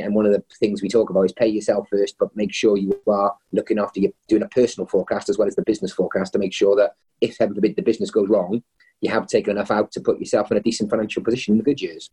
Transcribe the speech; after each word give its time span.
And 0.00 0.14
one 0.14 0.26
of 0.26 0.32
the 0.32 0.42
things 0.58 0.82
we 0.82 0.88
talk 0.88 1.10
about 1.10 1.22
is 1.22 1.32
pay 1.32 1.46
yourself 1.46 1.88
first, 1.90 2.16
but 2.18 2.34
make 2.36 2.52
sure 2.52 2.76
you 2.76 3.00
are 3.06 3.34
looking 3.52 3.78
after 3.78 4.00
you, 4.00 4.12
doing 4.28 4.42
a 4.42 4.48
personal 4.48 4.86
forecast 4.86 5.28
as 5.28 5.38
well 5.38 5.48
as 5.48 5.56
the 5.56 5.62
business 5.62 5.92
forecast 5.92 6.32
to 6.32 6.38
make 6.38 6.52
sure 6.52 6.76
that 6.76 6.92
if 7.20 7.36
heaven 7.38 7.54
forbid 7.54 7.76
the 7.76 7.82
business 7.82 8.10
goes 8.10 8.28
wrong, 8.28 8.62
you 9.00 9.10
have 9.10 9.26
taken 9.26 9.52
enough 9.52 9.70
out 9.70 9.92
to 9.92 10.00
put 10.00 10.18
yourself 10.18 10.50
in 10.50 10.56
a 10.56 10.60
decent 10.60 10.90
financial 10.90 11.22
position 11.22 11.52
in 11.52 11.58
the 11.58 11.64
good 11.64 11.80
years. 11.80 12.10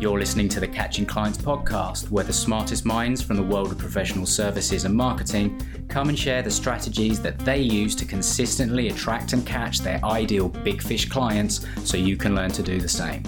You're 0.00 0.18
listening 0.20 0.48
to 0.50 0.60
the 0.60 0.68
Catching 0.68 1.06
Clients 1.06 1.38
podcast, 1.38 2.08
where 2.08 2.22
the 2.22 2.32
smartest 2.32 2.84
minds 2.84 3.20
from 3.20 3.34
the 3.34 3.42
world 3.42 3.72
of 3.72 3.78
professional 3.78 4.26
services 4.26 4.84
and 4.84 4.94
marketing 4.94 5.60
come 5.88 6.08
and 6.08 6.16
share 6.16 6.40
the 6.40 6.52
strategies 6.52 7.20
that 7.22 7.36
they 7.40 7.58
use 7.58 7.96
to 7.96 8.04
consistently 8.04 8.90
attract 8.90 9.32
and 9.32 9.44
catch 9.44 9.80
their 9.80 9.98
ideal 10.04 10.48
big 10.48 10.80
fish 10.80 11.08
clients 11.08 11.66
so 11.82 11.96
you 11.96 12.16
can 12.16 12.36
learn 12.36 12.52
to 12.52 12.62
do 12.62 12.80
the 12.80 12.88
same. 12.88 13.24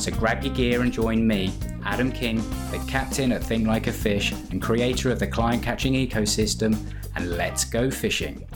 So 0.00 0.10
grab 0.12 0.42
your 0.42 0.54
gear 0.54 0.80
and 0.80 0.90
join 0.90 1.26
me, 1.26 1.52
Adam 1.84 2.10
King, 2.10 2.38
the 2.70 2.82
captain 2.88 3.32
at 3.32 3.44
Think 3.44 3.66
Like 3.66 3.86
a 3.86 3.92
Fish 3.92 4.32
and 4.32 4.62
creator 4.62 5.10
of 5.10 5.18
the 5.18 5.26
client 5.26 5.62
catching 5.62 5.92
ecosystem, 5.92 6.74
and 7.16 7.32
let's 7.32 7.66
go 7.66 7.90
fishing. 7.90 8.46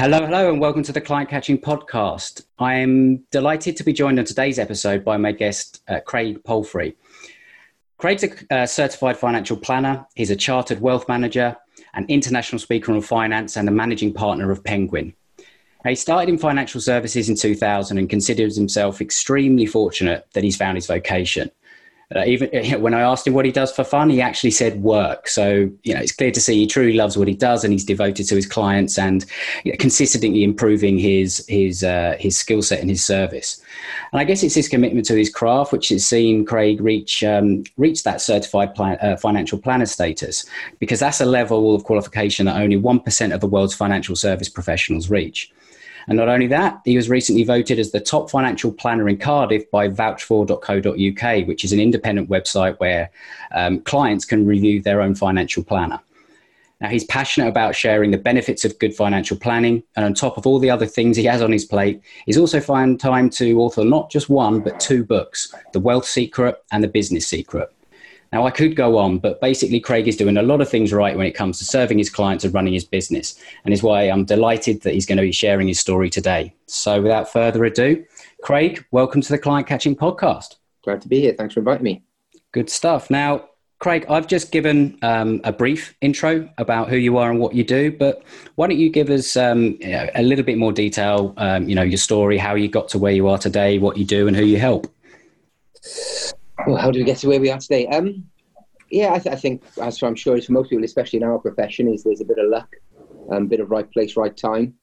Hello, 0.00 0.26
hello, 0.26 0.50
and 0.50 0.60
welcome 0.60 0.82
to 0.82 0.90
the 0.90 1.00
Client 1.00 1.30
Catching 1.30 1.56
Podcast. 1.56 2.44
I 2.58 2.74
am 2.74 3.18
delighted 3.30 3.76
to 3.76 3.84
be 3.84 3.92
joined 3.92 4.18
on 4.18 4.24
today's 4.24 4.58
episode 4.58 5.04
by 5.04 5.16
my 5.18 5.30
guest, 5.30 5.84
uh, 5.86 6.00
Craig 6.00 6.42
Palfrey. 6.42 6.96
Craig's 7.96 8.24
a 8.24 8.52
uh, 8.52 8.66
certified 8.66 9.16
financial 9.16 9.56
planner, 9.56 10.04
he's 10.16 10.30
a 10.32 10.36
chartered 10.36 10.80
wealth 10.80 11.08
manager, 11.08 11.56
an 11.94 12.04
international 12.08 12.58
speaker 12.58 12.90
on 12.90 13.02
finance, 13.02 13.56
and 13.56 13.68
a 13.68 13.72
managing 13.72 14.12
partner 14.12 14.50
of 14.50 14.64
Penguin. 14.64 15.14
He 15.88 15.94
started 15.94 16.28
in 16.28 16.38
financial 16.38 16.80
services 16.80 17.28
in 17.28 17.36
2000 17.36 17.98
and 17.98 18.10
considers 18.10 18.56
himself 18.56 19.00
extremely 19.00 19.66
fortunate 19.66 20.26
that 20.32 20.42
he's 20.44 20.56
found 20.56 20.76
his 20.76 20.86
vocation. 20.86 21.50
Uh, 22.14 22.24
even 22.24 22.48
when 22.80 22.94
I 22.94 23.00
asked 23.00 23.26
him 23.26 23.34
what 23.34 23.44
he 23.44 23.52
does 23.52 23.72
for 23.72 23.82
fun, 23.82 24.10
he 24.10 24.20
actually 24.20 24.52
said 24.52 24.82
work. 24.82 25.28
So 25.28 25.68
you 25.82 25.94
know, 25.94 26.00
it's 26.00 26.12
clear 26.12 26.30
to 26.30 26.40
see 26.40 26.54
he 26.54 26.66
truly 26.66 26.92
loves 26.92 27.16
what 27.16 27.26
he 27.26 27.34
does, 27.34 27.64
and 27.64 27.72
he's 27.72 27.84
devoted 27.84 28.26
to 28.28 28.36
his 28.36 28.46
clients 28.46 28.98
and 28.98 29.24
you 29.64 29.72
know, 29.72 29.78
consistently 29.78 30.44
improving 30.44 30.98
his 30.98 31.44
his 31.48 31.82
uh, 31.82 32.16
his 32.18 32.36
skill 32.36 32.62
set 32.62 32.80
and 32.80 32.88
his 32.88 33.04
service. 33.04 33.60
And 34.12 34.20
I 34.20 34.24
guess 34.24 34.42
it's 34.44 34.54
his 34.54 34.68
commitment 34.68 35.06
to 35.06 35.16
his 35.16 35.30
craft 35.30 35.72
which 35.72 35.88
has 35.88 36.06
seen 36.06 36.44
Craig 36.44 36.80
reach 36.80 37.24
um, 37.24 37.64
reach 37.76 38.04
that 38.04 38.20
certified 38.20 38.74
plan, 38.74 38.98
uh, 39.02 39.16
financial 39.16 39.58
planner 39.58 39.86
status, 39.86 40.46
because 40.78 41.00
that's 41.00 41.20
a 41.20 41.26
level 41.26 41.74
of 41.74 41.84
qualification 41.84 42.46
that 42.46 42.60
only 42.60 42.76
one 42.76 43.00
percent 43.00 43.32
of 43.32 43.40
the 43.40 43.48
world's 43.48 43.74
financial 43.74 44.14
service 44.14 44.48
professionals 44.48 45.10
reach. 45.10 45.52
And 46.08 46.16
not 46.16 46.28
only 46.28 46.46
that, 46.48 46.80
he 46.84 46.96
was 46.96 47.08
recently 47.08 47.42
voted 47.42 47.78
as 47.78 47.90
the 47.90 48.00
top 48.00 48.30
financial 48.30 48.72
planner 48.72 49.08
in 49.08 49.18
Cardiff 49.18 49.68
by 49.70 49.88
vouchedfor.co.uk, 49.88 51.46
which 51.48 51.64
is 51.64 51.72
an 51.72 51.80
independent 51.80 52.30
website 52.30 52.78
where 52.78 53.10
um, 53.52 53.80
clients 53.80 54.24
can 54.24 54.46
review 54.46 54.80
their 54.80 55.00
own 55.00 55.14
financial 55.14 55.64
planner. 55.64 56.00
Now, 56.80 56.88
he's 56.88 57.04
passionate 57.04 57.48
about 57.48 57.74
sharing 57.74 58.10
the 58.10 58.18
benefits 58.18 58.64
of 58.64 58.78
good 58.78 58.94
financial 58.94 59.36
planning. 59.36 59.82
And 59.96 60.04
on 60.04 60.14
top 60.14 60.36
of 60.36 60.46
all 60.46 60.58
the 60.58 60.70
other 60.70 60.86
things 60.86 61.16
he 61.16 61.24
has 61.24 61.40
on 61.40 61.50
his 61.50 61.64
plate, 61.64 62.02
he's 62.26 62.36
also 62.36 62.60
found 62.60 63.00
time 63.00 63.30
to 63.30 63.60
author 63.60 63.84
not 63.84 64.10
just 64.10 64.28
one, 64.28 64.60
but 64.60 64.78
two 64.78 65.02
books 65.02 65.54
The 65.72 65.80
Wealth 65.80 66.06
Secret 66.06 66.62
and 66.70 66.84
The 66.84 66.88
Business 66.88 67.26
Secret. 67.26 67.72
Now, 68.32 68.44
I 68.44 68.50
could 68.50 68.74
go 68.74 68.98
on, 68.98 69.18
but 69.18 69.40
basically, 69.40 69.80
Craig 69.80 70.08
is 70.08 70.16
doing 70.16 70.36
a 70.36 70.42
lot 70.42 70.60
of 70.60 70.68
things 70.68 70.92
right 70.92 71.16
when 71.16 71.26
it 71.26 71.32
comes 71.32 71.58
to 71.58 71.64
serving 71.64 71.98
his 71.98 72.10
clients 72.10 72.44
and 72.44 72.52
running 72.52 72.72
his 72.72 72.84
business, 72.84 73.40
and 73.64 73.72
is 73.72 73.82
why 73.82 74.02
I'm 74.02 74.24
delighted 74.24 74.82
that 74.82 74.94
he's 74.94 75.06
going 75.06 75.18
to 75.18 75.22
be 75.22 75.32
sharing 75.32 75.68
his 75.68 75.78
story 75.78 76.10
today. 76.10 76.52
So, 76.66 77.00
without 77.00 77.32
further 77.32 77.64
ado, 77.64 78.04
Craig, 78.42 78.84
welcome 78.90 79.20
to 79.20 79.28
the 79.28 79.38
Client 79.38 79.66
Catching 79.66 79.94
Podcast. 79.94 80.56
Glad 80.82 81.00
to 81.02 81.08
be 81.08 81.20
here. 81.20 81.34
Thanks 81.34 81.54
for 81.54 81.60
inviting 81.60 81.84
me. 81.84 82.02
Good 82.52 82.68
stuff. 82.68 83.10
Now, 83.10 83.48
Craig, 83.78 84.06
I've 84.08 84.26
just 84.26 84.52
given 84.52 84.98
um, 85.02 85.40
a 85.44 85.52
brief 85.52 85.94
intro 86.00 86.48
about 86.56 86.88
who 86.88 86.96
you 86.96 87.18
are 87.18 87.30
and 87.30 87.38
what 87.38 87.54
you 87.54 87.62
do, 87.62 87.92
but 87.92 88.22
why 88.54 88.66
don't 88.66 88.78
you 88.78 88.88
give 88.88 89.10
us 89.10 89.36
um, 89.36 89.76
you 89.80 89.90
know, 89.90 90.08
a 90.14 90.22
little 90.22 90.44
bit 90.44 90.56
more 90.56 90.72
detail? 90.72 91.34
Um, 91.36 91.68
you 91.68 91.74
know, 91.74 91.82
your 91.82 91.98
story, 91.98 92.38
how 92.38 92.54
you 92.54 92.68
got 92.68 92.88
to 92.90 92.98
where 92.98 93.12
you 93.12 93.28
are 93.28 93.38
today, 93.38 93.78
what 93.78 93.98
you 93.98 94.04
do, 94.04 94.26
and 94.28 94.36
who 94.36 94.44
you 94.44 94.58
help. 94.58 94.86
Well, 96.66 96.76
how 96.76 96.90
do 96.90 96.98
we 96.98 97.04
get 97.04 97.18
to 97.18 97.28
where 97.28 97.40
we 97.40 97.50
are 97.50 97.58
today? 97.58 97.86
Um, 97.86 98.24
yeah, 98.90 99.12
I, 99.12 99.18
th- 99.18 99.32
I 99.32 99.38
think, 99.38 99.62
as 99.80 100.02
I'm 100.02 100.16
sure 100.16 100.36
it's 100.36 100.46
for 100.46 100.52
most 100.52 100.70
people, 100.70 100.84
especially 100.84 101.18
in 101.18 101.24
our 101.24 101.38
profession, 101.38 101.92
is 101.92 102.02
there's 102.02 102.20
a 102.20 102.24
bit 102.24 102.38
of 102.38 102.48
luck, 102.48 102.68
a 103.30 103.36
um, 103.36 103.46
bit 103.46 103.60
of 103.60 103.70
right 103.70 103.90
place, 103.90 104.16
right 104.16 104.36
time, 104.36 104.74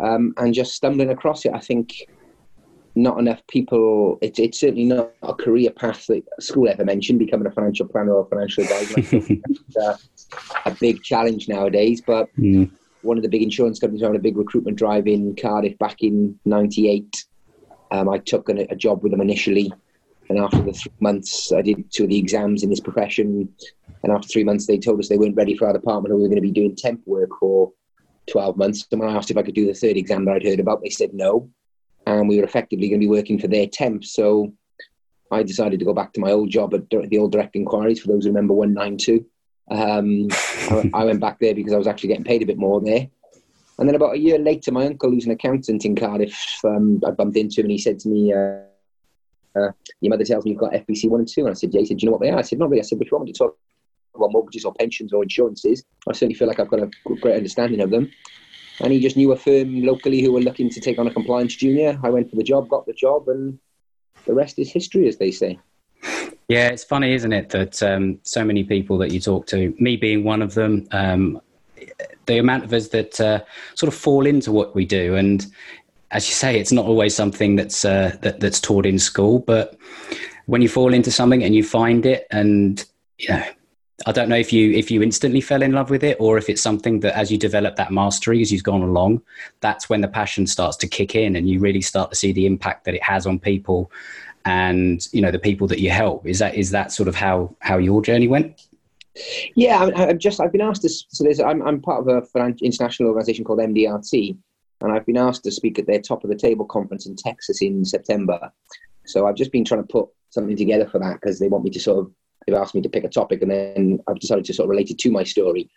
um, 0.00 0.34
and 0.38 0.52
just 0.52 0.74
stumbling 0.74 1.10
across 1.10 1.44
it. 1.44 1.52
I 1.54 1.60
think 1.60 1.94
not 2.96 3.18
enough 3.18 3.46
people. 3.46 4.18
It's 4.20 4.38
it's 4.40 4.58
certainly 4.58 4.84
not 4.84 5.12
a 5.22 5.32
career 5.32 5.70
path 5.70 6.06
that 6.08 6.22
school 6.40 6.68
ever 6.68 6.84
mentioned. 6.84 7.20
Becoming 7.20 7.46
a 7.46 7.52
financial 7.52 7.86
planner 7.86 8.12
or 8.12 8.26
a 8.26 8.28
financial 8.28 8.64
advisor, 8.64 9.36
uh, 9.80 9.96
a 10.66 10.70
big 10.72 11.02
challenge 11.02 11.48
nowadays. 11.48 12.00
But 12.04 12.28
mm. 12.36 12.70
one 13.02 13.16
of 13.16 13.22
the 13.22 13.28
big 13.28 13.42
insurance 13.42 13.78
companies 13.78 14.02
ran 14.02 14.16
a 14.16 14.20
big 14.20 14.36
recruitment 14.36 14.78
drive 14.78 15.06
in 15.06 15.36
Cardiff 15.36 15.78
back 15.78 16.02
in 16.02 16.38
'98. 16.44 17.24
Um, 17.92 18.08
I 18.08 18.18
took 18.18 18.48
a, 18.48 18.66
a 18.70 18.76
job 18.76 19.02
with 19.02 19.12
them 19.12 19.20
initially 19.20 19.72
and 20.30 20.38
after 20.38 20.62
the 20.62 20.72
three 20.72 20.92
months, 21.00 21.52
I 21.52 21.60
did 21.60 21.90
two 21.90 22.04
of 22.04 22.10
the 22.10 22.16
exams 22.16 22.62
in 22.62 22.70
this 22.70 22.78
profession. 22.78 23.48
And 24.04 24.12
after 24.12 24.28
three 24.28 24.44
months, 24.44 24.64
they 24.64 24.78
told 24.78 25.00
us 25.00 25.08
they 25.08 25.18
weren't 25.18 25.34
ready 25.34 25.56
for 25.56 25.66
our 25.66 25.72
department 25.72 26.12
and 26.12 26.18
we 26.18 26.22
were 26.22 26.28
going 26.28 26.40
to 26.40 26.48
be 26.48 26.52
doing 26.52 26.76
temp 26.76 27.02
work 27.04 27.30
for 27.40 27.72
12 28.30 28.56
months. 28.56 28.86
And 28.92 29.00
when 29.00 29.10
I 29.10 29.16
asked 29.16 29.32
if 29.32 29.36
I 29.36 29.42
could 29.42 29.56
do 29.56 29.66
the 29.66 29.74
third 29.74 29.96
exam 29.96 30.24
that 30.24 30.36
I'd 30.36 30.44
heard 30.44 30.60
about, 30.60 30.82
they 30.82 30.88
said 30.88 31.12
no. 31.12 31.50
And 32.06 32.28
we 32.28 32.38
were 32.38 32.44
effectively 32.44 32.88
going 32.88 33.00
to 33.00 33.06
be 33.06 33.10
working 33.10 33.40
for 33.40 33.48
their 33.48 33.66
temp. 33.66 34.04
So 34.04 34.52
I 35.32 35.42
decided 35.42 35.80
to 35.80 35.84
go 35.84 35.94
back 35.94 36.12
to 36.12 36.20
my 36.20 36.30
old 36.30 36.48
job 36.48 36.74
at 36.74 36.88
the 36.88 37.18
old 37.18 37.32
direct 37.32 37.56
inquiries, 37.56 38.00
for 38.00 38.06
those 38.06 38.22
who 38.22 38.30
remember 38.30 38.54
192. 38.54 39.26
Um, 39.72 40.28
I, 40.94 41.04
went 41.04 41.20
back 41.20 41.40
there 41.40 41.56
because 41.56 41.72
I 41.72 41.78
was 41.78 41.88
actually 41.88 42.10
getting 42.10 42.24
paid 42.24 42.42
a 42.42 42.46
bit 42.46 42.56
more 42.56 42.80
there. 42.80 43.08
And 43.80 43.88
then 43.88 43.96
about 43.96 44.14
a 44.14 44.18
year 44.18 44.38
later, 44.38 44.70
my 44.70 44.86
uncle, 44.86 45.10
who's 45.10 45.26
an 45.26 45.32
accountant 45.32 45.84
in 45.84 45.96
Cardiff, 45.96 46.60
um, 46.64 47.02
I 47.04 47.10
bumped 47.10 47.36
into 47.36 47.60
him 47.60 47.64
and 47.64 47.72
he 47.72 47.78
said 47.78 47.98
to 48.00 48.08
me, 48.08 48.32
uh, 48.32 48.60
uh, 49.56 49.72
your 50.00 50.10
mother 50.10 50.24
tells 50.24 50.44
me 50.44 50.52
you've 50.52 50.60
got 50.60 50.72
FPC 50.72 51.08
one 51.08 51.20
and 51.20 51.28
two. 51.28 51.42
And 51.42 51.50
I 51.50 51.54
said, 51.54 51.72
yeah. 51.72 51.80
He 51.80 51.86
said, 51.86 51.98
do 51.98 52.04
you 52.04 52.06
know 52.06 52.12
what 52.12 52.20
they 52.20 52.30
are? 52.30 52.38
I 52.38 52.42
said, 52.42 52.58
not 52.58 52.70
really. 52.70 52.80
I 52.80 52.84
said, 52.84 52.98
but 52.98 53.06
if 53.06 53.12
you 53.12 53.16
want 53.16 53.26
me 53.26 53.32
to 53.32 53.38
talk 53.38 53.56
about 54.14 54.32
mortgages 54.32 54.64
or 54.64 54.74
pensions 54.74 55.12
or 55.12 55.22
insurances, 55.22 55.84
I 56.08 56.12
certainly 56.12 56.34
feel 56.34 56.48
like 56.48 56.60
I've 56.60 56.70
got 56.70 56.80
a 56.80 56.90
great 57.20 57.36
understanding 57.36 57.80
of 57.80 57.90
them. 57.90 58.10
And 58.80 58.92
he 58.92 59.00
just 59.00 59.16
knew 59.16 59.32
a 59.32 59.36
firm 59.36 59.82
locally 59.82 60.22
who 60.22 60.32
were 60.32 60.40
looking 60.40 60.70
to 60.70 60.80
take 60.80 60.98
on 60.98 61.06
a 61.06 61.12
compliance 61.12 61.54
junior. 61.54 61.98
I 62.02 62.10
went 62.10 62.30
for 62.30 62.36
the 62.36 62.42
job, 62.42 62.68
got 62.68 62.86
the 62.86 62.94
job, 62.94 63.28
and 63.28 63.58
the 64.24 64.34
rest 64.34 64.58
is 64.58 64.70
history, 64.70 65.06
as 65.06 65.18
they 65.18 65.30
say. 65.30 65.58
Yeah, 66.48 66.68
it's 66.68 66.82
funny, 66.82 67.12
isn't 67.12 67.32
it, 67.32 67.50
that 67.50 67.82
um, 67.82 68.18
so 68.22 68.44
many 68.44 68.64
people 68.64 68.98
that 68.98 69.12
you 69.12 69.20
talk 69.20 69.46
to, 69.48 69.74
me 69.78 69.96
being 69.96 70.24
one 70.24 70.42
of 70.42 70.54
them, 70.54 70.88
um, 70.90 71.40
the 72.26 72.38
amount 72.38 72.64
of 72.64 72.72
us 72.72 72.88
that 72.88 73.20
uh, 73.20 73.40
sort 73.74 73.92
of 73.92 73.94
fall 73.98 74.26
into 74.26 74.50
what 74.50 74.74
we 74.74 74.84
do, 74.84 75.14
and 75.14 75.46
as 76.10 76.28
you 76.28 76.34
say, 76.34 76.58
it's 76.58 76.72
not 76.72 76.86
always 76.86 77.14
something 77.14 77.56
that's 77.56 77.84
uh, 77.84 78.16
that, 78.22 78.40
that's 78.40 78.60
taught 78.60 78.86
in 78.86 78.98
school. 78.98 79.38
But 79.38 79.76
when 80.46 80.62
you 80.62 80.68
fall 80.68 80.92
into 80.92 81.10
something 81.10 81.42
and 81.44 81.54
you 81.54 81.62
find 81.62 82.04
it, 82.04 82.26
and 82.30 82.84
you 83.18 83.28
know, 83.28 83.44
I 84.06 84.12
don't 84.12 84.28
know 84.28 84.36
if 84.36 84.52
you 84.52 84.72
if 84.72 84.90
you 84.90 85.02
instantly 85.02 85.40
fell 85.40 85.62
in 85.62 85.72
love 85.72 85.90
with 85.90 86.02
it, 86.02 86.16
or 86.20 86.36
if 86.36 86.48
it's 86.48 86.62
something 86.62 87.00
that 87.00 87.16
as 87.16 87.30
you 87.30 87.38
develop 87.38 87.76
that 87.76 87.92
mastery 87.92 88.42
as 88.42 88.50
you've 88.50 88.64
gone 88.64 88.82
along, 88.82 89.22
that's 89.60 89.88
when 89.88 90.00
the 90.00 90.08
passion 90.08 90.46
starts 90.46 90.76
to 90.78 90.88
kick 90.88 91.14
in, 91.14 91.36
and 91.36 91.48
you 91.48 91.60
really 91.60 91.82
start 91.82 92.10
to 92.10 92.16
see 92.16 92.32
the 92.32 92.46
impact 92.46 92.84
that 92.84 92.94
it 92.94 93.02
has 93.02 93.26
on 93.26 93.38
people, 93.38 93.90
and 94.44 95.06
you 95.12 95.20
know 95.20 95.30
the 95.30 95.38
people 95.38 95.68
that 95.68 95.80
you 95.80 95.90
help. 95.90 96.26
Is 96.26 96.40
that 96.40 96.56
is 96.56 96.70
that 96.70 96.90
sort 96.90 97.08
of 97.08 97.14
how 97.14 97.54
how 97.60 97.78
your 97.78 98.02
journey 98.02 98.26
went? 98.26 98.66
Yeah, 99.54 99.90
I, 99.94 100.06
have 100.06 100.18
just 100.18 100.40
I've 100.40 100.52
been 100.52 100.60
asked 100.60 100.82
to. 100.82 100.88
So 100.88 101.22
there's 101.22 101.38
I'm 101.38 101.62
I'm 101.62 101.80
part 101.80 102.08
of 102.08 102.28
an 102.34 102.56
international 102.62 103.10
organisation 103.10 103.44
called 103.44 103.60
MDRT, 103.60 104.36
and 104.80 104.92
I've 104.92 105.06
been 105.06 105.16
asked 105.16 105.44
to 105.44 105.50
speak 105.50 105.78
at 105.78 105.86
their 105.86 106.00
top 106.00 106.24
of 106.24 106.30
the 106.30 106.36
table 106.36 106.64
conference 106.64 107.06
in 107.06 107.16
Texas 107.16 107.62
in 107.62 107.84
September. 107.84 108.50
So 109.06 109.26
I've 109.26 109.36
just 109.36 109.52
been 109.52 109.64
trying 109.64 109.82
to 109.82 109.86
put 109.86 110.08
something 110.30 110.56
together 110.56 110.88
for 110.88 110.98
that 110.98 111.20
because 111.20 111.38
they 111.38 111.48
want 111.48 111.64
me 111.64 111.70
to 111.70 111.80
sort 111.80 111.98
of 111.98 112.12
they've 112.46 112.56
asked 112.56 112.74
me 112.74 112.80
to 112.80 112.88
pick 112.88 113.04
a 113.04 113.08
topic, 113.08 113.42
and 113.42 113.50
then 113.50 113.98
I've 114.08 114.18
decided 114.18 114.44
to 114.46 114.54
sort 114.54 114.66
of 114.66 114.70
relate 114.70 114.90
it 114.90 114.98
to 114.98 115.10
my 115.10 115.24
story. 115.24 115.70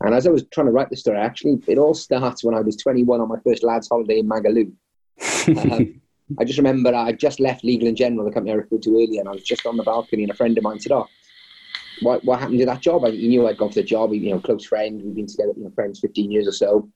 And 0.00 0.14
as 0.14 0.26
I 0.26 0.30
was 0.30 0.44
trying 0.52 0.66
to 0.66 0.72
write 0.72 0.90
the 0.90 0.96
story, 0.96 1.18
actually, 1.18 1.58
it 1.66 1.78
all 1.78 1.94
starts 1.94 2.44
when 2.44 2.54
I 2.54 2.60
was 2.60 2.76
21 2.76 3.20
on 3.20 3.28
my 3.28 3.38
first 3.44 3.62
lads' 3.62 3.88
holiday 3.88 4.18
in 4.18 4.28
Magaluf. 4.28 4.72
um, 5.72 6.00
I 6.38 6.44
just 6.44 6.58
remember 6.58 6.94
I 6.94 7.12
just 7.12 7.38
left 7.38 7.64
Legal 7.64 7.86
and 7.86 7.96
General, 7.96 8.24
the 8.24 8.32
company 8.32 8.52
I 8.52 8.56
referred 8.56 8.82
to 8.82 8.90
earlier, 8.90 9.20
and 9.20 9.28
I 9.28 9.32
was 9.32 9.44
just 9.44 9.66
on 9.66 9.76
the 9.76 9.82
balcony, 9.82 10.22
and 10.22 10.32
a 10.32 10.34
friend 10.34 10.56
of 10.56 10.64
mine 10.64 10.80
said, 10.80 10.92
"Oh, 10.92 11.06
what, 12.00 12.24
what 12.24 12.40
happened 12.40 12.60
to 12.60 12.66
that 12.66 12.80
job?" 12.80 13.04
I, 13.04 13.10
he 13.10 13.28
knew 13.28 13.46
I'd 13.46 13.58
gone 13.58 13.68
for 13.68 13.74
the 13.74 13.82
job. 13.82 14.12
He, 14.12 14.18
you 14.18 14.30
know, 14.30 14.40
close 14.40 14.64
friend. 14.64 15.02
We've 15.02 15.14
been 15.14 15.26
together, 15.26 15.52
you 15.56 15.64
know, 15.64 15.70
friends 15.70 16.00
15 16.00 16.30
years 16.30 16.48
or 16.48 16.52
so. 16.52 16.88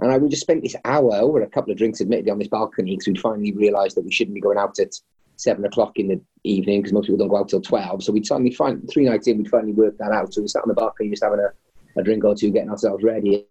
And 0.00 0.10
I 0.10 0.18
we 0.18 0.28
just 0.28 0.42
spent 0.42 0.62
this 0.62 0.76
hour 0.84 1.14
over 1.14 1.42
a 1.42 1.48
couple 1.48 1.72
of 1.72 1.78
drinks, 1.78 2.00
admittedly, 2.00 2.30
on 2.30 2.38
this 2.38 2.48
balcony 2.48 2.92
because 2.92 3.06
we'd 3.06 3.20
finally 3.20 3.52
realised 3.52 3.96
that 3.96 4.04
we 4.04 4.12
shouldn't 4.12 4.34
be 4.34 4.40
going 4.40 4.58
out 4.58 4.78
at 4.78 4.94
seven 5.36 5.64
o'clock 5.64 5.98
in 5.98 6.08
the 6.08 6.20
evening 6.44 6.80
because 6.80 6.92
most 6.92 7.06
people 7.06 7.18
don't 7.18 7.28
go 7.28 7.38
out 7.38 7.48
till 7.48 7.60
twelve. 7.60 8.02
So 8.02 8.12
we'd 8.12 8.26
finally 8.26 8.52
find 8.52 8.88
three 8.90 9.04
nights 9.04 9.26
in, 9.26 9.38
we'd 9.38 9.50
finally 9.50 9.72
worked 9.72 9.98
that 9.98 10.12
out. 10.12 10.32
So 10.32 10.42
we 10.42 10.48
sat 10.48 10.62
on 10.62 10.68
the 10.68 10.74
balcony, 10.74 11.10
just 11.10 11.22
having 11.22 11.40
a, 11.40 12.00
a 12.00 12.02
drink 12.02 12.24
or 12.24 12.34
two, 12.34 12.50
getting 12.50 12.70
ourselves 12.70 13.04
ready. 13.04 13.46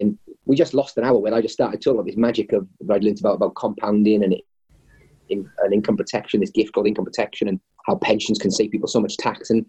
And 0.00 0.18
we 0.46 0.56
just 0.56 0.72
lost 0.72 0.96
an 0.96 1.04
hour 1.04 1.18
when 1.18 1.34
I 1.34 1.42
just 1.42 1.54
started 1.54 1.82
talking 1.82 1.98
about 1.98 2.06
this 2.06 2.16
magic 2.16 2.52
of 2.52 2.66
I'd 2.90 3.04
learned 3.04 3.20
about 3.20 3.34
about 3.34 3.54
compounding 3.54 4.24
and 4.24 4.34
in, 5.28 5.48
an 5.58 5.72
income 5.72 5.96
protection, 5.96 6.40
this 6.40 6.50
gift 6.50 6.72
called 6.72 6.86
income 6.86 7.04
protection, 7.04 7.48
and 7.48 7.60
how 7.86 7.96
pensions 7.96 8.38
can 8.38 8.50
save 8.50 8.70
people 8.70 8.88
so 8.88 9.00
much 9.00 9.16
tax. 9.16 9.50
And 9.50 9.64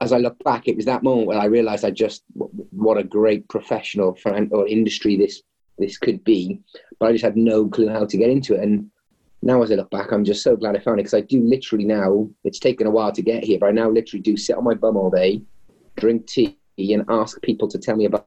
as 0.00 0.12
I 0.12 0.18
look 0.18 0.42
back, 0.44 0.68
it 0.68 0.76
was 0.76 0.84
that 0.84 1.02
moment 1.02 1.26
when 1.26 1.38
I 1.38 1.46
realised 1.46 1.84
I 1.84 1.90
just 1.90 2.22
what 2.34 2.98
a 2.98 3.04
great 3.04 3.48
professional 3.48 4.16
or 4.50 4.68
industry 4.68 5.16
this 5.16 5.42
this 5.78 5.98
could 5.98 6.24
be, 6.24 6.60
but 6.98 7.06
I 7.06 7.12
just 7.12 7.24
had 7.24 7.36
no 7.36 7.68
clue 7.68 7.88
how 7.88 8.06
to 8.06 8.16
get 8.16 8.30
into 8.30 8.54
it. 8.54 8.60
And 8.60 8.90
now, 9.42 9.62
as 9.62 9.70
I 9.70 9.74
look 9.74 9.90
back, 9.90 10.12
I'm 10.12 10.24
just 10.24 10.42
so 10.42 10.56
glad 10.56 10.76
I 10.76 10.80
found 10.80 10.98
it 10.98 11.04
because 11.04 11.14
I 11.14 11.20
do 11.20 11.42
literally 11.42 11.84
now. 11.84 12.28
It's 12.44 12.58
taken 12.58 12.86
a 12.86 12.90
while 12.90 13.12
to 13.12 13.22
get 13.22 13.44
here, 13.44 13.58
but 13.58 13.66
I 13.66 13.72
now 13.72 13.90
literally 13.90 14.22
do 14.22 14.36
sit 14.36 14.56
on 14.56 14.64
my 14.64 14.74
bum 14.74 14.96
all 14.96 15.10
day, 15.10 15.42
drink 15.96 16.26
tea, 16.26 16.56
and 16.78 17.04
ask 17.08 17.40
people 17.42 17.68
to 17.68 17.78
tell 17.78 17.96
me 17.96 18.06
about, 18.06 18.26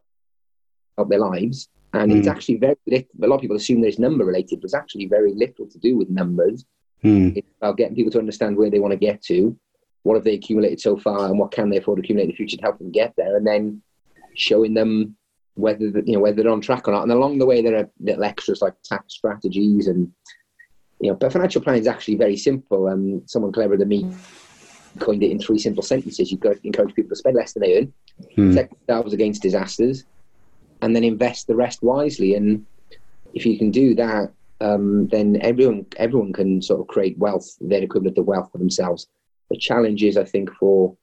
about 0.98 1.10
their 1.10 1.20
lives. 1.20 1.70
And 1.94 2.12
mm. 2.12 2.18
it's 2.18 2.28
hmm. 2.28 2.32
actually 2.32 2.58
very 2.58 2.78
little. 2.86 3.10
A 3.24 3.28
lot 3.28 3.36
of 3.36 3.42
people 3.42 3.56
assume 3.56 3.82
there's 3.82 3.98
number 3.98 4.24
related, 4.24 4.62
but 4.62 4.66
it's 4.66 4.76
actually 4.76 5.08
very 5.08 5.34
little 5.34 5.66
to 5.66 5.80
do 5.80 5.98
with 5.98 6.10
numbers. 6.10 6.66
Mm. 7.04 7.36
It's 7.36 7.50
about 7.60 7.78
getting 7.78 7.96
people 7.96 8.12
to 8.12 8.20
understand 8.20 8.56
where 8.56 8.70
they 8.70 8.80
want 8.80 8.92
to 8.92 8.98
get 8.98 9.24
to, 9.24 9.58
what 10.04 10.16
have 10.16 10.24
they 10.24 10.34
accumulated 10.34 10.80
so 10.80 10.98
far, 10.98 11.26
and 11.26 11.40
what 11.40 11.52
can 11.52 11.70
they 11.70 11.78
afford 11.78 11.98
to 11.98 12.02
accumulate 12.02 12.26
in 12.26 12.32
the 12.32 12.36
future 12.36 12.58
to 12.58 12.64
help 12.64 12.78
them 12.78 12.92
get 12.92 13.14
there, 13.18 13.36
and 13.36 13.46
then 13.46 13.82
showing 14.36 14.74
them 14.74 15.16
whether 15.56 15.86
you 16.06 16.14
know 16.14 16.20
whether 16.20 16.42
they're 16.42 16.52
on 16.52 16.62
track 16.62 16.88
or 16.88 16.92
not. 16.92 17.04
And 17.04 17.12
along 17.12 17.38
the 17.38 17.46
way, 17.46 17.62
there 17.62 17.78
are 17.78 17.90
little 18.00 18.24
extras 18.24 18.62
like 18.62 18.74
tax 18.84 19.14
strategies 19.14 19.88
and 19.88 20.12
you 21.00 21.12
know. 21.12 21.16
But 21.16 21.34
financial 21.34 21.62
planning 21.62 21.82
is 21.82 21.88
actually 21.88 22.16
very 22.16 22.38
simple. 22.38 22.88
And 22.88 23.22
um, 23.22 23.28
someone 23.28 23.52
cleverer 23.52 23.78
than 23.78 23.90
me 23.90 24.10
coined 25.00 25.24
it 25.24 25.32
in 25.32 25.40
three 25.40 25.60
simple 25.60 25.84
sentences. 25.84 26.32
You 26.32 26.40
encourage 26.64 26.96
people 26.96 27.10
to 27.10 27.16
spend 27.16 27.36
less 27.36 27.54
than 27.54 27.62
they 27.62 27.78
earn, 27.78 27.94
hmm. 28.36 28.50
protect 28.50 28.74
themselves 28.88 29.14
against 29.14 29.42
disasters, 29.42 30.06
and 30.82 30.96
then 30.96 31.04
invest 31.04 31.48
the 31.48 31.56
rest 31.56 31.84
wisely. 31.84 32.36
And 32.36 32.66
if 33.34 33.46
you 33.46 33.58
can 33.58 33.72
do 33.72 33.96
that, 33.96 34.32
um, 34.62 35.08
then 35.08 35.38
everyone 35.42 35.86
everyone 35.98 36.34
can 36.34 36.62
sort 36.62 36.82
of 36.82 36.88
create 36.88 37.18
wealth, 37.18 37.56
their 37.62 37.84
equivalent 37.84 38.18
of 38.18 38.26
wealth 38.26 38.52
for 38.52 38.58
themselves. 38.58 39.08
The 39.50 39.58
challenge 39.58 40.04
is, 40.04 40.18
I 40.18 40.24
think, 40.24 40.52
for 40.54 40.96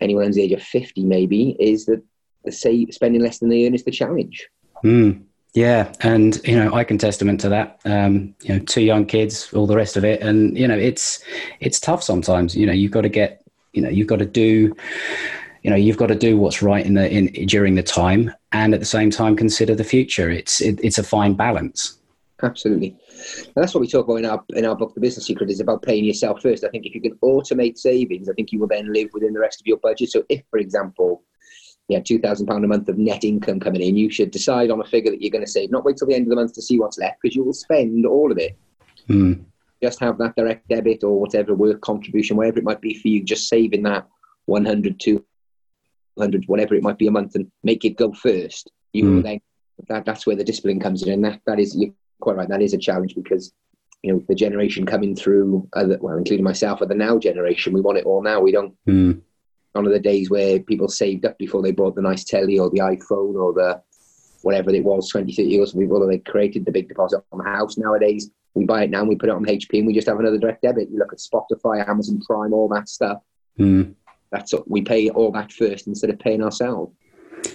anyone 0.00 0.24
under 0.24 0.34
the 0.34 0.42
age 0.42 0.52
of 0.52 0.62
fifty, 0.62 1.04
maybe, 1.04 1.56
is 1.58 1.86
that 1.86 2.02
the 2.44 2.52
say 2.52 2.86
spending 2.86 3.22
less 3.22 3.38
than 3.38 3.48
they 3.48 3.66
earn 3.66 3.74
is 3.74 3.84
the 3.84 3.90
challenge. 3.90 4.48
Mm, 4.84 5.22
yeah, 5.54 5.92
and 6.00 6.40
you 6.46 6.56
know 6.56 6.72
I 6.72 6.84
can 6.84 6.98
testament 6.98 7.40
to 7.40 7.48
that. 7.50 7.80
Um, 7.84 8.34
you 8.42 8.54
know, 8.54 8.64
two 8.64 8.82
young 8.82 9.04
kids, 9.04 9.52
all 9.52 9.66
the 9.66 9.76
rest 9.76 9.96
of 9.96 10.04
it, 10.04 10.20
and 10.22 10.56
you 10.56 10.66
know 10.66 10.76
it's 10.76 11.22
it's 11.60 11.80
tough 11.80 12.02
sometimes. 12.02 12.56
You 12.56 12.66
know, 12.66 12.72
you've 12.72 12.92
got 12.92 13.02
to 13.02 13.08
get, 13.08 13.42
you 13.72 13.82
know, 13.82 13.88
you've 13.88 14.06
got 14.06 14.20
to 14.20 14.26
do, 14.26 14.74
you 15.62 15.70
know, 15.70 15.76
you've 15.76 15.96
got 15.96 16.06
to 16.06 16.14
do 16.14 16.38
what's 16.38 16.62
right 16.62 16.84
in 16.84 16.94
the 16.94 17.10
in 17.10 17.46
during 17.46 17.74
the 17.74 17.82
time, 17.82 18.32
and 18.52 18.74
at 18.74 18.80
the 18.80 18.86
same 18.86 19.10
time 19.10 19.36
consider 19.36 19.74
the 19.74 19.84
future. 19.84 20.30
It's 20.30 20.60
it, 20.60 20.78
it's 20.82 20.98
a 20.98 21.02
fine 21.02 21.34
balance. 21.34 21.98
Absolutely, 22.42 22.96
and 23.44 23.54
that's 23.54 23.74
what 23.74 23.80
we 23.80 23.88
talk 23.88 24.06
about 24.06 24.16
in 24.16 24.26
our 24.26 24.42
in 24.50 24.64
our 24.64 24.76
book, 24.76 24.94
The 24.94 25.00
Business 25.00 25.26
Secret, 25.26 25.50
is 25.50 25.60
about 25.60 25.82
paying 25.82 26.04
yourself 26.04 26.42
first. 26.42 26.64
I 26.64 26.68
think 26.68 26.86
if 26.86 26.94
you 26.94 27.00
can 27.00 27.16
automate 27.22 27.78
savings, 27.78 28.28
I 28.28 28.32
think 28.32 28.52
you 28.52 28.60
will 28.60 28.68
then 28.68 28.92
live 28.92 29.10
within 29.12 29.32
the 29.32 29.40
rest 29.40 29.60
of 29.60 29.66
your 29.66 29.78
budget. 29.78 30.10
So, 30.10 30.24
if, 30.28 30.42
for 30.50 30.58
example, 30.58 31.22
you 31.88 31.96
yeah, 31.96 32.02
two 32.02 32.18
thousand 32.18 32.46
pound 32.46 32.64
a 32.64 32.68
month 32.68 32.88
of 32.88 32.98
net 32.98 33.24
income 33.24 33.60
coming 33.60 33.82
in, 33.82 33.96
you 33.96 34.10
should 34.10 34.30
decide 34.30 34.70
on 34.70 34.80
a 34.80 34.84
figure 34.84 35.10
that 35.10 35.20
you're 35.20 35.30
going 35.30 35.44
to 35.44 35.50
save. 35.50 35.70
Not 35.70 35.84
wait 35.84 35.96
till 35.96 36.08
the 36.08 36.14
end 36.14 36.24
of 36.24 36.30
the 36.30 36.36
month 36.36 36.54
to 36.54 36.62
see 36.62 36.78
what's 36.78 36.98
left 36.98 37.18
because 37.22 37.34
you 37.34 37.44
will 37.44 37.52
spend 37.52 38.06
all 38.06 38.30
of 38.30 38.38
it. 38.38 38.56
Mm. 39.08 39.44
Just 39.82 40.00
have 40.00 40.18
that 40.18 40.36
direct 40.36 40.68
debit 40.68 41.02
or 41.04 41.18
whatever 41.18 41.54
work 41.54 41.80
contribution, 41.80 42.36
whatever 42.36 42.58
it 42.58 42.64
might 42.64 42.80
be 42.80 42.94
for 42.94 43.08
you. 43.08 43.24
Just 43.24 43.48
saving 43.48 43.82
that 43.84 44.06
100, 44.44 45.00
200, 45.00 46.44
whatever 46.46 46.74
it 46.74 46.82
might 46.82 46.98
be 46.98 47.06
a 47.06 47.10
month, 47.10 47.34
and 47.34 47.50
make 47.64 47.84
it 47.84 47.96
go 47.96 48.12
first. 48.12 48.70
You 48.92 49.04
mm. 49.04 49.22
then 49.22 49.40
that 49.88 50.04
that's 50.04 50.26
where 50.26 50.36
the 50.36 50.44
discipline 50.44 50.80
comes 50.80 51.02
in, 51.02 51.12
and 51.12 51.24
that 51.24 51.40
that 51.46 51.58
is 51.58 51.76
you're 51.76 51.92
quite 52.20 52.36
right. 52.36 52.48
That 52.48 52.62
is 52.62 52.74
a 52.74 52.78
challenge 52.78 53.14
because 53.14 53.52
you 54.02 54.12
know 54.12 54.22
the 54.28 54.34
generation 54.34 54.86
coming 54.86 55.14
through, 55.14 55.68
uh, 55.74 55.84
well, 56.00 56.16
including 56.16 56.44
myself, 56.44 56.80
are 56.80 56.86
the 56.86 56.94
now 56.94 57.18
generation. 57.18 57.72
We 57.72 57.80
want 57.80 57.98
it 57.98 58.06
all 58.06 58.22
now. 58.22 58.40
We 58.40 58.52
don't. 58.52 58.74
Mm 58.86 59.22
one 59.72 59.86
of 59.86 59.92
the 59.92 60.00
days 60.00 60.30
where 60.30 60.58
people 60.60 60.88
saved 60.88 61.24
up 61.24 61.38
before 61.38 61.62
they 61.62 61.72
bought 61.72 61.94
the 61.94 62.02
nice 62.02 62.24
telly 62.24 62.58
or 62.58 62.70
the 62.70 62.78
iPhone 62.78 63.34
or 63.34 63.52
the 63.52 63.80
whatever 64.42 64.70
it 64.70 64.84
was 64.84 65.08
20, 65.10 65.32
30 65.32 65.48
years 65.48 65.72
before 65.72 66.06
they 66.06 66.18
created 66.18 66.64
the 66.64 66.72
big 66.72 66.88
deposit 66.88 67.22
on 67.30 67.38
the 67.38 67.44
house. 67.44 67.76
Nowadays, 67.76 68.30
we 68.54 68.64
buy 68.64 68.84
it 68.84 68.90
now 68.90 69.00
and 69.00 69.08
we 69.08 69.16
put 69.16 69.28
it 69.28 69.34
on 69.34 69.44
HP 69.44 69.78
and 69.78 69.86
we 69.86 69.92
just 69.92 70.08
have 70.08 70.18
another 70.18 70.38
direct 70.38 70.62
debit. 70.62 70.88
You 70.90 70.98
look 70.98 71.12
at 71.12 71.18
Spotify, 71.18 71.86
Amazon 71.86 72.20
Prime, 72.26 72.52
all 72.52 72.68
that 72.68 72.88
stuff. 72.88 73.18
Mm. 73.58 73.94
That's 74.32 74.52
what 74.52 74.68
we 74.68 74.82
pay 74.82 75.10
all 75.10 75.30
that 75.32 75.52
first 75.52 75.86
instead 75.86 76.10
of 76.10 76.18
paying 76.18 76.42
ourselves. 76.42 76.92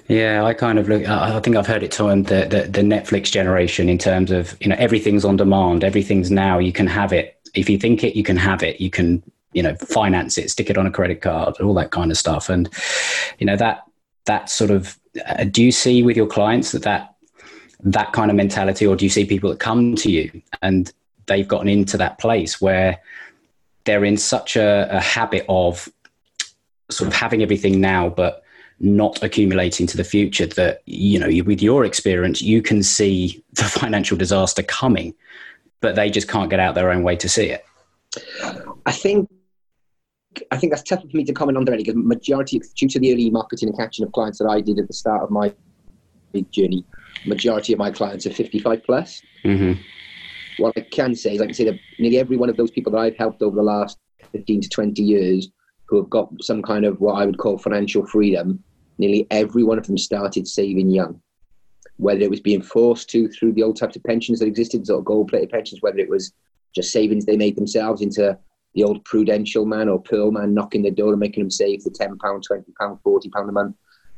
Yeah, 0.07 0.43
I 0.43 0.53
kind 0.53 0.77
of 0.77 0.87
look. 0.87 1.07
I 1.07 1.39
think 1.39 1.55
I've 1.55 1.67
heard 1.67 1.83
it 1.83 1.91
termed 1.91 2.27
the, 2.27 2.47
the, 2.47 2.69
the 2.69 2.81
Netflix 2.81 3.31
generation 3.31 3.89
in 3.89 3.97
terms 3.97 4.31
of 4.31 4.55
you 4.59 4.67
know 4.69 4.75
everything's 4.77 5.25
on 5.25 5.37
demand, 5.37 5.83
everything's 5.83 6.29
now. 6.31 6.59
You 6.59 6.71
can 6.71 6.87
have 6.87 7.11
it 7.11 7.39
if 7.53 7.69
you 7.69 7.77
think 7.77 8.03
it, 8.03 8.15
you 8.15 8.23
can 8.23 8.37
have 8.37 8.63
it. 8.63 8.79
You 8.79 8.89
can 8.89 9.23
you 9.55 9.63
know 9.63 9.73
finance 9.75 10.37
it 10.37 10.51
stick 10.51 10.69
it 10.69 10.77
on 10.77 10.85
a 10.85 10.91
credit 10.91 11.21
card 11.21 11.59
all 11.61 11.73
that 11.73 11.89
kind 11.89 12.11
of 12.11 12.17
stuff 12.17 12.49
and 12.49 12.69
you 13.39 13.47
know 13.47 13.55
that 13.55 13.85
that 14.25 14.49
sort 14.49 14.69
of 14.69 14.99
uh, 15.25 15.45
do 15.45 15.63
you 15.63 15.71
see 15.71 16.03
with 16.03 16.17
your 16.17 16.27
clients 16.27 16.73
that 16.73 16.83
that 16.83 17.15
that 17.79 18.11
kind 18.11 18.29
of 18.29 18.35
mentality 18.35 18.85
or 18.85 18.95
do 18.95 19.05
you 19.05 19.09
see 19.09 19.25
people 19.25 19.49
that 19.49 19.59
come 19.59 19.95
to 19.95 20.11
you 20.11 20.41
and 20.61 20.91
they've 21.25 21.47
gotten 21.47 21.69
into 21.69 21.97
that 21.97 22.19
place 22.19 22.59
where 22.61 22.99
they're 23.85 24.03
in 24.03 24.17
such 24.17 24.55
a, 24.55 24.87
a 24.91 24.99
habit 24.99 25.45
of 25.47 25.89
sort 26.89 27.07
of 27.07 27.13
having 27.13 27.41
everything 27.41 27.79
now 27.79 28.09
but 28.09 28.43
not 28.80 29.22
accumulating 29.24 29.88
to 29.88 29.98
the 29.98 30.04
future 30.04 30.45
that 30.45 30.81
you 30.86 31.18
know 31.18 31.30
with 31.44 31.62
your 31.62 31.86
experience 31.86 32.42
you 32.42 32.62
can 32.62 32.83
see 32.83 33.44
the 33.54 33.63
financial 33.63 34.18
disaster 34.18 34.63
coming 34.63 35.13
but 35.81 35.95
they 35.95 36.10
just 36.10 36.27
can't 36.27 36.50
get 36.50 36.60
out 36.60 36.75
their 36.75 36.92
own 36.92 37.04
way 37.04 37.16
to 37.16 37.30
see 37.30 37.50
it 37.50 37.66
i 38.86 38.92
think 38.92 39.30
I 40.51 40.57
think 40.57 40.72
that's 40.72 40.83
tough 40.83 41.01
for 41.01 41.16
me 41.16 41.24
to 41.24 41.33
comment 41.33 41.57
on 41.57 41.66
directly 41.66 41.83
because 41.86 42.04
majority, 42.04 42.62
due 42.75 42.88
to 42.89 43.00
the 43.00 43.13
early 43.13 43.30
marketing 43.30 43.69
and 43.69 43.77
catching 43.77 44.06
of 44.06 44.12
clients 44.12 44.39
that 44.39 44.48
I 44.48 44.62
did 44.62 44.80
at 44.80 44.88
the 44.88 44.94
start 44.94 45.24
of 45.24 45.31
my 45.31 45.54
journey, 46.51 46.83
majority 47.25 47.74
of 47.74 47.80
my 47.80 47.92
clients 47.92 48.25
are 48.25 48.31
55 48.31 48.83
plus. 48.83 49.21
Mm-hmm. 49.44 49.81
What 50.57 50.74
I 50.78 50.81
can 50.81 51.16
say 51.16 51.36
is, 51.36 51.42
I 51.42 51.45
can 51.45 51.54
say 51.54 51.66
that 51.66 51.80
nearly 52.00 52.18
every 52.18 52.38
one 52.38 52.50
of 52.50 52.57
those 52.57 52.71
people 52.71 52.92
that 52.94 53.00
I've 53.00 53.18
helped 53.18 53.42
over 53.42 53.56
the 53.56 53.63
last 53.63 53.98
15 54.31 54.62
to 54.62 54.69
20 54.69 55.01
years 55.01 55.50
who 55.87 55.97
have 55.97 56.09
got 56.09 56.29
some 56.41 56.61
kind 56.61 56.85
of 56.85 56.99
what 56.99 57.13
I 57.13 57.25
would 57.25 57.37
call 57.37 57.57
financial 57.57 58.05
freedom, 58.05 58.63
nearly 58.97 59.27
every 59.31 59.63
one 59.63 59.77
of 59.77 59.87
them 59.87 59.97
started 59.97 60.47
saving 60.47 60.89
young. 60.89 61.21
Whether 61.97 62.21
it 62.21 62.29
was 62.29 62.41
being 62.41 62.61
forced 62.61 63.09
to 63.11 63.27
through 63.29 63.53
the 63.53 63.63
old 63.63 63.77
types 63.77 63.95
of 63.95 64.03
pensions 64.03 64.39
that 64.39 64.47
existed, 64.47 64.85
sort 64.85 64.99
of 64.99 65.05
gold 65.05 65.29
plated 65.29 65.49
pensions, 65.49 65.81
whether 65.81 65.99
it 65.99 66.09
was 66.09 66.33
just 66.73 66.91
savings 66.91 67.25
they 67.25 67.37
made 67.37 67.55
themselves 67.55 68.01
into 68.01 68.37
the 68.73 68.83
old 68.83 69.03
prudential 69.05 69.65
man 69.65 69.87
or 69.87 70.01
pearl 70.01 70.31
man 70.31 70.54
knocking 70.54 70.81
the 70.81 70.92
door 70.92 71.11
and 71.11 71.19
making 71.19 71.44
them 71.44 71.51
save 71.51 71.83
the 71.83 71.89
£10, 71.89 72.18
£20, 72.18 72.65
£40 72.77 73.49
a 73.49 73.51
month. 73.51 73.75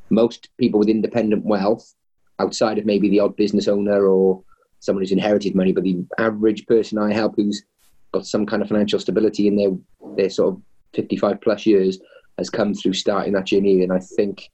Most 0.09 0.49
people 0.57 0.79
with 0.79 0.89
independent 0.89 1.45
wealth, 1.45 1.93
outside 2.39 2.77
of 2.77 2.85
maybe 2.85 3.09
the 3.09 3.19
odd 3.19 3.35
business 3.35 3.67
owner 3.67 4.07
or 4.07 4.43
someone 4.79 5.03
who's 5.03 5.11
inherited 5.11 5.55
money, 5.55 5.71
but 5.71 5.83
the 5.83 6.03
average 6.17 6.65
person 6.65 6.97
I 6.97 7.13
help 7.13 7.35
who's 7.35 7.63
got 8.11 8.25
some 8.25 8.45
kind 8.45 8.61
of 8.61 8.67
financial 8.67 8.99
stability 8.99 9.47
in 9.47 9.55
their, 9.55 9.71
their 10.15 10.29
sort 10.29 10.55
of 10.55 10.61
55 10.93 11.41
plus 11.41 11.65
years 11.65 11.99
has 12.37 12.49
come 12.49 12.73
through 12.73 12.93
starting 12.93 13.33
that 13.33 13.45
journey. 13.45 13.83
And 13.83 13.91
I 13.91 13.99
think 13.99 14.49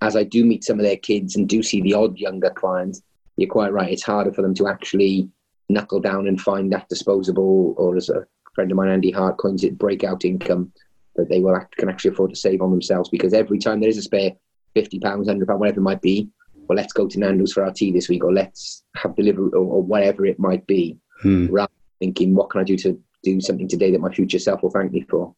as 0.00 0.16
I 0.16 0.24
do 0.24 0.44
meet 0.44 0.64
some 0.64 0.78
of 0.78 0.84
their 0.84 0.96
kids 0.96 1.36
and 1.36 1.48
do 1.48 1.62
see 1.62 1.80
the 1.80 1.94
odd 1.94 2.18
younger 2.18 2.50
clients, 2.50 3.02
you're 3.36 3.50
quite 3.50 3.72
right. 3.72 3.92
It's 3.92 4.02
harder 4.02 4.32
for 4.32 4.42
them 4.42 4.54
to 4.54 4.68
actually 4.68 5.28
knuckle 5.68 6.00
down 6.00 6.26
and 6.26 6.40
find 6.40 6.72
that 6.72 6.88
disposable 6.88 7.74
or 7.76 7.96
as 7.96 8.08
a 8.08 8.26
friend 8.54 8.70
of 8.70 8.76
mine, 8.76 8.88
Andy 8.88 9.10
Hart, 9.10 9.36
coins 9.36 9.64
it 9.64 9.78
breakout 9.78 10.24
income 10.24 10.72
that 11.16 11.28
they 11.28 11.40
will 11.40 11.54
act, 11.54 11.76
can 11.76 11.88
actually 11.88 12.12
afford 12.12 12.30
to 12.30 12.36
save 12.36 12.62
on 12.62 12.70
themselves 12.70 13.08
because 13.08 13.32
every 13.34 13.58
time 13.58 13.80
there 13.80 13.88
is 13.88 13.98
a 13.98 14.02
spare 14.02 14.32
fifty 14.74 14.98
pounds, 14.98 15.28
hundred 15.28 15.46
pounds, 15.46 15.60
whatever 15.60 15.80
it 15.80 15.82
might 15.82 16.02
be, 16.02 16.28
well, 16.68 16.76
let's 16.76 16.92
go 16.92 17.06
to 17.06 17.18
Nando's 17.18 17.52
for 17.52 17.64
our 17.64 17.72
tea 17.72 17.92
this 17.92 18.08
week, 18.08 18.24
or 18.24 18.32
let's 18.32 18.84
have 18.96 19.16
delivery, 19.16 19.50
or, 19.52 19.64
or 19.64 19.82
whatever 19.82 20.26
it 20.26 20.38
might 20.38 20.66
be, 20.66 20.96
hmm. 21.22 21.46
rather 21.46 21.72
than 22.00 22.08
thinking, 22.08 22.34
what 22.34 22.50
can 22.50 22.60
I 22.60 22.64
do 22.64 22.76
to 22.78 23.00
do 23.22 23.40
something 23.40 23.68
today 23.68 23.90
that 23.90 24.00
my 24.00 24.12
future 24.12 24.38
self 24.38 24.62
will 24.62 24.70
thank 24.70 24.92
me 24.92 25.04
for? 25.08 25.34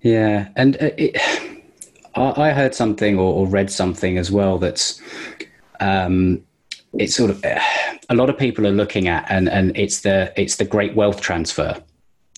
Yeah, 0.00 0.48
and 0.56 0.76
uh, 0.76 0.90
it, 0.96 1.20
I 2.14 2.52
heard 2.52 2.74
something 2.74 3.18
or, 3.18 3.32
or, 3.34 3.46
read 3.46 3.70
something 3.70 4.16
as 4.16 4.30
well 4.30 4.56
that's 4.56 5.02
um, 5.80 6.42
it's 6.94 7.14
sort 7.14 7.30
of 7.30 7.44
a 8.08 8.14
lot 8.14 8.30
of 8.30 8.38
people 8.38 8.66
are 8.66 8.72
looking 8.72 9.08
at, 9.08 9.26
and 9.30 9.48
and 9.48 9.76
it's 9.76 10.00
the 10.00 10.32
it's 10.40 10.56
the 10.56 10.64
great 10.64 10.94
wealth 10.94 11.20
transfer 11.20 11.82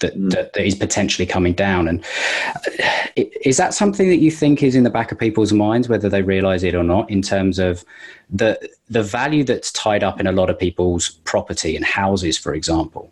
that, 0.00 0.16
mm. 0.16 0.30
that, 0.30 0.52
that 0.52 0.64
is 0.64 0.74
potentially 0.74 1.26
coming 1.26 1.52
down. 1.52 1.88
And 1.88 2.04
uh, 2.46 3.22
is 3.44 3.56
that 3.56 3.74
something 3.74 4.08
that 4.08 4.18
you 4.18 4.30
think 4.30 4.62
is 4.62 4.74
in 4.74 4.84
the 4.84 4.90
back 4.90 5.12
of 5.12 5.18
people's 5.18 5.52
minds, 5.52 5.88
whether 5.88 6.08
they 6.08 6.22
realize 6.22 6.62
it 6.64 6.74
or 6.74 6.84
not, 6.84 7.10
in 7.10 7.22
terms 7.22 7.58
of 7.58 7.84
the 8.30 8.58
the 8.88 9.02
value 9.02 9.44
that's 9.44 9.72
tied 9.72 10.02
up 10.02 10.20
in 10.20 10.26
a 10.26 10.32
lot 10.32 10.50
of 10.50 10.58
people's 10.58 11.10
property 11.24 11.76
and 11.76 11.84
houses, 11.84 12.38
for 12.38 12.54
example? 12.54 13.10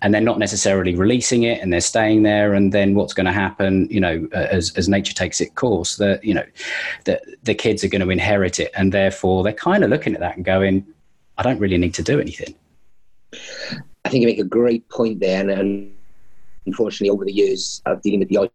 And 0.00 0.14
they're 0.14 0.20
not 0.20 0.38
necessarily 0.38 0.94
releasing 0.94 1.42
it, 1.42 1.60
and 1.60 1.72
they're 1.72 1.80
staying 1.80 2.22
there. 2.22 2.54
And 2.54 2.72
then 2.72 2.94
what's 2.94 3.14
going 3.14 3.26
to 3.26 3.32
happen? 3.32 3.88
You 3.90 4.00
know, 4.00 4.28
as 4.32 4.72
as 4.76 4.88
nature 4.88 5.14
takes 5.14 5.40
its 5.40 5.52
course, 5.54 5.96
that 5.96 6.22
you 6.22 6.34
know, 6.34 6.44
that 7.04 7.22
the 7.42 7.54
kids 7.54 7.82
are 7.82 7.88
going 7.88 8.02
to 8.02 8.10
inherit 8.10 8.60
it, 8.60 8.70
and 8.74 8.92
therefore 8.92 9.42
they're 9.42 9.52
kind 9.52 9.82
of 9.82 9.90
looking 9.90 10.14
at 10.14 10.20
that 10.20 10.36
and 10.36 10.44
going, 10.44 10.86
"I 11.36 11.42
don't 11.42 11.58
really 11.58 11.78
need 11.78 11.94
to 11.94 12.02
do 12.02 12.20
anything." 12.20 12.54
I 14.04 14.08
think 14.08 14.22
you 14.22 14.28
make 14.28 14.38
a 14.38 14.44
great 14.44 14.88
point 14.88 15.20
there, 15.20 15.40
and, 15.40 15.50
and 15.50 15.92
unfortunately, 16.66 17.10
over 17.10 17.24
the 17.24 17.32
years 17.32 17.82
of 17.84 18.00
dealing 18.02 18.20
with 18.20 18.28
the 18.28 18.50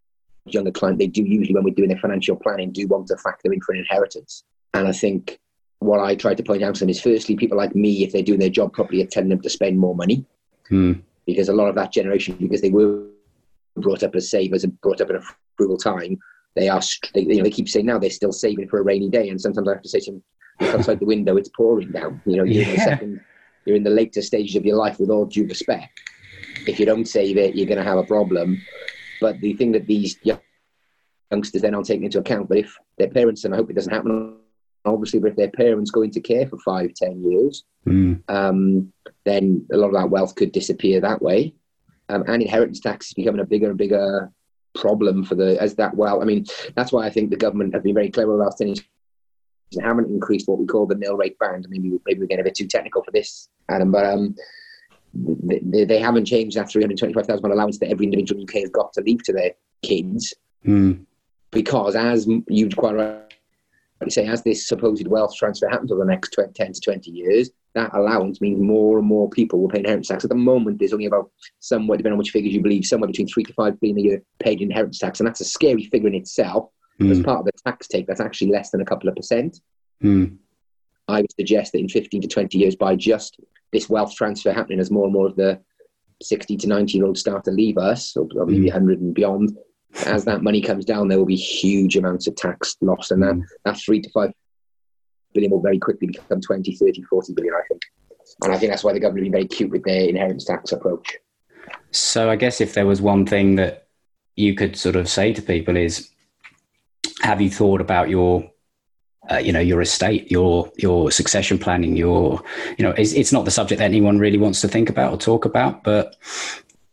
younger 0.46 0.72
client, 0.72 0.98
they 0.98 1.08
do 1.08 1.24
usually, 1.24 1.54
when 1.54 1.64
we're 1.64 1.74
doing 1.74 1.90
their 1.90 2.00
financial 2.00 2.36
planning, 2.36 2.72
do 2.72 2.88
want 2.88 3.08
to 3.08 3.18
factor 3.18 3.52
in 3.52 3.62
for 3.62 3.74
an 3.74 3.80
inheritance. 3.80 4.44
And 4.74 4.88
I 4.88 4.92
think 4.92 5.40
what 5.80 6.00
I 6.00 6.16
try 6.16 6.34
to 6.34 6.44
point 6.44 6.64
out 6.64 6.76
to 6.76 6.80
them 6.80 6.90
is 6.90 7.02
firstly, 7.02 7.36
people 7.36 7.58
like 7.58 7.76
me, 7.76 8.04
if 8.04 8.12
they're 8.12 8.24
doing 8.24 8.40
their 8.40 8.50
job 8.50 8.74
properly, 8.74 9.04
are 9.04 9.08
telling 9.08 9.30
them 9.30 9.42
to 9.42 9.50
spend 9.50 9.78
more 9.78 9.96
money. 9.96 10.26
Hmm. 10.70 10.94
Because 11.26 11.50
a 11.50 11.54
lot 11.54 11.70
of 11.70 11.76
that 11.76 11.92
generation, 11.92 12.36
because 12.40 12.62
they 12.62 12.70
were 12.70 13.06
brought 13.78 14.04
up 14.04 14.16
as 14.16 14.30
savers 14.30 14.64
and 14.64 14.80
brought 14.82 15.02
up 15.02 15.10
in 15.10 15.16
a 15.16 15.22
frugal 15.58 15.78
time, 15.78 16.18
they 16.56 16.70
are, 16.70 16.82
they, 17.14 17.22
you 17.22 17.38
know, 17.38 17.44
they 17.44 17.50
keep 17.50 17.70
saying 17.70 17.86
now 17.86 17.98
they're 17.98 18.10
still 18.10 18.32
saving 18.32 18.68
for 18.68 18.80
a 18.80 18.84
rainy 18.84 19.10
day. 19.10 19.30
And 19.30 19.40
sometimes 19.40 19.68
I 19.68 19.74
have 19.74 19.82
to 19.82 19.90
say 19.90 20.00
to 20.02 20.12
them, 20.12 20.24
look 20.60 20.76
outside 20.76 21.00
the 21.00 21.06
window, 21.06 21.38
it's 21.38 21.50
pouring 21.50 21.92
down. 21.92 22.22
You 22.26 22.38
know, 22.38 22.44
you're, 22.44 22.64
yeah. 22.64 22.70
in 22.70 22.76
the 22.76 22.84
second, 22.84 23.22
you're 23.66 23.76
in 23.76 23.84
the 23.84 23.90
later 23.90 24.22
stages 24.22 24.56
of 24.56 24.66
your 24.66 24.78
life 24.78 25.00
with 25.00 25.10
all 25.10 25.26
due 25.26 25.48
respect. 25.48 26.00
If 26.68 26.80
you 26.80 26.86
don't 26.86 27.06
save 27.08 27.38
it, 27.38 27.56
you're 27.56 27.68
going 27.68 27.80
to 27.80 27.84
have 27.84 27.98
a 27.98 28.04
problem. 28.04 28.62
But 29.20 29.40
the 29.40 29.54
thing 29.54 29.72
that 29.72 29.88
these 29.88 30.18
youngsters 31.32 31.62
then 31.62 31.74
aren't 31.74 31.88
taking 31.88 32.06
into 32.06 32.20
account, 32.20 32.50
but 32.50 32.58
if 32.58 32.78
their 32.98 33.10
parents, 33.10 33.46
and 33.46 33.54
I 33.54 33.58
hope 33.58 33.70
it 33.70 33.76
doesn't 33.76 33.94
happen 33.94 34.38
obviously, 34.86 35.20
but 35.20 35.32
if 35.32 35.36
their 35.36 35.50
parents 35.50 35.92
go 35.92 36.02
into 36.02 36.20
care 36.20 36.48
for 36.48 36.58
five, 36.60 36.94
ten 36.94 37.22
years, 37.24 37.64
mm. 37.88 38.22
um, 38.30 38.92
then 39.26 39.66
a 39.72 39.78
lot 39.78 39.88
of 39.88 39.94
that 39.94 40.10
wealth 40.10 40.36
could 40.36 40.52
disappear 40.52 41.00
that 41.02 41.22
way. 41.22 41.54
Um, 42.10 42.24
and 42.28 42.42
inheritance 42.42 42.80
tax 42.80 43.08
is 43.08 43.14
becoming 43.14 43.42
a 43.42 43.46
bigger 43.46 43.70
and 43.70 43.78
bigger 43.78 44.32
problem 44.76 45.24
for 45.24 45.36
the 45.36 45.62
as 45.62 45.76
that 45.76 45.96
well. 45.96 46.22
I 46.22 46.26
mean, 46.26 46.46
that's 46.76 46.92
why 46.92 47.06
I 47.06 47.10
think 47.10 47.30
the 47.30 47.38
government 47.38 47.74
have 47.74 47.84
been 47.84 47.94
very 47.94 48.10
clever 48.10 48.34
Last 48.34 48.60
about 48.62 48.78
saying 48.78 48.88
they 49.76 49.84
haven't 49.84 50.10
increased 50.10 50.48
what 50.48 50.60
we 50.60 50.66
call 50.66 50.86
the 50.86 50.96
nil 50.96 51.16
rate 51.16 51.38
band. 51.40 51.68
Maybe 51.70 51.98
maybe 52.06 52.20
we're 52.20 52.28
getting 52.28 52.42
a 52.42 52.44
bit 52.44 52.56
too 52.56 52.68
technical 52.68 53.04
for 53.04 53.12
this, 53.12 53.50
Adam, 53.70 53.92
but 53.92 54.06
um, 54.06 54.36
they, 55.14 55.86
they 55.86 56.00
haven't 56.00 56.26
changed 56.26 56.58
that 56.58 56.70
three 56.70 56.84
hundred 56.84 56.98
twenty-five 56.98 57.26
thousand 57.26 57.52
allowance 57.52 57.80
that 57.80 57.90
every 57.90 58.06
individual 58.06 58.42
in 58.42 58.48
UK 58.48 58.62
has 58.62 58.70
got 58.70 58.94
to 58.94 59.02
leave 59.02 59.24
to 59.24 59.34
their 59.34 59.52
kids, 59.82 60.34
mm. 60.66 61.06
because 61.52 61.96
as 61.96 62.28
you 62.48 62.70
quite 62.70 62.96
right 62.96 63.34
say, 64.10 64.28
as 64.28 64.44
this 64.44 64.68
supposed 64.68 65.08
wealth 65.08 65.34
transfer 65.36 65.70
happens 65.70 65.92
over 65.92 66.04
the 66.04 66.12
next 66.12 66.32
20, 66.32 66.52
10 66.52 66.74
to 66.74 66.82
20 66.82 67.12
years, 67.12 67.52
that 67.76 67.96
allowance 67.96 68.40
means 68.40 68.62
more 68.62 69.00
and 69.00 69.08
more 69.08 69.30
people 69.30 69.60
will 69.60 69.70
pay 69.70 69.80
inheritance 69.80 70.08
tax. 70.08 70.24
At 70.24 70.30
the 70.30 70.36
moment, 70.36 70.80
there's 70.80 70.94
only 70.94 71.06
about 71.06 71.32
somewhere, 71.60 71.98
depending 71.98 72.14
on 72.14 72.20
which 72.20 72.32
figures 72.32 72.54
you 72.54 72.62
believe, 72.62 72.86
somewhere 72.86 73.08
between 73.08 73.28
three 73.28 73.44
to 73.44 73.54
five 73.54 73.80
billion 73.80 73.98
a 73.98 74.02
year 74.02 74.24
paid 74.40 74.62
inheritance 74.62 75.00
tax. 75.00 75.20
And 75.20 75.28
that's 75.28 75.42
a 75.42 75.46
scary 75.46 75.86
figure 75.86 76.08
in 76.08 76.16
itself. 76.16 76.70
Mm. 77.02 77.12
As 77.12 77.22
part 77.22 77.40
of 77.40 77.46
the 77.46 77.52
tax 77.66 77.88
take, 77.88 78.06
that's 78.06 78.20
actually 78.20 78.52
less 78.52 78.70
than 78.70 78.82
a 78.82 78.86
couple 78.86 79.10
of 79.10 79.16
percent. 79.16 79.60
Mm. 80.04 80.38
I 81.08 81.22
would 81.22 81.34
suggest 81.34 81.72
that 81.72 81.80
in 81.80 81.90
15 81.90 82.22
to 82.22 82.28
20 82.28 82.58
years, 82.58 82.76
by 82.76 82.96
just 82.96 83.40
this 83.72 83.90
wealth 83.90 84.14
transfer 84.16 84.54
happening 84.54 84.80
as 84.80 84.92
more 84.92 85.06
and 85.06 85.14
more 85.14 85.28
of 85.28 85.36
the 85.36 85.60
60 86.22 86.56
to 86.58 86.68
90 86.68 86.98
year 86.98 87.06
olds 87.06 87.20
start 87.20 87.44
to 87.46 87.52
leave 87.52 87.78
us, 87.78 88.16
or 88.16 88.28
probably 88.28 88.60
mm. 88.60 88.66
100 88.66 89.02
and 89.02 89.16
beyond, 89.16 89.58
as 90.06 90.26
that 90.26 90.44
money 90.44 90.62
comes 90.62 90.86
down, 90.86 91.08
there 91.08 91.18
will 91.18 91.26
be 91.26 91.36
huge 91.36 91.98
amounts 91.98 92.28
of 92.28 92.36
tax 92.36 92.76
lost, 92.82 93.12
and 93.12 93.22
that, 93.24 93.36
mm. 93.36 93.44
that 93.66 93.78
three 93.78 94.00
to 94.00 94.10
five 94.12 94.32
billion 95.34 95.52
will 95.52 95.62
very 95.62 95.80
quickly 95.80 96.08
become 96.08 96.42
20, 96.42 96.76
30, 96.76 97.02
40 97.04 97.34
billion, 97.34 97.54
I 97.54 97.62
think. 97.68 97.82
And 98.44 98.54
I 98.54 98.58
think 98.58 98.72
that's 98.72 98.84
why 98.84 98.94
the 98.94 99.00
government 99.00 99.26
have 99.26 99.32
been 99.32 99.40
very 99.40 99.48
cute 99.48 99.72
with 99.72 99.84
their 99.84 100.08
inheritance 100.08 100.46
tax 100.46 100.72
approach. 100.72 101.18
So 101.92 102.30
I 102.30 102.36
guess 102.36 102.62
if 102.62 102.74
there 102.74 102.86
was 102.86 103.02
one 103.02 103.26
thing 103.26 103.56
that 103.56 103.88
you 104.36 104.56
could 104.56 104.76
sort 104.76 104.96
of 104.96 105.08
say 105.08 105.34
to 105.34 105.42
people 105.42 105.78
is, 105.78 106.10
have 107.22 107.42
you 107.42 107.50
thought 107.50 107.82
about 107.82 108.10
your 108.10 108.50
uh, 109.32 109.38
you 109.38 109.54
know 109.54 109.60
your 109.62 109.80
estate 109.80 110.30
your 110.30 110.70
your 110.76 111.10
succession 111.10 111.58
planning 111.58 111.96
your 111.96 112.44
you 112.78 112.84
know 112.84 112.92
it's, 112.92 113.14
it's 113.14 113.32
not 113.32 113.46
the 113.46 113.52
subject 113.52 113.80
that 113.80 113.86
anyone 113.86 114.20
really 114.20 114.38
wants 114.38 114.60
to 114.60 114.68
think 114.68 114.90
about 114.90 115.14
or 115.14 115.18
talk 115.18 115.46
about 115.46 115.82
but 115.82 116.18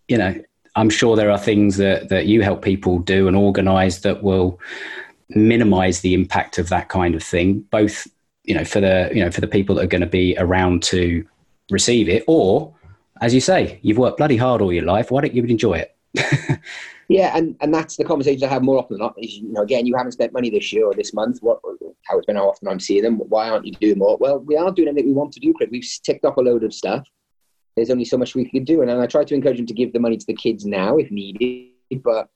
you 0.07 0.17
know 0.17 0.41
I'm 0.77 0.91
sure 0.91 1.17
there 1.17 1.31
are 1.31 1.39
things 1.39 1.77
that, 1.79 2.09
that 2.09 2.27
you 2.27 2.43
help 2.43 2.63
people 2.63 2.99
do 3.01 3.27
and 3.29 3.37
organize 3.37 4.01
that 4.01 4.23
will 4.23 4.61
minimize 5.29 6.01
the 6.01 6.15
impact 6.15 6.59
of 6.59 6.69
that 6.69 6.89
kind 6.89 7.15
of 7.15 7.23
thing, 7.23 7.61
both, 7.71 8.07
you 8.51 8.57
know, 8.57 8.65
for 8.65 8.81
the, 8.81 9.09
you 9.15 9.25
know, 9.25 9.31
for 9.31 9.41
the 9.41 9.47
people 9.47 9.77
that 9.77 9.85
are 9.85 9.87
going 9.95 10.01
to 10.01 10.09
be 10.09 10.35
around 10.39 10.83
to 10.83 11.25
receive 11.71 12.09
it, 12.09 12.25
or 12.27 12.75
as 13.21 13.33
you 13.33 13.41
say, 13.41 13.79
you've 13.83 13.99
worked 13.99 14.17
bloody 14.17 14.37
hard 14.37 14.61
all 14.61 14.73
your 14.73 14.85
life. 14.85 15.13
Why 15.13 15.21
don't 15.21 15.35
you 15.35 15.45
enjoy 15.45 15.85
it? 15.85 15.97
yeah, 17.09 17.37
and, 17.37 17.55
and 17.61 17.73
that's 17.73 17.97
the 17.97 18.05
conversations 18.05 18.43
I 18.43 18.49
have 18.49 18.65
more 18.65 18.79
often 18.79 18.95
than 18.95 19.07
not. 19.07 19.15
Is, 19.23 19.39
you 19.39 19.53
know, 19.53 19.63
again, 19.63 19.87
you 19.87 19.97
haven't 19.97 20.13
spent 20.13 20.33
money 20.33 20.51
this 20.51 20.73
year 20.73 20.87
or 20.87 20.95
this 20.95 21.15
month. 21.15 21.39
What, 21.43 21.61
how 22.09 22.19
it's 22.19 22.27
been, 22.27 22.35
how 22.35 22.49
often 22.49 22.67
I'm 22.67 22.81
seeing 22.81 23.05
them. 23.05 23.19
Why 23.19 23.49
aren't 23.51 23.67
you 23.67 23.73
doing 23.75 23.99
more? 23.99 24.17
Well, 24.19 24.41
we 24.41 24.57
are 24.57 24.73
doing 24.73 24.89
everything 24.89 25.11
we 25.11 25.15
want 25.15 25.33
to 25.35 25.41
do, 25.41 25.55
Craig. 25.55 25.69
We've 25.71 25.89
ticked 26.03 26.25
off 26.25 26.37
a 26.37 26.41
load 26.41 26.65
of 26.65 26.75
stuff 26.75 27.07
there's 27.77 27.91
only 27.91 28.05
so 28.05 28.19
much 28.19 28.35
we 28.35 28.49
can 28.49 28.65
do. 28.65 28.83
And 28.83 28.91
and 28.91 29.01
I 29.01 29.07
try 29.07 29.25
to 29.25 29.35
encourage 29.35 29.57
them 29.57 29.67
to 29.67 29.75
give 29.75 29.93
the 29.93 30.01
money 30.01 30.17
to 30.17 30.27
the 30.27 30.35
kids 30.35 30.67
now 30.67 30.99
if 30.99 31.11
needed, 31.11 31.71
but 32.03 32.29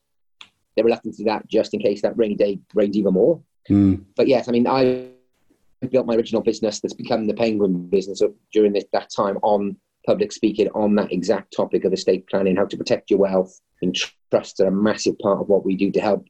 they're 0.75 0.85
reluctant 0.85 1.15
to 1.15 1.23
do 1.23 1.29
that 1.29 1.47
just 1.47 1.73
in 1.73 1.79
case 1.79 2.01
that 2.01 2.17
rainy 2.17 2.35
day 2.35 2.59
rains 2.73 2.97
even 2.97 3.13
more. 3.13 3.41
Mm. 3.69 4.03
But 4.15 4.27
yes, 4.27 4.47
I 4.47 4.51
mean, 4.51 4.67
I 4.67 5.09
built 5.85 6.05
my 6.05 6.15
original 6.15 6.41
business 6.41 6.79
that's 6.79 6.93
become 6.93 7.25
the 7.25 7.33
Penguin 7.33 7.87
business 7.87 8.21
during 8.51 8.73
this, 8.73 8.85
that 8.93 9.09
time 9.15 9.37
on 9.41 9.77
public 10.05 10.31
speaking 10.31 10.69
on 10.69 10.95
that 10.95 11.11
exact 11.11 11.53
topic 11.55 11.83
of 11.83 11.93
estate 11.93 12.27
planning, 12.27 12.55
how 12.55 12.65
to 12.65 12.77
protect 12.77 13.09
your 13.09 13.19
wealth. 13.19 13.59
And 13.81 13.95
trusts 14.29 14.59
are 14.59 14.67
a 14.67 14.71
massive 14.71 15.17
part 15.19 15.41
of 15.41 15.49
what 15.49 15.65
we 15.65 15.75
do 15.75 15.91
to 15.91 16.01
help. 16.01 16.25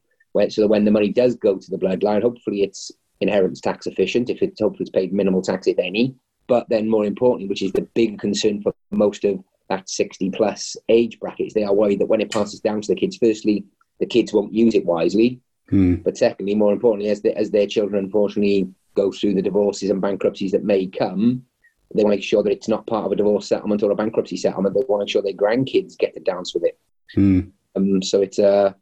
So 0.49 0.61
that 0.61 0.67
when 0.67 0.83
the 0.83 0.91
money 0.91 1.09
does 1.09 1.35
go 1.35 1.57
to 1.57 1.71
the 1.71 1.77
bloodline, 1.77 2.21
hopefully 2.21 2.63
it's 2.63 2.91
inheritance 3.21 3.61
tax 3.61 3.87
efficient. 3.87 4.29
If 4.29 4.41
it's 4.41 4.59
hopefully 4.59 4.83
it's 4.83 4.89
paid 4.89 5.13
minimal 5.13 5.41
tax, 5.41 5.67
if 5.67 5.79
any, 5.79 6.15
but 6.47 6.67
then, 6.69 6.89
more 6.89 7.05
importantly, 7.05 7.47
which 7.47 7.61
is 7.61 7.71
the 7.71 7.87
big 7.93 8.19
concern 8.19 8.61
for 8.61 8.73
most 8.91 9.23
of 9.23 9.43
that 9.69 9.89
60 9.89 10.29
plus 10.31 10.77
age 10.89 11.19
brackets, 11.19 11.53
they 11.53 11.63
are 11.63 11.73
worried 11.73 11.99
that 11.99 12.07
when 12.07 12.21
it 12.21 12.31
passes 12.31 12.59
down 12.59 12.81
to 12.81 12.87
the 12.87 12.99
kids, 12.99 13.17
firstly, 13.17 13.65
the 13.99 14.05
kids 14.05 14.31
won't 14.33 14.53
use 14.53 14.75
it 14.75 14.85
wisely. 14.85 15.39
Mm. 15.71 16.03
But 16.03 16.17
secondly, 16.17 16.53
more 16.53 16.73
importantly, 16.73 17.09
as, 17.09 17.21
the, 17.21 17.35
as 17.35 17.49
their 17.49 17.65
children 17.65 18.05
unfortunately 18.05 18.69
go 18.95 19.11
through 19.11 19.35
the 19.35 19.41
divorces 19.41 19.89
and 19.89 20.01
bankruptcies 20.01 20.51
that 20.51 20.63
may 20.63 20.87
come, 20.87 21.45
they 21.93 22.03
want 22.03 22.13
to 22.13 22.17
make 22.17 22.23
sure 22.23 22.43
that 22.43 22.51
it's 22.51 22.67
not 22.67 22.87
part 22.87 23.05
of 23.05 23.11
a 23.11 23.15
divorce 23.15 23.47
settlement 23.47 23.83
or 23.83 23.91
a 23.91 23.95
bankruptcy 23.95 24.37
settlement. 24.37 24.75
They 24.75 24.81
want 24.87 25.01
to 25.01 25.05
make 25.05 25.09
sure 25.09 25.21
their 25.21 25.33
grandkids 25.33 25.97
get 25.97 26.13
to 26.13 26.19
dance 26.19 26.53
with 26.53 26.63
it. 26.63 26.79
Mm. 27.15 27.51
Um, 27.75 28.01
so 28.01 28.21
it's 28.21 28.39
a, 28.39 28.75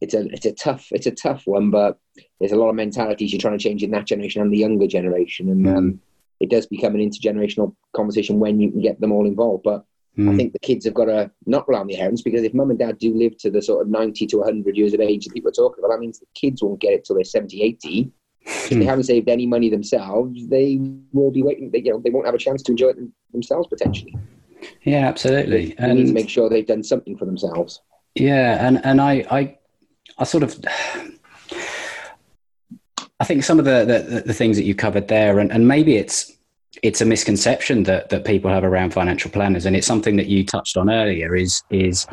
it's 0.00 0.14
a, 0.14 0.26
it's 0.26 0.46
a 0.46 0.52
tough, 0.52 0.88
it's 0.90 1.06
a 1.06 1.12
tough 1.12 1.42
one. 1.46 1.70
But 1.70 1.98
there's 2.40 2.52
a 2.52 2.56
lot 2.56 2.70
of 2.70 2.74
mentalities 2.74 3.32
you're 3.32 3.40
trying 3.40 3.56
to 3.56 3.62
change 3.62 3.82
in 3.82 3.90
that 3.92 4.06
generation 4.06 4.42
and 4.42 4.52
the 4.52 4.58
younger 4.58 4.86
generation, 4.86 5.48
and 5.48 5.64
mm. 5.64 5.76
um, 5.76 6.00
it 6.40 6.50
does 6.50 6.66
become 6.66 6.94
an 6.94 7.00
intergenerational 7.00 7.74
conversation 7.94 8.40
when 8.40 8.60
you 8.60 8.70
can 8.70 8.80
get 8.80 9.00
them 9.00 9.12
all 9.12 9.26
involved. 9.26 9.62
But 9.62 9.84
mm. 10.18 10.28
I 10.28 10.32
hmm. 10.32 10.36
think 10.36 10.52
the 10.52 10.58
kids 10.58 10.84
have 10.84 10.94
got 10.94 11.06
to 11.06 11.30
not 11.46 11.66
rely 11.68 11.80
on 11.80 11.86
the 11.86 11.96
parents 11.96 12.22
because 12.22 12.42
if 12.42 12.52
mum 12.52 12.70
and 12.70 12.78
dad 12.78 12.98
do 12.98 13.14
live 13.14 13.38
to 13.38 13.50
the 13.50 13.62
sort 13.62 13.82
of 13.82 13.88
90 13.88 14.26
to 14.26 14.38
100 14.38 14.76
years 14.76 14.92
of 14.92 15.00
age 15.00 15.24
that 15.24 15.32
people 15.32 15.48
are 15.48 15.52
talking 15.52 15.82
about, 15.82 15.94
that 15.94 16.00
means 16.00 16.18
the 16.18 16.26
kids 16.34 16.62
won't 16.62 16.80
get 16.80 16.92
it 16.92 17.04
till 17.04 17.16
they're 17.16 17.24
70, 17.24 17.62
80. 17.62 18.12
If 18.44 18.70
they 18.70 18.76
hmm. 18.76 18.82
haven't 18.82 19.04
saved 19.04 19.28
any 19.28 19.46
money 19.46 19.70
themselves, 19.70 20.46
they 20.48 20.78
will 21.12 21.30
be 21.30 21.42
waiting. 21.42 21.70
They, 21.70 21.80
you 21.80 21.92
know, 21.92 22.00
they 22.00 22.10
won't 22.10 22.26
have 22.26 22.34
a 22.34 22.38
chance 22.38 22.62
to 22.64 22.72
enjoy 22.72 22.88
it 22.88 22.98
themselves 23.32 23.68
potentially. 23.68 24.14
Yeah, 24.82 25.06
absolutely. 25.08 25.68
They 25.68 25.74
and 25.78 25.98
need 25.98 26.06
to 26.08 26.12
make 26.12 26.28
sure 26.28 26.48
they've 26.48 26.66
done 26.66 26.82
something 26.82 27.16
for 27.16 27.24
themselves. 27.24 27.80
Yeah, 28.14 28.66
and 28.66 28.84
and 28.84 29.00
I 29.00 29.26
I, 29.30 29.58
I 30.18 30.24
sort 30.24 30.42
of 30.42 30.58
I 33.20 33.24
think 33.24 33.44
some 33.44 33.58
of 33.58 33.64
the, 33.64 33.84
the, 33.84 34.22
the 34.26 34.34
things 34.34 34.56
that 34.56 34.64
you 34.64 34.74
covered 34.74 35.08
there, 35.08 35.38
and, 35.38 35.50
and 35.52 35.66
maybe 35.68 35.96
it's 35.96 36.32
it's 36.82 37.00
a 37.00 37.04
misconception 37.04 37.84
that 37.84 38.10
that 38.10 38.24
people 38.24 38.50
have 38.50 38.64
around 38.64 38.92
financial 38.92 39.30
planners, 39.30 39.64
and 39.66 39.76
it's 39.76 39.86
something 39.86 40.16
that 40.16 40.26
you 40.26 40.44
touched 40.44 40.76
on 40.76 40.90
earlier. 40.90 41.34
Is 41.34 41.62
is 41.70 42.06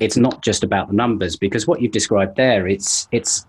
it's 0.00 0.16
not 0.16 0.42
just 0.42 0.62
about 0.62 0.88
the 0.88 0.94
numbers 0.94 1.36
because 1.36 1.66
what 1.66 1.80
you've 1.80 1.92
described 1.92 2.36
there, 2.36 2.66
it's 2.68 3.08
it's 3.12 3.46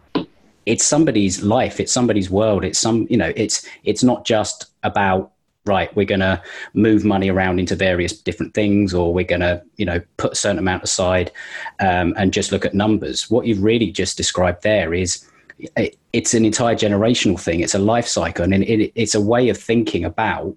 it's 0.69 0.85
somebody's 0.85 1.43
life, 1.43 1.79
it's 1.79 1.91
somebody's 1.91 2.29
world, 2.29 2.63
it's 2.63 2.79
some 2.79 3.07
you 3.09 3.17
know, 3.17 3.33
it's 3.35 3.67
it's 3.83 4.03
not 4.03 4.25
just 4.25 4.67
about 4.83 5.31
right 5.65 5.93
we're 5.93 6.05
going 6.05 6.21
to 6.21 6.41
move 6.73 7.03
money 7.03 7.29
around 7.29 7.59
into 7.59 7.75
various 7.75 8.13
different 8.13 8.53
things 8.53 8.93
or 8.93 9.13
we're 9.13 9.25
going 9.25 9.41
to 9.41 9.61
you 9.75 9.85
know 9.85 9.99
put 10.15 10.31
a 10.31 10.35
certain 10.35 10.57
amount 10.57 10.81
aside 10.81 11.31
um, 11.81 12.13
and 12.17 12.31
just 12.31 12.53
look 12.53 12.63
at 12.63 12.73
numbers 12.73 13.29
what 13.29 13.45
you've 13.45 13.61
really 13.61 13.91
just 13.91 14.15
described 14.15 14.63
there 14.63 14.93
is 14.93 15.29
it's 16.13 16.33
an 16.33 16.45
entire 16.45 16.75
generational 16.75 17.39
thing. 17.39 17.59
It's 17.59 17.75
a 17.75 17.79
life 17.79 18.07
cycle, 18.07 18.43
and 18.43 18.53
it, 18.53 18.91
it's 18.95 19.15
a 19.15 19.21
way 19.21 19.49
of 19.49 19.57
thinking 19.57 20.05
about 20.05 20.55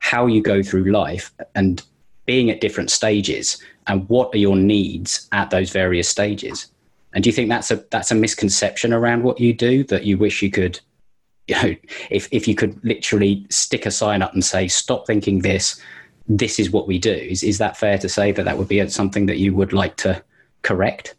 how 0.00 0.26
you 0.26 0.42
go 0.42 0.62
through 0.62 0.90
life 0.90 1.32
and 1.54 1.82
being 2.26 2.50
at 2.50 2.60
different 2.60 2.90
stages, 2.90 3.62
and 3.86 4.08
what 4.08 4.34
are 4.34 4.38
your 4.38 4.56
needs 4.56 5.28
at 5.32 5.50
those 5.50 5.70
various 5.70 6.08
stages. 6.08 6.70
And 7.14 7.24
do 7.24 7.28
you 7.28 7.34
think 7.34 7.48
that's 7.48 7.70
a 7.70 7.84
that's 7.90 8.10
a 8.10 8.14
misconception 8.14 8.92
around 8.92 9.22
what 9.22 9.40
you 9.40 9.52
do 9.54 9.84
that 9.84 10.04
you 10.04 10.18
wish 10.18 10.42
you 10.42 10.50
could, 10.50 10.78
you 11.46 11.54
know, 11.54 11.74
if 12.10 12.28
if 12.30 12.46
you 12.46 12.54
could 12.54 12.82
literally 12.84 13.46
stick 13.50 13.86
a 13.86 13.90
sign 13.90 14.22
up 14.22 14.34
and 14.34 14.44
say, 14.44 14.68
"Stop 14.68 15.06
thinking 15.06 15.40
this. 15.40 15.80
This 16.26 16.58
is 16.58 16.70
what 16.70 16.86
we 16.86 16.98
do." 16.98 17.12
Is 17.12 17.42
is 17.42 17.58
that 17.58 17.76
fair 17.76 17.98
to 17.98 18.08
say 18.08 18.32
that 18.32 18.44
that 18.44 18.58
would 18.58 18.68
be 18.68 18.86
something 18.88 19.26
that 19.26 19.38
you 19.38 19.54
would 19.54 19.72
like 19.72 19.96
to 19.98 20.22
correct? 20.62 21.14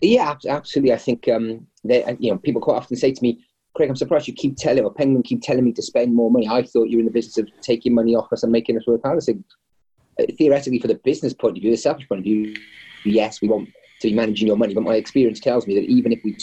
Yeah, 0.00 0.34
absolutely. 0.48 0.92
I 0.92 0.98
think 0.98 1.28
um, 1.28 1.66
they, 1.82 2.04
you 2.20 2.30
know 2.30 2.38
people 2.38 2.60
quite 2.60 2.76
often 2.76 2.96
say 2.96 3.10
to 3.12 3.22
me, 3.22 3.44
"Craig, 3.74 3.90
I'm 3.90 3.96
surprised 3.96 4.28
you 4.28 4.34
keep 4.34 4.56
telling 4.56 4.84
or 4.84 4.94
Penguin 4.94 5.24
keep 5.24 5.42
telling 5.42 5.64
me 5.64 5.72
to 5.72 5.82
spend 5.82 6.14
more 6.14 6.30
money. 6.30 6.48
I 6.48 6.62
thought 6.62 6.88
you 6.88 6.98
were 6.98 7.00
in 7.00 7.06
the 7.06 7.12
business 7.12 7.38
of 7.38 7.48
taking 7.62 7.94
money 7.94 8.14
off 8.14 8.32
us 8.32 8.44
and 8.44 8.52
making 8.52 8.76
us 8.76 8.86
work 8.86 9.02
harder." 9.02 9.20
So, 9.20 9.34
uh, 10.20 10.24
theoretically, 10.38 10.78
for 10.78 10.86
the 10.86 11.00
business 11.02 11.34
point 11.34 11.56
of 11.56 11.62
view, 11.62 11.72
the 11.72 11.76
selfish 11.76 12.08
point 12.08 12.20
of 12.20 12.24
view, 12.24 12.54
yes, 13.04 13.40
we 13.42 13.48
want 13.48 13.68
to 14.08 14.14
managing 14.14 14.46
your 14.46 14.56
money. 14.56 14.74
But 14.74 14.84
my 14.84 14.96
experience 14.96 15.40
tells 15.40 15.66
me 15.66 15.74
that 15.74 15.84
even 15.84 16.12
if 16.12 16.20
we 16.24 16.36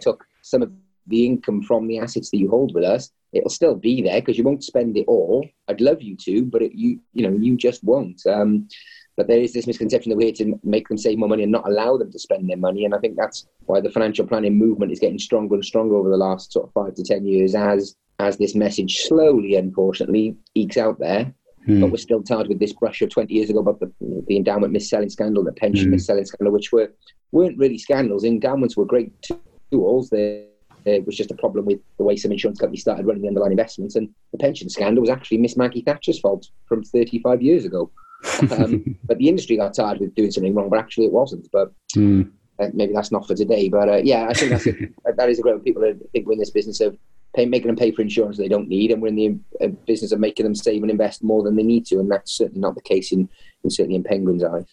took 0.00 0.24
some 0.42 0.62
of 0.62 0.72
the 1.06 1.26
income 1.26 1.62
from 1.62 1.86
the 1.86 1.98
assets 1.98 2.30
that 2.30 2.38
you 2.38 2.48
hold 2.48 2.74
with 2.74 2.84
us, 2.84 3.10
it'll 3.32 3.50
still 3.50 3.74
be 3.74 4.02
there 4.02 4.20
because 4.20 4.38
you 4.38 4.44
won't 4.44 4.64
spend 4.64 4.96
it 4.96 5.06
all. 5.06 5.46
I'd 5.68 5.80
love 5.80 6.02
you 6.02 6.16
to, 6.24 6.44
but 6.44 6.62
it, 6.62 6.72
you 6.72 7.00
you 7.12 7.28
know 7.28 7.36
you 7.36 7.56
just 7.56 7.84
won't. 7.84 8.20
Um, 8.26 8.68
but 9.16 9.26
there 9.26 9.40
is 9.40 9.52
this 9.52 9.66
misconception 9.66 10.10
that 10.10 10.16
we're 10.16 10.32
here 10.32 10.46
to 10.46 10.58
make 10.64 10.88
them 10.88 10.96
save 10.96 11.18
more 11.18 11.28
money 11.28 11.42
and 11.42 11.52
not 11.52 11.68
allow 11.68 11.96
them 11.98 12.10
to 12.10 12.18
spend 12.18 12.48
their 12.48 12.56
money. 12.56 12.86
And 12.86 12.94
I 12.94 12.98
think 12.98 13.16
that's 13.16 13.46
why 13.66 13.80
the 13.80 13.90
financial 13.90 14.26
planning 14.26 14.56
movement 14.56 14.92
is 14.92 14.98
getting 14.98 15.18
stronger 15.18 15.56
and 15.56 15.64
stronger 15.64 15.96
over 15.96 16.08
the 16.08 16.16
last 16.16 16.52
sort 16.52 16.66
of 16.66 16.72
five 16.72 16.94
to 16.94 17.02
ten 17.02 17.26
years 17.26 17.54
as 17.54 17.96
as 18.18 18.36
this 18.36 18.54
message 18.54 18.98
slowly, 18.98 19.56
unfortunately, 19.56 20.36
ekes 20.54 20.76
out 20.76 20.98
there. 20.98 21.32
Mm. 21.68 21.80
But 21.80 21.90
we're 21.90 21.98
still 21.98 22.22
tarred 22.22 22.48
with 22.48 22.58
this 22.58 22.72
brush 22.72 23.02
of 23.02 23.10
20 23.10 23.32
years 23.32 23.50
ago 23.50 23.60
about 23.60 23.80
the, 23.80 23.92
the 24.26 24.36
endowment 24.36 24.72
mis-selling 24.72 25.10
scandal, 25.10 25.44
the 25.44 25.52
pension 25.52 25.88
mm. 25.88 25.92
mis-selling 25.92 26.24
scandal, 26.24 26.52
which 26.52 26.72
were, 26.72 26.90
weren't 27.32 27.58
really 27.58 27.78
scandals. 27.78 28.24
Endowments 28.24 28.76
were 28.76 28.86
great 28.86 29.12
tools. 29.70 30.10
They, 30.10 30.46
it 30.86 31.04
was 31.04 31.16
just 31.16 31.30
a 31.30 31.34
problem 31.34 31.66
with 31.66 31.78
the 31.98 32.04
way 32.04 32.16
some 32.16 32.32
insurance 32.32 32.58
companies 32.58 32.80
started 32.80 33.06
running 33.06 33.22
the 33.22 33.28
underlying 33.28 33.52
investments. 33.52 33.94
And 33.96 34.08
the 34.32 34.38
pension 34.38 34.70
scandal 34.70 35.02
was 35.02 35.10
actually 35.10 35.38
Miss 35.38 35.56
Maggie 35.56 35.82
Thatcher's 35.82 36.18
fault 36.18 36.48
from 36.66 36.82
35 36.82 37.42
years 37.42 37.64
ago. 37.64 37.90
um, 38.52 38.96
but 39.04 39.18
the 39.18 39.28
industry 39.28 39.56
got 39.56 39.74
tired 39.74 40.00
with 40.00 40.14
doing 40.14 40.30
something 40.30 40.54
wrong, 40.54 40.68
but 40.70 40.78
actually 40.78 41.06
it 41.06 41.12
wasn't. 41.12 41.46
But 41.52 41.72
mm. 41.94 42.30
uh, 42.58 42.68
maybe 42.72 42.94
that's 42.94 43.12
not 43.12 43.26
for 43.26 43.34
today. 43.34 43.68
But 43.68 43.88
uh, 43.88 44.00
yeah, 44.02 44.28
I 44.28 44.32
think 44.32 44.50
that's 44.50 44.66
a, 44.66 44.72
that 45.16 45.28
is 45.28 45.38
a 45.38 45.42
great 45.42 45.62
people 45.64 45.82
that 45.82 45.98
think 46.12 46.26
we're 46.26 46.34
in 46.34 46.38
this 46.38 46.50
business 46.50 46.80
of 46.80 46.96
pay, 47.34 47.46
making 47.46 47.68
them 47.68 47.76
pay 47.76 47.90
for 47.90 48.02
insurance 48.02 48.36
they 48.36 48.48
don't 48.48 48.68
need, 48.68 48.90
and 48.90 49.00
we're 49.00 49.08
in 49.08 49.16
the 49.16 49.38
uh, 49.64 49.68
business 49.86 50.12
of 50.12 50.20
making 50.20 50.44
them 50.44 50.54
save 50.54 50.82
and 50.82 50.90
invest 50.90 51.22
more 51.22 51.42
than 51.42 51.56
they 51.56 51.62
need 51.62 51.86
to, 51.86 51.98
and 51.98 52.10
that's 52.10 52.32
certainly 52.32 52.60
not 52.60 52.74
the 52.74 52.82
case 52.82 53.12
in, 53.12 53.28
in 53.64 53.70
certainly 53.70 53.96
in 53.96 54.04
Penguin's 54.04 54.44
eyes. 54.44 54.66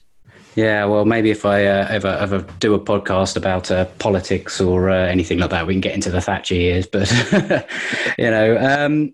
Yeah, 0.56 0.86
well, 0.86 1.06
maybe 1.06 1.30
if 1.30 1.46
I 1.46 1.66
uh, 1.66 1.88
ever 1.88 2.08
ever 2.08 2.44
do 2.60 2.74
a 2.74 2.80
podcast 2.80 3.38
about 3.38 3.70
uh, 3.70 3.86
politics 4.00 4.60
or 4.60 4.90
uh, 4.90 5.06
anything 5.06 5.38
like 5.38 5.52
that, 5.52 5.68
we 5.68 5.76
can 5.76 5.82
get 5.82 5.94
into 5.94 6.10
the 6.10 6.20
Thatcher 6.20 6.56
years. 6.56 6.88
But 6.88 7.12
you 8.18 8.32
know, 8.32 8.58
um, 8.58 9.14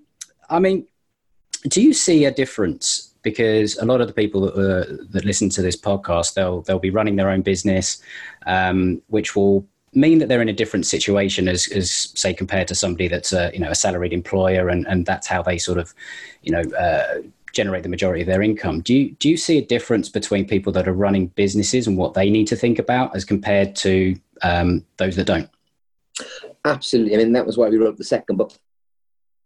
I 0.49 0.59
mean, 0.59 0.87
do 1.67 1.81
you 1.81 1.93
see 1.93 2.23
a 2.23 2.31
difference? 2.31 3.09
Because 3.23 3.77
a 3.77 3.85
lot 3.85 4.01
of 4.01 4.07
the 4.07 4.13
people 4.13 4.41
that, 4.41 4.53
uh, 4.53 5.05
that 5.09 5.25
listen 5.25 5.49
to 5.49 5.61
this 5.61 5.75
podcast, 5.75 6.33
they'll 6.33 6.61
they'll 6.61 6.79
be 6.79 6.89
running 6.89 7.17
their 7.17 7.29
own 7.29 7.41
business, 7.41 8.01
um, 8.45 9.01
which 9.07 9.35
will 9.35 9.67
mean 9.95 10.19
that 10.19 10.29
they're 10.29 10.41
in 10.41 10.49
a 10.49 10.53
different 10.53 10.85
situation 10.85 11.47
as, 11.47 11.67
as 11.71 12.11
say 12.15 12.33
compared 12.33 12.67
to 12.67 12.75
somebody 12.75 13.07
that's 13.07 13.33
a 13.33 13.51
you 13.53 13.59
know 13.59 13.69
a 13.69 13.75
salaried 13.75 14.13
employer 14.13 14.69
and 14.69 14.87
and 14.87 15.05
that's 15.05 15.27
how 15.27 15.41
they 15.41 15.57
sort 15.57 15.77
of 15.77 15.93
you 16.41 16.51
know 16.51 16.61
uh, 16.77 17.21
generate 17.53 17.83
the 17.83 17.89
majority 17.89 18.21
of 18.21 18.27
their 18.27 18.41
income. 18.41 18.81
Do 18.81 18.93
you 18.93 19.11
do 19.11 19.29
you 19.29 19.37
see 19.37 19.57
a 19.57 19.65
difference 19.65 20.09
between 20.09 20.47
people 20.47 20.73
that 20.73 20.87
are 20.87 20.93
running 20.93 21.27
businesses 21.27 21.87
and 21.87 21.97
what 21.97 22.13
they 22.13 22.29
need 22.29 22.47
to 22.47 22.55
think 22.55 22.79
about 22.79 23.15
as 23.15 23.23
compared 23.23 23.75
to 23.77 24.15
um, 24.41 24.85
those 24.97 25.15
that 25.15 25.25
don't? 25.25 25.49
Absolutely. 26.65 27.15
I 27.15 27.17
mean 27.17 27.33
that 27.33 27.45
was 27.45 27.57
why 27.57 27.69
we 27.69 27.77
wrote 27.77 27.97
the 27.97 28.03
second 28.03 28.37
book 28.37 28.51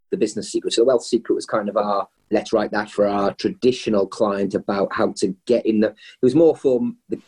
the 0.09 0.17
business 0.17 0.51
secret. 0.51 0.73
So 0.73 0.81
the 0.81 0.85
wealth 0.85 1.03
secret 1.03 1.35
was 1.35 1.45
kind 1.45 1.69
of 1.69 1.77
our 1.77 2.07
let's 2.31 2.53
write 2.53 2.71
that 2.71 2.89
for 2.89 3.07
our 3.07 3.33
traditional 3.33 4.07
client 4.07 4.53
about 4.53 4.91
how 4.91 5.13
to 5.17 5.35
get 5.45 5.65
in 5.65 5.81
the 5.81 5.89
it 5.89 5.95
was 6.21 6.35
more 6.35 6.55
for 6.55 6.81
the 7.09 7.19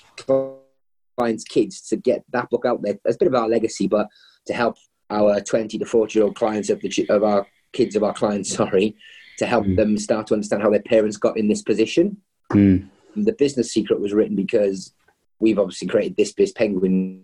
clients' 1.20 1.44
kids 1.44 1.82
to 1.82 1.98
get 1.98 2.24
that 2.32 2.50
book 2.50 2.66
out 2.66 2.82
there. 2.82 2.98
It's 3.06 3.16
a 3.16 3.20
bit 3.20 3.28
of 3.28 3.36
our 3.36 3.50
legacy, 3.50 3.88
but 3.88 4.08
to 4.48 4.54
help 4.54 4.78
our 5.10 5.42
20 5.42 5.78
to 5.78 5.86
40 5.86 6.18
year 6.18 6.26
old 6.26 6.36
clients 6.36 6.70
of, 6.70 6.80
the, 6.82 7.06
of 7.10 7.24
our 7.24 7.46
kids 7.74 7.96
of 7.96 8.04
our 8.04 8.14
clients, 8.14 8.54
sorry, 8.56 8.96
to 9.38 9.46
help 9.46 9.66
mm. 9.66 9.76
them 9.76 9.98
start 9.98 10.28
to 10.28 10.34
understand 10.34 10.62
how 10.62 10.70
their 10.70 10.82
parents 10.82 11.18
got 11.18 11.38
in 11.38 11.48
this 11.48 11.62
position. 11.62 12.18
Mm. 12.54 12.90
The 13.16 13.34
business 13.34 13.72
secret 13.72 14.00
was 14.00 14.14
written 14.14 14.36
because 14.36 14.94
we've 15.40 15.60
obviously 15.60 15.88
created 15.88 16.16
this 16.18 16.32
biz 16.32 16.52
penguin 16.52 17.24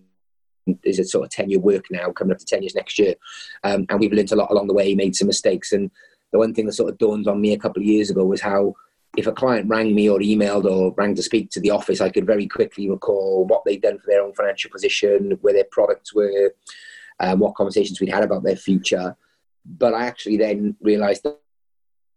is 0.83 0.97
a 0.97 1.03
sort 1.03 1.25
of 1.25 1.29
10 1.29 1.51
year 1.51 1.59
work 1.59 1.85
now 1.91 2.11
coming 2.11 2.31
up 2.31 2.39
to 2.39 2.45
10 2.45 2.63
years 2.63 2.73
next 2.73 2.97
year 2.97 3.13
um, 3.63 3.85
and 3.89 3.99
we've 3.99 4.11
learned 4.11 4.31
a 4.31 4.35
lot 4.35 4.49
along 4.49 4.65
the 4.65 4.73
way 4.73 4.95
made 4.95 5.15
some 5.15 5.27
mistakes 5.27 5.71
and 5.71 5.91
the 6.31 6.39
one 6.39 6.55
thing 6.55 6.65
that 6.65 6.73
sort 6.73 6.89
of 6.89 6.97
dawned 6.97 7.27
on 7.27 7.39
me 7.39 7.53
a 7.53 7.59
couple 7.59 7.81
of 7.81 7.87
years 7.87 8.09
ago 8.09 8.25
was 8.25 8.41
how 8.41 8.73
if 9.17 9.27
a 9.27 9.31
client 9.31 9.69
rang 9.69 9.95
me 9.95 10.09
or 10.09 10.19
emailed 10.19 10.65
or 10.65 10.93
rang 10.97 11.15
to 11.15 11.23
speak 11.23 11.49
to 11.51 11.59
the 11.59 11.71
office, 11.71 12.01
I 12.01 12.09
could 12.09 12.25
very 12.25 12.47
quickly 12.47 12.89
recall 12.89 13.45
what 13.45 13.63
they'd 13.65 13.81
done 13.81 13.99
for 13.99 14.07
their 14.07 14.21
own 14.21 14.33
financial 14.33 14.71
position, 14.71 15.37
where 15.41 15.53
their 15.53 15.67
products 15.71 16.13
were, 16.13 16.53
um, 17.19 17.39
what 17.39 17.55
conversations 17.55 17.99
we'd 17.99 18.13
had 18.13 18.23
about 18.23 18.43
their 18.43 18.55
future. 18.55 19.15
But 19.65 19.93
I 19.93 20.05
actually 20.05 20.37
then 20.37 20.75
realised 20.81 21.23
that 21.23 21.39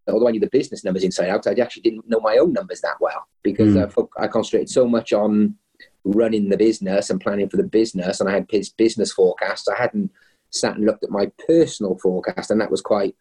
although 0.08 0.28
I 0.28 0.32
knew 0.32 0.40
the 0.40 0.48
business 0.48 0.84
numbers 0.84 1.04
inside 1.04 1.28
out, 1.28 1.46
I 1.46 1.52
actually 1.60 1.82
didn't 1.82 2.08
know 2.08 2.20
my 2.20 2.36
own 2.38 2.52
numbers 2.52 2.80
that 2.80 3.00
well 3.00 3.26
because 3.42 3.74
mm. 3.74 4.08
I, 4.18 4.24
I 4.24 4.28
concentrated 4.28 4.70
so 4.70 4.86
much 4.86 5.12
on 5.12 5.56
running 6.04 6.48
the 6.48 6.56
business 6.56 7.10
and 7.10 7.20
planning 7.20 7.48
for 7.48 7.56
the 7.56 7.64
business, 7.64 8.20
and 8.20 8.28
I 8.28 8.32
had 8.32 8.46
his 8.50 8.70
business 8.70 9.12
forecasts. 9.12 9.68
I 9.68 9.76
hadn't 9.76 10.10
sat 10.50 10.76
and 10.76 10.86
looked 10.86 11.04
at 11.04 11.10
my 11.10 11.30
personal 11.46 11.98
forecast, 11.98 12.50
and 12.50 12.60
that 12.60 12.70
was 12.70 12.80
quite 12.80 13.14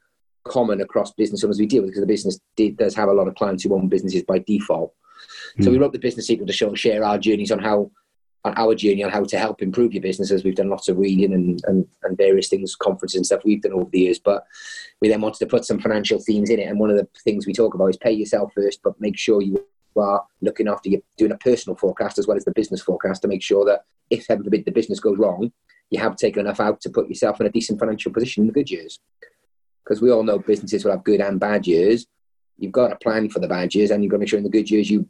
common 0.48 0.82
across 0.82 1.12
business 1.14 1.44
owners 1.44 1.60
we 1.60 1.66
deal 1.66 1.82
with 1.82 1.92
because 1.92 2.02
the 2.02 2.08
business 2.08 2.40
did, 2.56 2.78
does 2.78 2.96
have 2.96 3.10
a 3.10 3.14
lot 3.14 3.28
of 3.28 3.36
clients 3.36 3.64
who 3.64 3.74
own 3.74 3.88
businesses 3.90 4.24
by 4.24 4.40
default. 4.40 4.94
Mm. 5.58 5.64
So 5.64 5.72
we 5.72 5.78
hmm. 5.78 5.84
wrote 5.84 5.94
the 5.94 6.00
business 6.00 6.28
secret 6.28 6.48
to 6.48 6.54
show 6.54 6.74
share 6.76 7.04
our 7.04 7.18
journeys 7.18 7.52
on 7.52 7.60
how 7.60 7.92
on 8.48 8.54
our 8.58 8.74
journey 8.76 9.04
on 9.04 9.12
how 9.12 9.24
to 9.24 9.38
help 9.38 9.62
improve 9.62 9.94
your 9.94 10.02
businesses. 10.02 10.44
We've 10.44 10.56
done 10.56 10.70
lots 10.70 10.88
of 10.88 10.98
reading 10.98 11.34
and, 11.34 11.62
and, 11.66 11.88
and 12.04 12.18
various 12.18 12.50
things, 12.50 12.76
conferences 12.76 13.18
and 13.18 13.26
stuff 13.26 13.42
we've 13.44 13.62
done 13.62 13.74
over 13.74 13.90
the 13.90 14.00
years. 14.00 14.20
But 14.20 14.46
we 15.02 15.10
then 15.10 15.22
wanted 15.22 15.40
to 15.40 15.48
put 15.48 15.66
some 15.66 15.80
financial 15.80 16.20
themes 16.20 16.50
in 16.50 16.60
it. 16.60 16.70
And 16.70 16.80
one 16.80 16.90
of 16.90 16.98
the 16.98 17.08
things 17.24 17.46
we 17.46 17.54
talk 17.54 17.74
about 17.74 17.88
is 17.88 17.98
pay 17.98 18.12
yourself 18.12 18.54
first, 18.56 18.82
but 18.84 19.00
make 19.02 19.18
sure 19.18 19.42
you 19.42 19.64
are 19.98 20.24
looking 20.42 20.68
after 20.68 20.90
you, 20.90 21.04
doing 21.18 21.32
a 21.32 21.38
personal 21.38 21.76
forecast 21.76 22.20
as 22.20 22.28
well 22.28 22.38
as 22.38 22.46
the 22.46 22.52
business 22.52 22.82
forecast 22.82 23.22
to 23.24 23.28
make 23.28 23.42
sure 23.42 23.66
that 23.66 23.86
if 24.10 24.28
heaven 24.28 24.44
forbid 24.44 24.66
the 24.66 24.72
business 24.72 25.00
goes 25.00 25.18
wrong, 25.18 25.52
you 25.90 26.00
have 26.00 26.16
taken 26.16 26.42
enough 26.42 26.60
out 26.60 26.82
to 26.82 26.90
put 26.90 27.10
yourself 27.10 27.42
in 27.42 27.48
a 27.48 27.52
decent 27.52 27.80
financial 27.80 28.12
position 28.12 28.44
in 28.44 28.48
the 28.48 28.54
good 28.54 28.70
years 28.70 29.00
because 29.88 30.02
we 30.02 30.12
all 30.12 30.24
know 30.24 30.40
businesses 30.40 30.84
will 30.84 30.92
have 30.92 31.04
good 31.04 31.22
and 31.22 31.40
bad 31.40 31.66
years. 31.66 32.06
You've 32.58 32.72
got 32.72 32.90
to 32.90 32.96
plan 32.98 33.30
for 33.30 33.40
the 33.40 33.48
bad 33.48 33.74
years, 33.74 33.92
and 33.92 34.04
you've 34.04 34.12
got 34.12 34.18
to 34.18 34.20
make 34.20 34.30
sure 34.30 34.38
in 34.38 34.44
the 34.44 34.50
good 34.50 34.70
years 34.70 34.90
you 34.90 35.08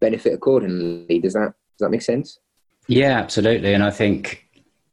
benefit 0.00 0.34
accordingly. 0.34 1.18
Does 1.20 1.32
that 1.32 1.54
does 1.78 1.80
that 1.80 1.90
make 1.90 2.02
sense? 2.02 2.38
Yeah, 2.88 3.18
absolutely. 3.18 3.74
And 3.74 3.82
I 3.82 3.90
think 3.90 4.46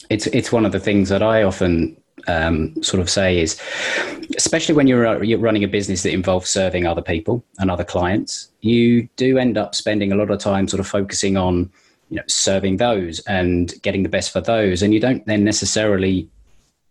it's 0.10 0.28
it's 0.28 0.52
one 0.52 0.65
of 0.65 0.71
the 0.71 0.80
things 0.80 1.10
that 1.10 1.24
I 1.24 1.43
often 1.43 1.98
um, 2.28 2.82
sort 2.82 3.02
of 3.02 3.10
say 3.10 3.39
is, 3.39 3.60
especially 4.38 4.76
when 4.76 4.88
you're, 4.88 5.24
you're 5.24 5.39
running 5.39 5.63
a 5.63 5.67
business 5.67 6.04
that 6.04 6.12
involves 6.12 6.50
serving 6.50 6.88
other 6.88 7.02
people 7.02 7.43
and 7.60 7.69
other 7.69 7.84
clients, 7.84 8.52
you 8.62 9.08
do 9.15 9.38
end 9.38 9.58
up 9.58 9.76
spending 9.76 10.12
a 10.12 10.15
lot 10.15 10.32
of 10.32 10.39
time 10.39 10.67
sort 10.67 10.80
of 10.80 10.88
focusing 10.88 11.38
on 11.38 11.71
you 12.10 12.17
know 12.17 12.24
serving 12.28 12.78
those 12.78 13.19
and 13.21 13.74
getting 13.82 14.04
the 14.04 14.10
best 14.10 14.32
for 14.32 14.41
those, 14.41 14.82
and 14.82 14.93
you 14.93 15.00
don't 15.00 15.26
then 15.26 15.43
necessarily 15.43 16.30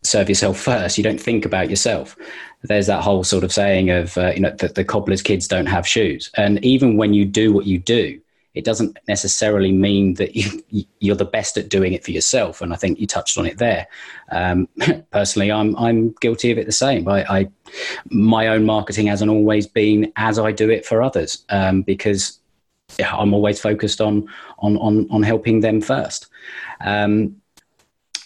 serve 0.05 0.29
yourself 0.29 0.59
first. 0.59 0.97
You 0.99 1.05
don't 1.05 1.21
think 1.21 1.45
about 1.45 1.71
yourself. 1.71 2.17
There's 2.63 2.87
that 2.87 3.03
whole 3.03 3.25
sort 3.25 3.45
of 3.45 3.53
saying 3.53 3.91
of, 3.91 4.17
uh, 4.17 4.33
you 4.35 4.41
know, 4.41 4.51
that 4.59 4.75
the 4.75 4.85
cobbler's 4.85 5.23
kids 5.23 5.49
don't 5.49 5.67
have 5.67 5.87
shoes. 5.87 6.31
And 6.37 6.65
even 6.65 6.97
when 6.97 7.13
you 7.15 7.25
do 7.25 7.53
what 7.53 7.67
you 7.67 7.79
do, 7.79 8.21
it 8.55 8.65
doesn't 8.65 8.99
necessarily 9.09 9.73
mean 9.73 10.15
that 10.15 10.37
you, 10.37 10.85
you're 11.01 11.17
the 11.17 11.25
best 11.25 11.57
at 11.59 11.69
doing 11.69 11.93
it 11.93 12.05
for 12.05 12.13
yourself. 12.13 12.61
And 12.61 12.73
I 12.73 12.77
think 12.77 13.01
you 13.01 13.07
touched 13.07 13.37
on 13.37 13.47
it 13.47 13.59
there. 13.59 13.89
Um, 14.31 14.69
personally, 15.11 15.51
I'm, 15.51 15.77
I'm 15.77 16.15
guilty 16.21 16.53
of 16.53 16.59
it 16.59 16.67
the 16.67 16.73
same. 16.73 17.09
I, 17.09 17.25
I, 17.25 17.49
my 18.11 18.49
own 18.49 18.65
marketing 18.65 19.09
hasn't 19.09 19.31
always 19.31 19.67
been 19.67 20.13
as 20.17 20.39
I 20.39 20.53
do 20.53 20.71
it 20.71 20.87
for 20.87 21.03
others 21.03 21.45
um, 21.49 21.83
because 21.83 22.39
I'm 23.01 23.35
always 23.35 23.61
focused 23.61 24.01
on, 24.01 24.29
on, 24.59 24.77
on, 24.79 25.09
on 25.11 25.23
helping 25.23 25.61
them 25.61 25.81
first. 25.81 26.29
Um, 26.81 27.41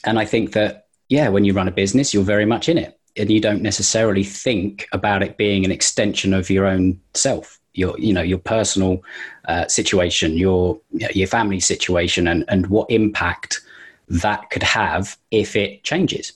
and 0.05 0.19
I 0.19 0.27
think 0.27 0.53
that 0.53 0.88
yeah, 1.09 1.29
when 1.29 1.45
you 1.45 1.53
run 1.53 1.69
a 1.69 1.73
business, 1.73 2.13
you're 2.13 2.23
very 2.23 2.45
much 2.45 2.69
in 2.69 2.79
it, 2.79 2.99
and 3.17 3.31
you 3.31 3.41
don't 3.41 3.63
necessarily 3.63 4.25
think 4.25 4.87
about 4.93 5.23
it 5.23 5.37
being 5.37 5.65
an 5.65 5.73
extension 5.73 6.35
of 6.35 6.51
your 6.51 6.67
own 6.67 7.01
self, 7.15 7.59
your 7.75 7.99
you 7.99 8.13
know 8.13 8.23
your 8.23 8.39
personal 8.39 9.03
uh, 9.47 9.67
situation, 9.69 10.37
your 10.37 10.79
your 10.91 11.27
family 11.27 11.61
situation, 11.61 12.29
and 12.29 12.45
and 12.49 12.67
what 12.67 12.91
impact 12.91 13.61
that 14.09 14.51
could 14.51 14.63
have 14.63 15.17
if 15.31 15.57
it 15.57 15.83
changes. 15.83 16.33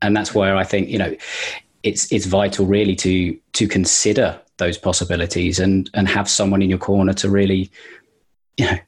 And 0.00 0.16
that's 0.16 0.34
where 0.34 0.56
I 0.56 0.64
think 0.64 0.88
you 0.88 0.98
know 0.98 1.16
it's 1.82 2.10
it's 2.12 2.26
vital 2.26 2.66
really 2.66 2.94
to 2.96 3.36
to 3.54 3.66
consider 3.66 4.40
those 4.58 4.78
possibilities 4.78 5.58
and 5.58 5.90
and 5.94 6.08
have 6.08 6.28
someone 6.28 6.62
in 6.62 6.70
your 6.70 6.78
corner 6.78 7.12
to 7.14 7.28
really 7.28 7.70
you 8.56 8.66
know 8.66 8.78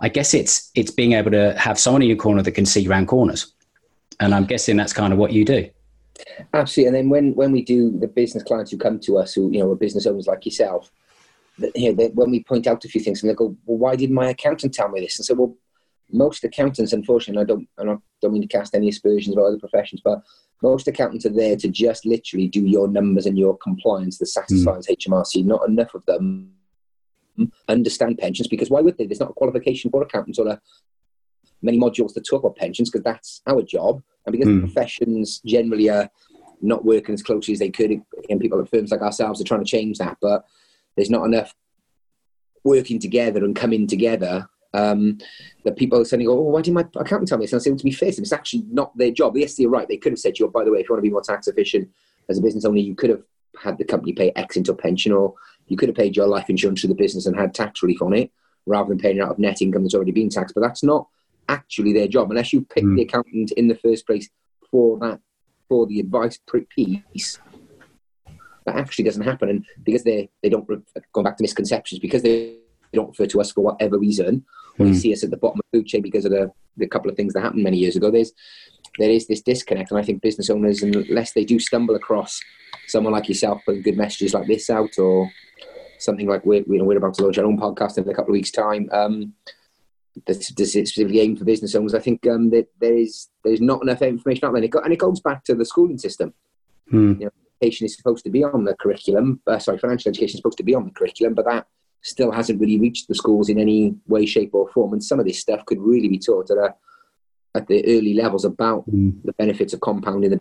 I 0.00 0.08
guess 0.08 0.34
it's 0.34 0.70
it's 0.74 0.90
being 0.90 1.12
able 1.12 1.30
to 1.32 1.58
have 1.58 1.78
someone 1.78 2.02
in 2.02 2.08
your 2.08 2.16
corner 2.16 2.42
that 2.42 2.52
can 2.52 2.66
see 2.66 2.86
around 2.86 3.06
corners 3.06 3.52
and 4.20 4.34
I'm 4.34 4.44
guessing 4.44 4.76
that's 4.76 4.92
kind 4.92 5.12
of 5.12 5.18
what 5.18 5.32
you 5.32 5.44
do. 5.44 5.68
Absolutely. 6.54 6.88
And 6.88 6.96
then 6.96 7.08
when, 7.08 7.34
when 7.34 7.52
we 7.52 7.62
do 7.62 7.98
the 7.98 8.08
business 8.08 8.42
clients 8.42 8.70
who 8.70 8.78
come 8.78 9.00
to 9.00 9.18
us, 9.18 9.34
who, 9.34 9.50
you 9.50 9.58
know, 9.60 9.70
are 9.70 9.76
business 9.76 10.06
owners 10.06 10.26
like 10.26 10.44
yourself, 10.44 10.90
that, 11.58 11.76
you 11.76 11.90
know, 11.90 11.96
they, 11.96 12.08
when 12.08 12.30
we 12.30 12.42
point 12.42 12.66
out 12.66 12.84
a 12.84 12.88
few 12.88 13.00
things 13.00 13.22
and 13.22 13.30
they 13.30 13.34
go, 13.34 13.56
well, 13.66 13.78
why 13.78 13.96
didn't 13.96 14.14
my 14.14 14.28
accountant 14.30 14.74
tell 14.74 14.88
me 14.88 15.00
this? 15.00 15.18
And 15.18 15.26
so, 15.26 15.34
well, 15.34 15.56
most 16.10 16.44
accountants, 16.44 16.92
unfortunately, 16.92 17.42
I 17.42 17.46
don't, 17.46 17.68
I 17.78 17.96
don't 18.20 18.32
mean 18.32 18.42
to 18.42 18.48
cast 18.48 18.74
any 18.74 18.88
aspersions 18.88 19.34
about 19.34 19.46
other 19.46 19.58
professions, 19.58 20.02
but 20.04 20.22
most 20.62 20.86
accountants 20.86 21.26
are 21.26 21.30
there 21.30 21.56
to 21.56 21.68
just 21.68 22.06
literally 22.06 22.48
do 22.48 22.64
your 22.64 22.88
numbers 22.88 23.26
and 23.26 23.38
your 23.38 23.56
compliance 23.58 24.18
that 24.18 24.26
satisfies 24.26 24.86
mm. 24.86 24.96
HMRC. 24.96 25.44
Not 25.44 25.68
enough 25.68 25.94
of 25.94 26.04
them 26.06 26.52
understand 27.68 28.18
pensions 28.18 28.46
because 28.46 28.70
why 28.70 28.80
would 28.80 28.98
they? 28.98 29.06
There's 29.06 29.20
not 29.20 29.30
a 29.30 29.34
qualification 29.34 29.90
for 29.90 30.02
accountants 30.02 30.38
or 30.38 30.48
a, 30.48 30.60
many 31.62 31.78
modules 31.78 32.12
to 32.14 32.20
talk 32.20 32.42
about 32.42 32.56
pensions 32.56 32.90
because 32.90 33.04
that's 33.04 33.40
our 33.46 33.62
job. 33.62 34.02
And 34.26 34.32
because 34.32 34.48
mm. 34.48 34.60
professions 34.60 35.40
generally 35.44 35.88
are 35.90 36.10
not 36.60 36.84
working 36.84 37.12
as 37.12 37.22
closely 37.22 37.52
as 37.52 37.58
they 37.58 37.70
could, 37.70 38.00
and 38.30 38.40
people 38.40 38.60
at 38.60 38.70
firms 38.70 38.90
like 38.90 39.02
ourselves 39.02 39.40
are 39.40 39.44
trying 39.44 39.64
to 39.64 39.70
change 39.70 39.98
that, 39.98 40.16
but 40.20 40.44
there's 40.96 41.10
not 41.10 41.24
enough 41.24 41.54
working 42.64 42.98
together 42.98 43.44
and 43.44 43.56
coming 43.56 43.86
together 43.86 44.48
um, 44.74 45.18
that 45.64 45.76
people 45.76 46.00
are 46.00 46.04
saying, 46.04 46.26
"Oh, 46.28 46.34
why 46.34 46.62
didn't 46.62 46.74
my 46.74 47.00
accountant 47.00 47.28
tell 47.28 47.38
me 47.38 47.44
this?" 47.44 47.52
And 47.52 47.60
I 47.60 47.64
say, 47.64 47.74
to 47.74 47.84
be 47.84 47.92
fair, 47.92 48.08
it's 48.08 48.32
actually 48.32 48.64
not 48.70 48.96
their 48.96 49.10
job. 49.10 49.36
Yes, 49.36 49.58
you're 49.58 49.70
right. 49.70 49.88
They 49.88 49.96
could 49.96 50.12
have 50.12 50.18
said 50.18 50.36
to 50.36 50.40
you, 50.40 50.46
oh, 50.46 50.50
"By 50.50 50.64
the 50.64 50.70
way, 50.70 50.80
if 50.80 50.88
you 50.88 50.94
want 50.94 50.98
to 51.04 51.08
be 51.08 51.12
more 51.12 51.22
tax 51.22 51.48
efficient 51.48 51.90
as 52.28 52.38
a 52.38 52.42
business 52.42 52.64
owner, 52.64 52.78
you 52.78 52.94
could 52.94 53.10
have 53.10 53.22
had 53.60 53.76
the 53.76 53.84
company 53.84 54.12
pay 54.12 54.32
X 54.34 54.56
into 54.56 54.72
a 54.72 54.76
pension, 54.76 55.12
or 55.12 55.34
you 55.66 55.76
could 55.76 55.88
have 55.88 55.96
paid 55.96 56.16
your 56.16 56.26
life 56.26 56.48
insurance 56.48 56.80
to 56.82 56.88
the 56.88 56.94
business 56.94 57.26
and 57.26 57.36
had 57.36 57.54
tax 57.54 57.82
relief 57.82 58.00
on 58.00 58.14
it, 58.14 58.30
rather 58.66 58.88
than 58.88 58.98
paying 58.98 59.20
out 59.20 59.30
of 59.30 59.38
net 59.38 59.60
income 59.60 59.82
that's 59.82 59.94
already 59.94 60.12
been 60.12 60.30
taxed." 60.30 60.54
But 60.54 60.62
that's 60.62 60.82
not 60.82 61.08
actually 61.52 61.92
their 61.92 62.08
job 62.08 62.30
unless 62.30 62.52
you 62.52 62.62
pick 62.74 62.84
mm. 62.84 62.96
the 62.96 63.02
accountant 63.02 63.52
in 63.52 63.68
the 63.68 63.80
first 63.84 64.06
place 64.06 64.28
for 64.70 64.98
that 64.98 65.20
for 65.68 65.86
the 65.86 66.00
advice 66.00 66.38
piece. 66.70 67.38
That 68.64 68.76
actually 68.76 69.06
doesn't 69.06 69.24
happen, 69.30 69.48
and 69.48 69.64
because 69.82 70.04
they 70.04 70.30
they 70.42 70.48
don't 70.48 70.68
go 71.12 71.22
back 71.22 71.36
to 71.36 71.42
misconceptions 71.42 71.98
because 71.98 72.22
they 72.22 72.56
don't 72.92 73.08
refer 73.08 73.26
to 73.26 73.40
us 73.40 73.50
for 73.52 73.62
whatever 73.62 73.98
reason, 73.98 74.44
or 74.78 74.86
mm. 74.86 74.94
see 74.94 75.12
us 75.12 75.24
at 75.24 75.30
the 75.30 75.36
bottom 75.36 75.58
of 75.58 75.64
the 75.72 75.78
food 75.78 75.86
chain 75.86 76.02
because 76.02 76.24
of 76.24 76.30
the, 76.30 76.52
the 76.76 76.86
couple 76.86 77.10
of 77.10 77.16
things 77.16 77.32
that 77.32 77.42
happened 77.42 77.64
many 77.64 77.78
years 77.78 77.96
ago. 77.96 78.10
There's 78.10 78.32
there 78.98 79.10
is 79.10 79.26
this 79.26 79.42
disconnect, 79.42 79.90
and 79.90 79.98
I 79.98 80.04
think 80.04 80.22
business 80.22 80.50
owners, 80.50 80.82
unless 80.82 81.32
they 81.32 81.44
do 81.44 81.58
stumble 81.58 81.96
across 81.96 82.40
someone 82.86 83.12
like 83.12 83.28
yourself 83.28 83.62
putting 83.64 83.82
good 83.82 83.96
messages 83.96 84.34
like 84.34 84.46
this 84.46 84.70
out, 84.70 84.96
or 84.98 85.28
something 85.98 86.28
like 86.28 86.44
we're, 86.44 86.64
you 86.66 86.78
know, 86.78 86.84
we're 86.84 86.98
about 86.98 87.14
to 87.14 87.22
launch 87.22 87.38
our 87.38 87.44
own 87.44 87.58
podcast 87.58 87.98
in 87.98 88.08
a 88.08 88.14
couple 88.14 88.32
of 88.32 88.38
weeks' 88.38 88.50
time. 88.50 88.88
Um, 88.92 89.34
that's, 90.26 90.46
specifically 90.46 91.20
aimed 91.20 91.38
for 91.38 91.44
business 91.44 91.74
owners. 91.74 91.94
I 91.94 92.00
think 92.00 92.26
um, 92.26 92.50
that 92.50 92.68
there 92.80 92.96
is 92.96 93.28
there's 93.44 93.60
not 93.60 93.82
enough 93.82 94.02
information 94.02 94.44
out 94.44 94.52
there, 94.52 94.58
and 94.58 94.64
it, 94.64 94.68
go, 94.68 94.80
and 94.80 94.92
it 94.92 94.98
goes 94.98 95.20
back 95.20 95.44
to 95.44 95.54
the 95.54 95.64
schooling 95.64 95.98
system. 95.98 96.34
Hmm. 96.90 97.14
You 97.18 97.24
know, 97.26 97.30
education 97.60 97.86
is 97.86 97.96
supposed 97.96 98.24
to 98.24 98.30
be 98.30 98.44
on 98.44 98.64
the 98.64 98.74
curriculum. 98.74 99.40
Uh, 99.46 99.58
sorry, 99.58 99.78
financial 99.78 100.10
education 100.10 100.34
is 100.34 100.38
supposed 100.38 100.58
to 100.58 100.64
be 100.64 100.74
on 100.74 100.84
the 100.84 100.90
curriculum, 100.90 101.34
but 101.34 101.46
that 101.46 101.66
still 102.02 102.32
hasn't 102.32 102.60
really 102.60 102.80
reached 102.80 103.08
the 103.08 103.14
schools 103.14 103.48
in 103.48 103.58
any 103.58 103.94
way, 104.08 104.26
shape, 104.26 104.50
or 104.54 104.68
form. 104.68 104.92
And 104.92 105.04
some 105.04 105.20
of 105.20 105.26
this 105.26 105.38
stuff 105.38 105.64
could 105.66 105.80
really 105.80 106.08
be 106.08 106.18
taught 106.18 106.50
at 106.50 106.58
a 106.58 106.74
at 107.54 107.68
the 107.68 107.84
early 107.86 108.14
levels 108.14 108.44
about 108.44 108.88
mm. 108.90 109.14
the 109.24 109.32
benefits 109.34 109.74
of 109.74 109.80
compounding, 109.80 110.30
the 110.30 110.40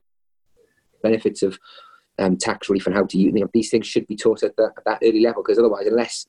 benefits 1.04 1.44
of 1.44 1.60
um, 2.20 2.38
tax 2.38 2.70
relief, 2.70 2.88
and 2.88 2.96
how 2.96 3.06
to 3.06 3.18
use. 3.18 3.34
You 3.34 3.42
know, 3.42 3.50
these 3.54 3.70
things 3.70 3.88
should 3.88 4.08
be 4.08 4.16
taught 4.16 4.44
at, 4.44 4.56
the, 4.56 4.72
at 4.78 4.84
that 4.86 5.00
early 5.04 5.22
level 5.22 5.44
because 5.44 5.60
otherwise, 5.60 5.88
unless 5.88 6.26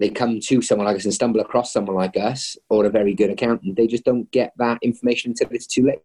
they 0.00 0.08
come 0.08 0.40
to 0.40 0.62
someone 0.62 0.86
like 0.86 0.96
us 0.96 1.04
and 1.04 1.14
stumble 1.14 1.40
across 1.40 1.72
someone 1.72 1.94
like 1.94 2.16
us 2.16 2.56
or 2.70 2.86
a 2.86 2.90
very 2.90 3.14
good 3.14 3.30
accountant, 3.30 3.76
they 3.76 3.86
just 3.86 4.04
don't 4.04 4.28
get 4.32 4.52
that 4.56 4.78
information 4.82 5.30
until 5.30 5.48
it's 5.52 5.66
too 5.66 5.84
late. 5.84 6.00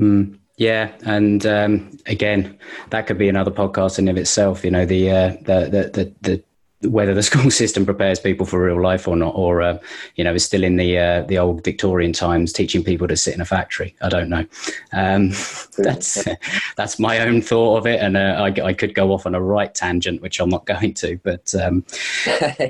Mm. 0.00 0.38
Yeah, 0.58 0.92
and 1.04 1.44
um, 1.44 1.98
again, 2.06 2.58
that 2.88 3.06
could 3.06 3.18
be 3.18 3.28
another 3.28 3.50
podcast 3.50 3.98
in 3.98 4.08
of 4.08 4.16
itself. 4.16 4.64
You 4.64 4.70
know, 4.70 4.86
the 4.86 5.10
uh, 5.10 5.28
the, 5.42 5.68
the 5.68 5.90
the 5.92 6.14
the 6.22 6.42
whether 6.88 7.14
the 7.14 7.22
school 7.30 7.50
system 7.50 7.84
prepares 7.84 8.20
people 8.20 8.46
for 8.46 8.62
real 8.62 8.80
life 8.80 9.08
or 9.08 9.16
not, 9.16 9.34
or 9.34 9.62
uh, 9.62 9.78
you 10.16 10.24
know, 10.24 10.34
is 10.34 10.44
still 10.44 10.64
in 10.64 10.76
the 10.76 10.98
uh, 10.98 11.22
the 11.22 11.38
old 11.38 11.64
Victorian 11.64 12.12
times, 12.12 12.52
teaching 12.52 12.82
people 12.82 13.08
to 13.08 13.16
sit 13.16 13.34
in 13.34 13.40
a 13.40 13.44
factory. 13.44 13.94
I 14.00 14.08
don't 14.08 14.28
know. 14.28 14.44
Um, 14.92 15.30
that's 15.78 16.26
that's 16.76 16.98
my 16.98 17.20
own 17.20 17.42
thought 17.42 17.78
of 17.78 17.86
it, 17.86 18.00
and 18.00 18.16
uh, 18.16 18.36
I, 18.38 18.66
I, 18.66 18.72
could 18.72 18.94
go 18.94 19.12
off 19.12 19.26
on 19.26 19.34
a 19.34 19.40
right 19.40 19.74
tangent, 19.74 20.22
which 20.22 20.40
I'm 20.40 20.48
not 20.48 20.66
going 20.66 20.94
to. 20.94 21.18
But 21.22 21.54
um, 21.54 21.84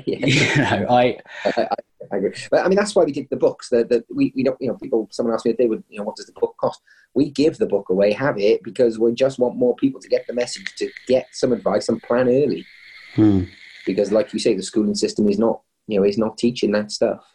you 0.05 0.19
know, 0.57 0.85
I, 0.89 1.17
I, 1.45 1.67
I, 2.11 2.17
agree. 2.17 2.33
But 2.49 2.65
I 2.65 2.67
mean, 2.67 2.77
that's 2.77 2.95
why 2.95 3.03
we 3.03 3.11
did 3.11 3.29
the 3.29 3.37
books. 3.37 3.69
That 3.69 3.89
that 3.89 4.05
we, 4.13 4.33
we 4.35 4.43
don't, 4.43 4.59
you 4.61 4.67
know, 4.67 4.75
people. 4.75 5.07
Someone 5.11 5.33
asked 5.33 5.45
me 5.45 5.51
if 5.51 5.57
they 5.57 5.67
would, 5.67 5.83
you 5.89 5.99
know, 5.99 6.05
what 6.05 6.15
does 6.15 6.25
the 6.25 6.33
book 6.33 6.55
cost? 6.59 6.81
We 7.13 7.31
give 7.31 7.57
the 7.57 7.65
book 7.65 7.89
away, 7.89 8.11
have 8.13 8.37
it, 8.37 8.61
because 8.61 8.99
we 8.99 9.11
just 9.13 9.39
want 9.39 9.55
more 9.55 9.75
people 9.75 9.99
to 9.99 10.07
get 10.07 10.27
the 10.27 10.33
message, 10.33 10.75
to 10.75 10.91
get 11.07 11.27
some 11.31 11.51
advice 11.51 11.89
and 11.89 12.01
plan 12.03 12.27
early. 12.27 12.65
Hmm 13.15 13.45
because, 13.87 14.11
like 14.11 14.31
you 14.33 14.39
say, 14.39 14.53
the 14.53 14.61
schooling 14.61 14.93
system 14.93 15.27
is 15.27 15.39
not 15.39 15.61
you 15.87 15.99
know 15.99 16.05
is 16.05 16.17
not 16.17 16.37
teaching 16.37 16.71
that 16.73 16.91
stuff. 16.91 17.25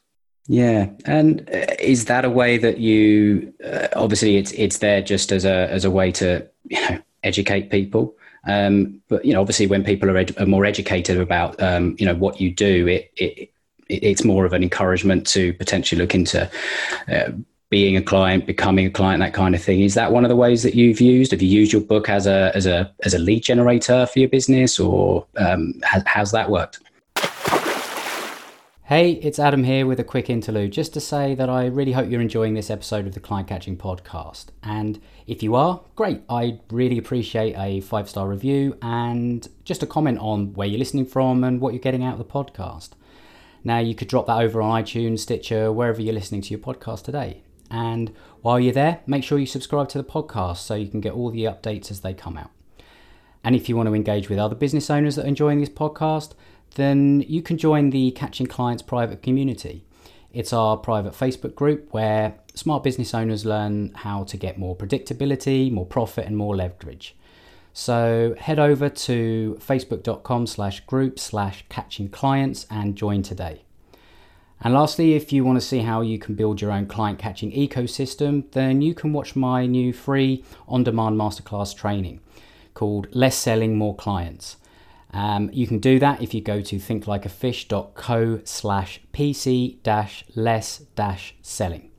Yeah, 0.47 0.91
and 1.05 1.49
uh, 1.53 1.75
is 1.79 2.05
that 2.05 2.25
a 2.25 2.31
way 2.31 2.59
that 2.59 2.79
you 2.79 3.53
uh, 3.65 3.89
obviously 3.95 4.37
it's 4.37 4.53
it's 4.53 4.79
there 4.79 5.03
just 5.03 5.33
as 5.33 5.45
a 5.45 5.69
as 5.71 5.85
a 5.85 5.91
way 5.91 6.13
to 6.13 6.47
you 6.69 6.81
know 6.89 6.99
educate 7.25 7.71
people. 7.71 8.15
Um, 8.47 9.01
but 9.09 9.25
you 9.25 9.33
know, 9.33 9.41
obviously, 9.41 9.67
when 9.67 9.85
people 9.85 10.11
are, 10.11 10.17
ed- 10.17 10.37
are 10.39 10.47
more 10.47 10.65
educated 10.65 11.19
about 11.19 11.61
um, 11.63 11.97
you 11.99 12.07
know 12.07 12.15
what 12.15 12.41
you 12.41 12.53
do, 12.53 12.87
it, 12.89 13.13
it 13.17 13.51
it's 13.89 14.25
more 14.25 14.45
of 14.45 14.53
an 14.53 14.63
encouragement 14.63 15.27
to 15.29 15.53
potentially 15.55 16.01
look 16.01 16.15
into 16.15 16.51
uh, 17.09 17.31
being 17.73 17.97
a 17.97 18.03
client, 18.03 18.45
becoming 18.45 18.85
a 18.85 18.91
client, 18.91 19.21
that 19.21 19.33
kind 19.33 19.55
of 19.55 19.63
thing. 19.63 19.81
Is 19.81 19.95
that 19.95 20.13
one 20.13 20.27
of 20.27 20.29
the 20.29 20.37
ways 20.37 20.63
that 20.63 20.75
you've 20.75 21.01
used? 21.01 21.31
Have 21.31 21.41
you 21.41 21.49
used 21.49 21.73
your 21.73 21.81
book 21.81 22.11
as 22.11 22.27
a 22.27 22.53
as 22.55 22.67
a 22.67 22.95
as 23.03 23.15
a 23.15 23.19
lead 23.19 23.43
generator 23.43 24.05
for 24.05 24.19
your 24.19 24.29
business, 24.29 24.79
or 24.79 25.27
um, 25.39 25.73
has, 25.83 26.03
how's 26.05 26.33
that 26.33 26.51
worked? 26.51 26.81
Hey, 28.85 29.13
it's 29.13 29.39
Adam 29.39 29.65
here 29.65 29.87
with 29.87 29.99
a 29.99 30.05
quick 30.05 30.29
interlude 30.29 30.73
just 30.73 30.93
to 30.93 31.01
say 31.01 31.35
that 31.35 31.49
I 31.49 31.65
really 31.65 31.93
hope 31.93 32.11
you're 32.11 32.21
enjoying 32.21 32.53
this 32.53 32.69
episode 32.69 33.07
of 33.07 33.15
the 33.15 33.21
Client 33.21 33.49
Catching 33.49 33.79
Podcast. 33.79 34.49
And 34.63 35.01
if 35.27 35.43
you 35.43 35.55
are, 35.55 35.81
great. 35.97 36.21
I'd 36.29 36.61
really 36.71 36.99
appreciate 36.99 37.55
a 37.57 37.81
five 37.81 38.11
star 38.11 38.29
review 38.29 38.77
and 38.83 39.49
just 39.65 39.83
a 39.83 39.87
comment 39.87 40.19
on 40.19 40.53
where 40.53 40.69
you're 40.69 40.79
listening 40.79 41.07
from 41.07 41.43
and 41.43 41.59
what 41.59 41.73
you're 41.73 41.81
getting 41.81 42.05
out 42.05 42.19
of 42.21 42.27
the 42.27 42.33
podcast. 42.33 42.91
Now, 43.65 43.79
you 43.79 43.95
could 43.95 44.09
drop 44.09 44.27
that 44.27 44.43
over 44.43 44.61
on 44.61 44.83
iTunes, 44.83 45.21
Stitcher, 45.21 45.73
wherever 45.73 46.03
you're 46.03 46.13
listening 46.13 46.43
to 46.43 46.51
your 46.51 46.59
podcast 46.59 47.05
today. 47.05 47.43
And 47.73 48.15
while 48.43 48.61
you're 48.61 48.75
there, 48.75 49.01
make 49.07 49.25
sure 49.25 49.39
you 49.39 49.47
subscribe 49.47 49.89
to 49.89 49.99
the 49.99 50.05
podcast 50.05 50.59
so 50.59 50.75
you 50.75 50.89
can 50.89 51.01
get 51.01 51.15
all 51.15 51.31
the 51.31 51.45
updates 51.45 51.91
as 51.91 52.03
they 52.03 52.13
come 52.13 52.37
out. 52.37 52.51
And 53.43 53.57
if 53.57 53.69
you 53.69 53.77
want 53.77 53.89
to 53.89 53.95
engage 53.95 54.29
with 54.29 54.39
other 54.39 54.55
business 54.55 54.91
owners 54.91 55.17
that 55.17 55.25
are 55.25 55.29
enjoying 55.29 55.59
this 55.59 55.71
podcast, 55.71 56.33
then 56.75 57.23
you 57.23 57.43
can 57.43 57.57
join 57.57 57.91
the 57.91 58.11
Catching 58.13 58.47
Clients 58.47 58.83
private 58.83 59.23
community. 59.23 59.85
It's 60.33 60.53
our 60.53 60.77
private 60.77 61.15
Facebook 61.15 61.55
group 61.55 61.89
where 61.93 62.35
smart 62.55 62.85
business 62.85 63.15
owners 63.15 63.45
learn 63.45 63.93
how 63.95 64.25
to 64.25 64.37
get 64.37 64.59
more 64.59 64.77
predictability, 64.77 65.73
more 65.73 65.87
profit, 65.87 66.27
and 66.27 66.37
more 66.37 66.55
leverage. 66.55 67.17
So 67.73 68.35
head 68.39 68.59
over 68.59 68.91
to 68.91 69.59
facebook.com 69.61 70.47
slash 70.47 70.81
group 70.81 71.19
slash 71.19 71.65
catching 71.71 72.11
clients 72.11 72.67
and 72.71 72.97
join 72.97 73.23
today. 73.23 73.63
And 74.65 74.75
lastly, 74.75 75.15
if 75.15 75.33
you 75.33 75.45
want 75.45 75.61
to 75.61 75.67
see 75.67 75.81
how 75.81 76.03
you 76.03 76.19
can 76.19 76.37
build 76.37 76.61
your 76.61 76.71
own 76.71 76.87
client 76.87 77.19
catching 77.19 77.51
ecosystem, 77.51 78.49
then 78.53 78.81
you 78.81 78.95
can 78.95 79.13
watch 79.13 79.35
my 79.35 79.67
new 79.67 79.93
free 79.93 80.45
on 80.69 80.85
demand 80.85 81.19
masterclass 81.19 81.77
training 81.77 82.21
called 82.73 83.09
Less 83.13 83.37
Selling, 83.37 83.77
More 83.77 83.97
Clients. 83.97 84.57
Um, 85.13 85.51
you 85.53 85.67
can 85.67 85.79
do 85.79 85.99
that 85.99 86.23
if 86.23 86.33
you 86.33 86.41
go 86.41 86.63
to 86.63 86.77
thinklikeafish.co 86.77 88.41
slash 88.45 89.01
pc 89.13 89.83
dash 89.83 90.25
less 90.35 90.79
dash 90.95 91.35
selling. 91.43 91.91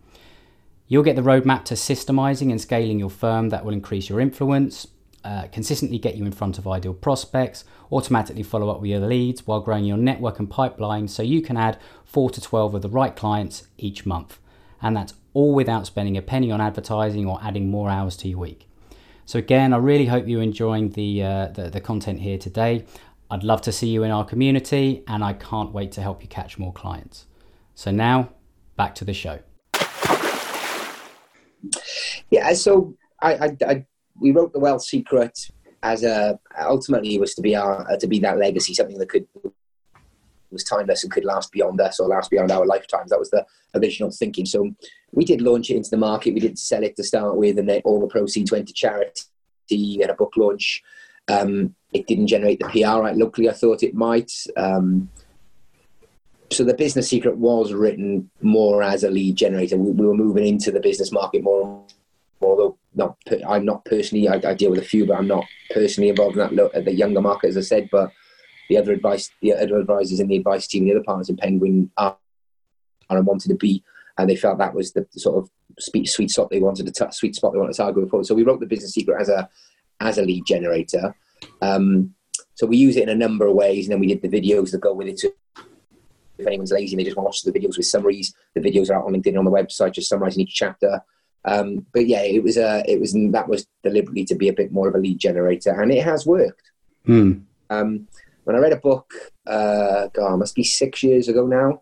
You'll 0.87 1.03
get 1.03 1.15
the 1.15 1.21
roadmap 1.21 1.65
to 1.65 1.75
systemizing 1.75 2.49
and 2.49 2.59
scaling 2.59 2.97
your 2.97 3.09
firm 3.09 3.49
that 3.49 3.65
will 3.65 3.73
increase 3.73 4.09
your 4.09 4.19
influence, 4.19 4.87
uh, 5.23 5.47
consistently 5.51 5.97
get 5.97 6.15
you 6.15 6.25
in 6.25 6.31
front 6.31 6.57
of 6.57 6.67
ideal 6.67 6.93
prospects, 6.93 7.63
automatically 7.91 8.43
follow 8.43 8.69
up 8.69 8.81
with 8.81 8.89
your 8.89 8.99
leads 8.99 9.47
while 9.47 9.61
growing 9.61 9.85
your 9.85 9.97
network 9.97 10.39
and 10.39 10.49
pipeline 10.49 11.07
so 11.07 11.23
you 11.23 11.41
can 11.41 11.57
add 11.57 11.79
4 12.05 12.29
to 12.31 12.41
12 12.41 12.75
of 12.75 12.81
the 12.81 12.89
right 12.89 13.15
clients 13.15 13.67
each 13.77 14.05
month. 14.05 14.39
And 14.81 14.95
that's 14.97 15.13
all 15.33 15.53
without 15.53 15.85
spending 15.85 16.17
a 16.17 16.21
penny 16.21 16.51
on 16.51 16.61
advertising 16.61 17.25
or 17.25 17.39
adding 17.41 17.69
more 17.69 17.89
hours 17.89 18.17
to 18.17 18.27
your 18.27 18.39
week. 18.39 18.67
So, 19.25 19.39
again, 19.39 19.73
I 19.73 19.77
really 19.77 20.07
hope 20.07 20.27
you're 20.27 20.41
enjoying 20.41 20.89
the, 20.89 21.23
uh, 21.23 21.47
the, 21.47 21.69
the 21.69 21.79
content 21.79 22.19
here 22.19 22.37
today. 22.37 22.85
I'd 23.31 23.43
love 23.43 23.61
to 23.61 23.71
see 23.71 23.87
you 23.87 24.03
in 24.03 24.11
our 24.11 24.25
community, 24.25 25.03
and 25.07 25.23
I 25.23 25.33
can't 25.33 25.71
wait 25.71 25.93
to 25.93 26.01
help 26.01 26.21
you 26.21 26.27
catch 26.27 26.59
more 26.59 26.73
clients. 26.73 27.25
So, 27.73 27.89
now 27.91 28.29
back 28.75 28.93
to 28.95 29.05
the 29.05 29.13
show. 29.13 29.39
Yeah, 32.29 32.51
so 32.53 32.95
I, 33.21 33.33
I, 33.33 33.57
I 33.65 33.85
we 34.19 34.31
wrote 34.31 34.53
the 34.53 34.59
Wealth 34.59 34.83
Secret 34.83 35.49
as 35.81 36.03
a 36.03 36.39
ultimately 36.61 37.15
it 37.15 37.19
was 37.19 37.35
to 37.35 37.41
be 37.41 37.55
our 37.55 37.89
uh, 37.91 37.97
to 37.97 38.07
be 38.07 38.19
that 38.19 38.37
legacy, 38.37 38.73
something 38.73 38.97
that 38.97 39.09
could 39.09 39.27
was 40.51 40.63
timeless 40.63 41.03
and 41.03 41.11
could 41.11 41.25
last 41.25 41.51
beyond 41.51 41.81
us 41.81 41.99
or 41.99 42.07
last 42.07 42.29
beyond 42.29 42.51
our 42.51 42.65
lifetimes. 42.65 43.09
That 43.09 43.19
was 43.19 43.31
the 43.31 43.45
original 43.75 44.11
thinking. 44.11 44.45
So 44.45 44.71
we 45.11 45.25
did 45.25 45.41
launch 45.41 45.71
it 45.71 45.77
into 45.77 45.89
the 45.89 45.97
market. 45.97 46.35
We 46.35 46.39
didn't 46.39 46.59
sell 46.59 46.83
it 46.83 46.95
to 46.97 47.03
start 47.03 47.35
with, 47.35 47.57
and 47.57 47.67
then 47.67 47.81
all 47.85 47.99
the 47.99 48.07
proceeds 48.07 48.51
went 48.51 48.67
to 48.67 48.73
charity. 48.73 49.23
We 49.69 49.97
had 50.01 50.11
a 50.11 50.15
book 50.15 50.33
launch. 50.37 50.83
Um, 51.27 51.75
it 51.91 52.05
didn't 52.07 52.27
generate 52.27 52.59
the 52.59 52.67
PR 52.67 53.01
right 53.01 53.17
locally. 53.17 53.49
I 53.49 53.53
thought 53.53 53.81
it 53.81 53.95
might. 53.95 54.31
Um, 54.55 55.09
so 56.51 56.63
the 56.63 56.75
business 56.75 57.09
secret 57.09 57.37
was 57.37 57.73
written 57.73 58.29
more 58.41 58.83
as 58.83 59.03
a 59.03 59.09
lead 59.09 59.35
generator. 59.35 59.77
We, 59.77 59.91
we 59.91 60.05
were 60.05 60.13
moving 60.13 60.45
into 60.45 60.71
the 60.71 60.79
business 60.79 61.11
market 61.11 61.43
more 61.43 61.83
although 62.41 62.77
not 62.95 63.17
I'm 63.47 63.65
not 63.65 63.85
personally 63.85 64.27
I, 64.27 64.35
I, 64.35 64.53
deal 64.53 64.71
with 64.71 64.79
a 64.79 64.85
few, 64.85 65.05
but 65.05 65.17
I'm 65.17 65.27
not 65.27 65.45
personally 65.71 66.09
involved 66.09 66.35
in 66.35 66.39
that 66.39 66.53
look 66.53 66.75
at 66.75 66.85
the 66.85 66.93
younger 66.93 67.21
market, 67.21 67.47
as 67.49 67.57
I 67.57 67.61
said. 67.61 67.89
But 67.91 68.11
the 68.69 68.77
other 68.77 68.91
advice, 68.91 69.29
the 69.41 69.53
other 69.53 69.77
advisors 69.77 70.19
in 70.19 70.27
the 70.27 70.37
advice 70.37 70.67
team, 70.67 70.85
the 70.85 70.91
other 70.91 71.03
partners 71.03 71.29
in 71.29 71.37
Penguin 71.37 71.91
are, 71.97 72.17
and 73.09 73.25
wanted 73.25 73.49
to 73.49 73.55
be, 73.55 73.83
and 74.17 74.29
they 74.29 74.35
felt 74.35 74.57
that 74.57 74.73
was 74.73 74.93
the 74.93 75.05
sort 75.11 75.37
of 75.37 75.49
sweet, 75.79 76.07
sweet 76.07 76.31
spot 76.31 76.49
they 76.49 76.59
wanted 76.59 76.85
to 76.85 76.91
touch, 76.91 77.15
sweet 77.15 77.35
spot 77.35 77.53
they 77.53 77.59
wanted 77.59 77.73
to 77.73 77.77
target 77.77 78.09
forward. 78.09 78.25
So 78.25 78.35
we 78.35 78.43
wrote 78.43 78.59
the 78.59 78.65
business 78.65 78.93
secret 78.93 79.19
as 79.21 79.29
a 79.29 79.49
as 79.99 80.17
a 80.17 80.23
lead 80.23 80.45
generator. 80.45 81.15
Um, 81.61 82.13
so 82.55 82.67
we 82.67 82.77
use 82.77 82.97
it 82.97 83.03
in 83.03 83.09
a 83.09 83.15
number 83.15 83.47
of 83.47 83.55
ways, 83.55 83.85
and 83.85 83.93
then 83.93 83.99
we 83.99 84.07
did 84.07 84.21
the 84.21 84.41
videos 84.41 84.71
that 84.71 84.81
go 84.81 84.93
with 84.93 85.07
it. 85.07 85.17
Too. 85.17 85.33
If 86.37 86.47
anyone's 86.47 86.71
lazy 86.71 86.93
and 86.93 86.99
they 86.99 87.03
just 87.03 87.15
want 87.15 87.25
to 87.25 87.27
watch 87.27 87.41
the 87.43 87.51
videos 87.51 87.77
with 87.77 87.85
summaries, 87.85 88.33
the 88.55 88.61
videos 88.61 88.89
are 88.89 88.95
out 88.95 89.05
on 89.05 89.13
LinkedIn 89.13 89.37
on 89.37 89.45
the 89.45 89.51
website, 89.51 89.93
just 89.93 90.09
summarising 90.09 90.41
each 90.41 90.55
chapter. 90.55 91.01
Um, 91.45 91.85
but 91.93 92.07
yeah, 92.07 92.21
it 92.21 92.43
was 92.43 92.57
a, 92.57 92.83
it 92.87 92.99
was 92.99 93.13
that 93.13 93.47
was 93.47 93.67
deliberately 93.83 94.25
to 94.25 94.35
be 94.35 94.47
a 94.47 94.53
bit 94.53 94.71
more 94.71 94.87
of 94.87 94.95
a 94.95 94.99
lead 94.99 95.19
generator, 95.19 95.71
and 95.81 95.91
it 95.91 96.03
has 96.03 96.25
worked. 96.25 96.71
Hmm. 97.05 97.39
Um, 97.69 98.07
when 98.45 98.55
I 98.55 98.59
read 98.59 98.73
a 98.73 98.77
book, 98.77 99.13
uh, 99.47 100.07
God, 100.13 100.37
must 100.37 100.55
be 100.55 100.63
six 100.63 101.03
years 101.03 101.27
ago 101.27 101.45
now. 101.45 101.81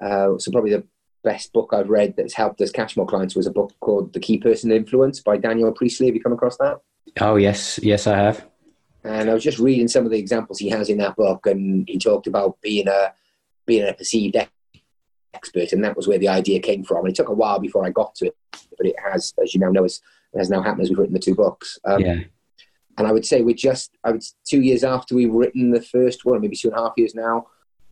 Uh, 0.00 0.38
so 0.38 0.50
probably 0.50 0.72
the 0.72 0.86
best 1.22 1.52
book 1.52 1.70
I've 1.72 1.90
read 1.90 2.14
that's 2.16 2.34
helped 2.34 2.60
us 2.60 2.70
catch 2.70 2.96
more 2.96 3.06
clients 3.06 3.36
was 3.36 3.46
a 3.46 3.52
book 3.52 3.72
called 3.80 4.12
The 4.12 4.20
Key 4.20 4.38
Person 4.38 4.72
Influence 4.72 5.20
by 5.20 5.36
Daniel 5.36 5.72
Priestley. 5.72 6.06
Have 6.06 6.14
you 6.14 6.22
come 6.22 6.32
across 6.32 6.56
that? 6.58 6.78
Oh 7.20 7.36
yes, 7.36 7.78
yes, 7.82 8.06
I 8.06 8.16
have. 8.16 8.46
And 9.02 9.30
I 9.30 9.34
was 9.34 9.42
just 9.42 9.58
reading 9.58 9.88
some 9.88 10.04
of 10.04 10.10
the 10.10 10.18
examples 10.18 10.58
he 10.58 10.68
has 10.68 10.88
in 10.88 10.98
that 10.98 11.16
book, 11.16 11.46
and 11.46 11.88
he 11.88 11.98
talked 11.98 12.26
about 12.26 12.60
being 12.60 12.88
a 12.88 13.12
being 13.66 13.88
a 13.88 13.92
perceived 13.92 14.36
expert, 15.34 15.72
and 15.72 15.84
that 15.84 15.96
was 15.96 16.08
where 16.08 16.18
the 16.18 16.28
idea 16.28 16.60
came 16.60 16.84
from. 16.84 17.04
And 17.04 17.08
it 17.08 17.14
took 17.14 17.28
a 17.28 17.34
while 17.34 17.58
before 17.58 17.84
I 17.84 17.90
got 17.90 18.14
to 18.16 18.26
it, 18.26 18.36
but 18.76 18.86
it 18.86 18.96
has, 19.02 19.32
as 19.42 19.54
you 19.54 19.60
now 19.60 19.70
know, 19.70 19.82
has, 19.82 20.00
has 20.36 20.50
now 20.50 20.62
happened 20.62 20.82
as 20.82 20.90
we've 20.90 20.98
written 20.98 21.14
the 21.14 21.20
two 21.20 21.34
books. 21.34 21.78
Um, 21.84 22.00
yeah. 22.00 22.20
And 22.98 23.06
I 23.06 23.12
would 23.12 23.24
say 23.24 23.40
we're 23.40 23.54
just, 23.54 23.96
I 24.04 24.10
would 24.10 24.22
two 24.46 24.60
years 24.60 24.84
after 24.84 25.14
we've 25.14 25.32
written 25.32 25.70
the 25.70 25.80
first 25.80 26.24
one, 26.24 26.40
maybe 26.40 26.56
two 26.56 26.68
and 26.68 26.76
a 26.76 26.82
half 26.82 26.92
years 26.96 27.14
now. 27.14 27.46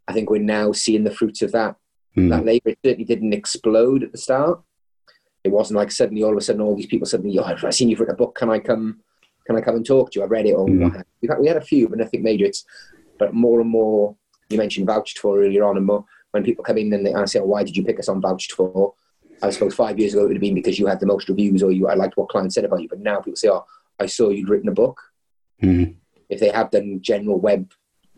I 0.06 0.12
think 0.12 0.28
we're 0.28 0.42
now 0.42 0.72
seeing 0.72 1.04
the 1.04 1.14
fruits 1.14 1.42
of 1.42 1.52
that. 1.52 1.76
Mm. 2.16 2.30
That 2.30 2.44
labor 2.44 2.70
it 2.70 2.78
certainly 2.84 3.04
didn't 3.04 3.32
explode 3.32 4.02
at 4.02 4.12
the 4.12 4.18
start. 4.18 4.60
It 5.44 5.50
wasn't 5.50 5.78
like 5.78 5.90
suddenly 5.92 6.22
all 6.22 6.32
of 6.32 6.38
a 6.38 6.40
sudden 6.40 6.60
all 6.60 6.76
these 6.76 6.86
people 6.86 7.06
suddenly, 7.06 7.38
oh, 7.38 7.44
I've 7.44 7.74
seen 7.74 7.88
you've 7.88 8.00
written 8.00 8.14
a 8.14 8.18
book. 8.18 8.34
Can 8.34 8.50
I 8.50 8.58
come? 8.58 9.00
Can 9.46 9.56
I 9.56 9.60
come 9.60 9.76
and 9.76 9.86
talk 9.86 10.10
to 10.10 10.18
you? 10.18 10.24
I've 10.24 10.30
read 10.30 10.46
it. 10.46 10.52
Or 10.52 10.66
mm. 10.66 11.02
we 11.22 11.28
had, 11.28 11.38
we 11.38 11.46
had 11.46 11.56
a 11.56 11.62
few, 11.62 11.88
but 11.88 11.98
nothing 11.98 12.22
major. 12.22 12.44
It's 12.44 12.64
but 13.18 13.32
more 13.32 13.60
and 13.60 13.70
more. 13.70 14.16
You 14.50 14.58
mentioned 14.58 14.86
vouched 14.86 15.18
for 15.18 15.42
earlier 15.42 15.64
on, 15.64 15.76
and 15.76 15.86
more 15.86 16.04
when 16.32 16.44
people 16.44 16.64
come 16.64 16.78
in 16.78 16.92
and 16.92 17.06
they 17.06 17.14
say, 17.26 17.40
oh, 17.40 17.44
"Why 17.44 17.64
did 17.64 17.76
you 17.76 17.84
pick 17.84 17.98
us 17.98 18.08
on 18.08 18.20
vouched 18.20 18.52
for?" 18.52 18.94
I 19.42 19.50
suppose 19.50 19.74
five 19.74 19.98
years 19.98 20.14
ago 20.14 20.24
it 20.24 20.28
would 20.28 20.36
have 20.36 20.40
been 20.40 20.54
because 20.54 20.78
you 20.78 20.86
had 20.86 21.00
the 21.00 21.06
most 21.06 21.28
reviews 21.28 21.62
or 21.62 21.70
you 21.70 21.88
I 21.88 21.94
liked 21.94 22.16
what 22.16 22.28
clients 22.28 22.54
said 22.54 22.64
about 22.64 22.82
you. 22.82 22.88
But 22.88 23.00
now 23.00 23.20
people 23.20 23.36
say, 23.36 23.48
"Oh, 23.48 23.64
I 23.98 24.06
saw 24.06 24.30
you'd 24.30 24.48
written 24.48 24.68
a 24.68 24.72
book." 24.72 25.00
Mm. 25.62 25.96
If 26.28 26.40
they 26.40 26.50
have 26.50 26.70
done 26.70 27.00
general 27.00 27.40
web, 27.40 27.72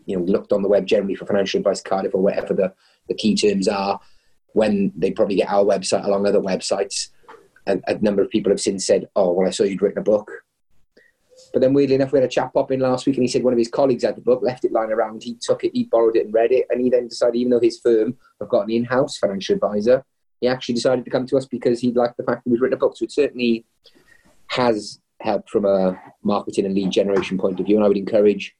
you 0.05 0.17
know, 0.17 0.23
looked 0.23 0.51
on 0.51 0.61
the 0.61 0.69
web 0.69 0.85
generally 0.85 1.15
for 1.15 1.25
financial 1.25 1.59
advice, 1.59 1.81
Cardiff 1.81 2.13
or 2.13 2.21
whatever 2.21 2.53
the, 2.53 2.73
the 3.07 3.13
key 3.13 3.35
terms 3.35 3.67
are, 3.67 3.99
when 4.53 4.91
they 4.95 5.11
probably 5.11 5.35
get 5.35 5.49
our 5.49 5.63
website 5.63 6.05
along 6.05 6.27
other 6.27 6.41
websites, 6.41 7.09
a, 7.67 7.79
a 7.87 7.97
number 7.99 8.21
of 8.21 8.29
people 8.29 8.51
have 8.51 8.59
since 8.59 8.85
said, 8.85 9.07
"Oh, 9.15 9.31
well, 9.31 9.47
I 9.47 9.51
saw 9.51 9.63
you'd 9.63 9.81
written 9.81 9.99
a 9.99 10.03
book." 10.03 10.29
But 11.53 11.61
then, 11.61 11.73
weirdly 11.73 11.95
enough, 11.95 12.11
we 12.11 12.19
had 12.19 12.25
a 12.25 12.31
chap 12.31 12.53
pop 12.53 12.71
in 12.71 12.79
last 12.79 13.05
week, 13.05 13.17
and 13.17 13.23
he 13.23 13.27
said 13.27 13.43
one 13.43 13.53
of 13.53 13.59
his 13.59 13.67
colleagues 13.67 14.03
had 14.03 14.15
the 14.15 14.21
book, 14.21 14.41
left 14.41 14.63
it 14.63 14.71
lying 14.71 14.91
around. 14.91 15.23
He 15.23 15.37
took 15.41 15.63
it, 15.63 15.71
he 15.73 15.83
borrowed 15.83 16.15
it, 16.15 16.25
and 16.25 16.33
read 16.33 16.51
it. 16.51 16.65
And 16.69 16.81
he 16.81 16.89
then 16.89 17.07
decided, 17.07 17.35
even 17.35 17.51
though 17.51 17.59
his 17.59 17.79
firm 17.79 18.15
have 18.39 18.49
got 18.49 18.61
an 18.61 18.71
in-house 18.71 19.17
financial 19.17 19.55
advisor, 19.55 20.05
he 20.39 20.47
actually 20.47 20.75
decided 20.75 21.05
to 21.05 21.11
come 21.11 21.27
to 21.27 21.37
us 21.37 21.45
because 21.45 21.79
he 21.79 21.91
liked 21.91 22.17
the 22.17 22.23
fact 22.23 22.43
that 22.43 22.49
we'd 22.49 22.61
written 22.61 22.77
a 22.77 22.79
book. 22.79 22.97
So 22.97 23.03
it 23.03 23.11
certainly 23.11 23.65
has 24.47 24.99
helped 25.19 25.49
from 25.49 25.65
a 25.65 25.99
marketing 26.23 26.65
and 26.65 26.73
lead 26.73 26.91
generation 26.91 27.37
point 27.37 27.59
of 27.59 27.65
view. 27.65 27.75
And 27.75 27.85
I 27.85 27.87
would 27.87 27.97
encourage 27.97 28.55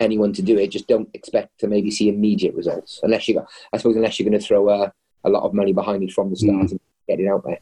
anyone 0.00 0.32
to 0.34 0.42
do 0.42 0.58
it. 0.58 0.68
Just 0.68 0.86
don't 0.86 1.08
expect 1.14 1.58
to 1.60 1.66
maybe 1.66 1.90
see 1.90 2.08
immediate 2.08 2.54
results, 2.54 3.00
unless 3.02 3.26
you, 3.26 3.40
I 3.72 3.76
suppose, 3.78 3.96
unless 3.96 4.18
you're 4.18 4.28
going 4.28 4.40
to 4.40 4.46
throw 4.46 4.68
a, 4.68 4.92
a 5.24 5.30
lot 5.30 5.44
of 5.44 5.54
money 5.54 5.72
behind 5.72 6.02
it 6.02 6.12
from 6.12 6.30
the 6.30 6.36
start 6.36 6.66
mm. 6.66 6.70
and 6.72 6.80
get 7.08 7.20
it 7.20 7.28
out 7.28 7.44
there. 7.44 7.60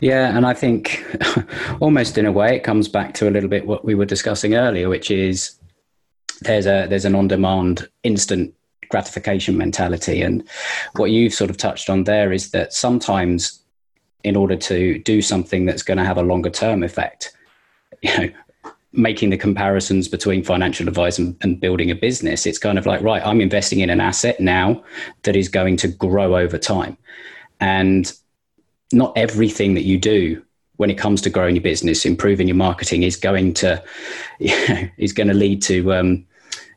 Yeah, 0.00 0.36
and 0.36 0.44
I 0.44 0.54
think 0.54 1.04
almost 1.80 2.18
in 2.18 2.26
a 2.26 2.32
way 2.32 2.56
it 2.56 2.64
comes 2.64 2.88
back 2.88 3.14
to 3.14 3.28
a 3.28 3.30
little 3.30 3.48
bit 3.48 3.66
what 3.66 3.84
we 3.84 3.94
were 3.94 4.04
discussing 4.04 4.54
earlier, 4.54 4.88
which 4.88 5.10
is 5.10 5.56
there's 6.40 6.66
a 6.66 6.86
there's 6.88 7.04
an 7.04 7.14
on-demand 7.14 7.88
instant 8.02 8.54
gratification 8.90 9.56
mentality, 9.56 10.22
and 10.22 10.46
what 10.96 11.10
you've 11.10 11.34
sort 11.34 11.50
of 11.50 11.56
touched 11.56 11.88
on 11.88 12.04
there 12.04 12.32
is 12.32 12.50
that 12.50 12.72
sometimes 12.72 13.64
in 14.24 14.36
order 14.36 14.56
to 14.56 14.98
do 15.00 15.22
something 15.22 15.66
that's 15.66 15.82
going 15.82 15.98
to 15.98 16.04
have 16.04 16.16
a 16.16 16.22
longer 16.22 16.50
term 16.50 16.82
effect, 16.82 17.36
you 18.02 18.18
know, 18.18 18.30
making 18.92 19.30
the 19.30 19.36
comparisons 19.36 20.08
between 20.08 20.42
financial 20.42 20.88
advice 20.88 21.18
and, 21.18 21.36
and, 21.42 21.60
building 21.60 21.90
a 21.90 21.94
business, 21.94 22.46
it's 22.46 22.58
kind 22.58 22.78
of 22.78 22.86
like, 22.86 23.02
right, 23.02 23.24
I'm 23.26 23.40
investing 23.40 23.80
in 23.80 23.90
an 23.90 24.00
asset 24.00 24.40
now 24.40 24.82
that 25.24 25.36
is 25.36 25.48
going 25.48 25.76
to 25.78 25.88
grow 25.88 26.36
over 26.36 26.56
time. 26.56 26.96
And 27.60 28.12
not 28.94 29.12
everything 29.16 29.74
that 29.74 29.82
you 29.82 29.98
do 29.98 30.42
when 30.76 30.90
it 30.90 30.98
comes 30.98 31.20
to 31.22 31.30
growing 31.30 31.54
your 31.54 31.62
business, 31.62 32.04
improving 32.04 32.48
your 32.48 32.56
marketing 32.56 33.02
is 33.02 33.16
going 33.16 33.54
to 33.54 33.82
you 34.38 34.48
know, 34.68 34.88
is 34.98 35.12
going 35.12 35.28
to 35.28 35.34
lead 35.34 35.62
to 35.62 35.92
um, 35.94 36.26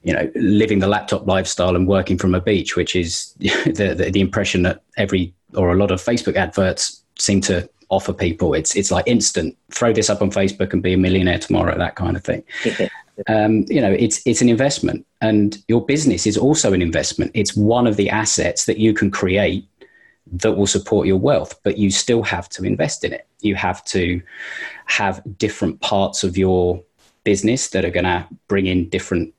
you 0.03 0.13
know 0.13 0.29
living 0.35 0.79
the 0.79 0.87
laptop 0.87 1.25
lifestyle 1.27 1.75
and 1.75 1.87
working 1.87 2.17
from 2.17 2.35
a 2.35 2.41
beach, 2.41 2.75
which 2.75 2.95
is 2.95 3.33
the, 3.39 3.95
the, 3.97 4.11
the 4.11 4.21
impression 4.21 4.63
that 4.63 4.81
every 4.97 5.33
or 5.55 5.71
a 5.71 5.75
lot 5.75 5.91
of 5.91 6.01
Facebook 6.01 6.35
adverts 6.35 7.03
seem 7.17 7.41
to 7.41 7.69
offer 7.89 8.13
people. 8.13 8.53
It's 8.53 8.75
it's 8.75 8.91
like 8.91 9.07
instant. 9.07 9.57
Throw 9.71 9.93
this 9.93 10.09
up 10.09 10.21
on 10.21 10.31
Facebook 10.31 10.73
and 10.73 10.83
be 10.83 10.93
a 10.93 10.97
millionaire 10.97 11.39
tomorrow. 11.39 11.77
That 11.77 11.95
kind 11.95 12.15
of 12.15 12.23
thing. 12.23 12.43
um, 13.27 13.65
you 13.67 13.81
know, 13.81 13.91
it's 13.91 14.21
it's 14.25 14.41
an 14.41 14.49
investment, 14.49 15.05
and 15.21 15.57
your 15.67 15.85
business 15.85 16.27
is 16.27 16.37
also 16.37 16.73
an 16.73 16.81
investment. 16.81 17.31
It's 17.33 17.55
one 17.55 17.87
of 17.87 17.95
the 17.95 18.09
assets 18.09 18.65
that 18.65 18.77
you 18.77 18.93
can 18.93 19.09
create 19.09 19.67
that 20.31 20.53
will 20.53 20.67
support 20.67 21.07
your 21.07 21.17
wealth, 21.17 21.59
but 21.63 21.77
you 21.77 21.91
still 21.91 22.23
have 22.23 22.49
to 22.49 22.63
invest 22.63 23.03
in 23.03 23.13
it. 23.13 23.27
You 23.41 23.55
have 23.55 23.83
to 23.85 24.21
have 24.85 25.21
different 25.37 25.79
parts 25.81 26.23
of 26.23 26.37
your 26.37 26.83
business 27.23 27.69
that 27.69 27.85
are 27.85 27.91
going 27.91 28.05
to 28.05 28.27
bring 28.47 28.67
in 28.67 28.89
different 28.89 29.33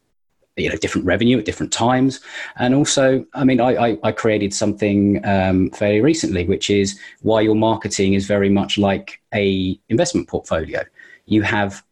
you 0.58 0.68
know 0.68 0.76
different 0.76 1.06
revenue 1.06 1.38
at 1.38 1.44
different 1.44 1.72
times 1.72 2.20
and 2.56 2.74
also 2.74 3.24
i 3.34 3.44
mean 3.44 3.60
i 3.60 3.70
i, 3.86 3.98
I 4.02 4.12
created 4.12 4.52
something 4.52 5.24
um, 5.24 5.70
fairly 5.70 6.00
recently 6.00 6.44
which 6.44 6.68
is 6.68 6.98
why 7.22 7.40
your 7.40 7.54
marketing 7.54 8.14
is 8.14 8.26
very 8.26 8.50
much 8.50 8.76
like 8.76 9.20
a 9.34 9.78
investment 9.88 10.28
portfolio 10.28 10.82
you 11.26 11.42
have 11.42 11.82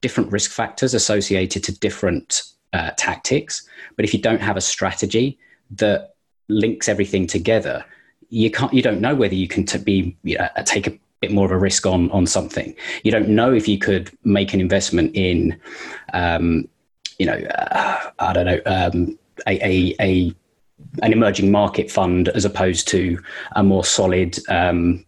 different 0.00 0.30
risk 0.32 0.50
factors 0.50 0.94
associated 0.94 1.64
to 1.64 1.78
different 1.78 2.42
uh, 2.72 2.90
tactics 2.96 3.66
but 3.96 4.04
if 4.04 4.12
you 4.12 4.20
don't 4.20 4.42
have 4.42 4.56
a 4.56 4.60
strategy 4.60 5.38
that 5.70 6.14
links 6.48 6.88
everything 6.88 7.26
together 7.26 7.84
you 8.30 8.50
can't 8.50 8.72
you 8.72 8.82
don't 8.82 9.00
know 9.00 9.14
whether 9.14 9.34
you 9.34 9.48
can 9.48 9.64
be 9.84 10.16
you 10.22 10.38
know, 10.38 10.48
take 10.64 10.86
a 10.86 10.98
bit 11.20 11.32
more 11.32 11.44
of 11.46 11.50
a 11.50 11.58
risk 11.58 11.86
on 11.86 12.10
on 12.10 12.26
something. 12.26 12.74
You 13.02 13.10
don't 13.10 13.28
know 13.28 13.52
if 13.52 13.66
you 13.68 13.78
could 13.78 14.10
make 14.24 14.54
an 14.54 14.60
investment 14.60 15.14
in 15.14 15.58
um, 16.12 16.68
you 17.18 17.26
know 17.26 17.34
uh, 17.34 18.10
i 18.20 18.32
don't 18.32 18.46
know 18.46 18.60
um, 18.66 19.18
a, 19.46 19.66
a, 19.66 19.94
a, 20.00 20.34
an 21.02 21.12
emerging 21.12 21.50
market 21.50 21.90
fund 21.90 22.28
as 22.28 22.44
opposed 22.44 22.88
to 22.88 23.18
a 23.52 23.62
more 23.62 23.84
solid 23.84 24.38
um, 24.48 25.04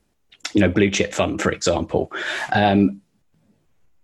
you 0.53 0.61
know 0.61 0.69
blue 0.69 0.91
chip 0.91 1.15
fund 1.15 1.41
for 1.41 1.53
example. 1.53 2.13
Um, 2.53 3.01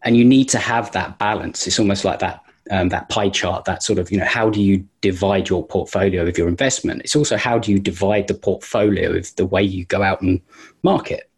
and 0.02 0.16
you 0.16 0.24
need 0.24 0.48
to 0.50 0.58
have 0.58 0.92
that 0.92 1.18
balance. 1.18 1.66
It's 1.66 1.80
almost 1.80 2.04
like 2.04 2.20
that 2.20 2.45
um, 2.70 2.88
that 2.90 3.08
pie 3.08 3.28
chart, 3.28 3.64
that 3.64 3.82
sort 3.82 3.98
of, 3.98 4.10
you 4.10 4.18
know, 4.18 4.24
how 4.24 4.50
do 4.50 4.60
you 4.60 4.86
divide 5.00 5.48
your 5.48 5.66
portfolio 5.66 6.26
of 6.26 6.36
your 6.36 6.48
investment? 6.48 7.02
It's 7.02 7.16
also 7.16 7.36
how 7.36 7.58
do 7.58 7.72
you 7.72 7.78
divide 7.78 8.28
the 8.28 8.34
portfolio 8.34 9.12
of 9.16 9.34
the 9.36 9.46
way 9.46 9.62
you 9.62 9.84
go 9.84 10.02
out 10.02 10.22
and 10.22 10.40
market. 10.82 11.30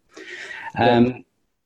Um, 0.77 1.05
yeah. 1.05 1.17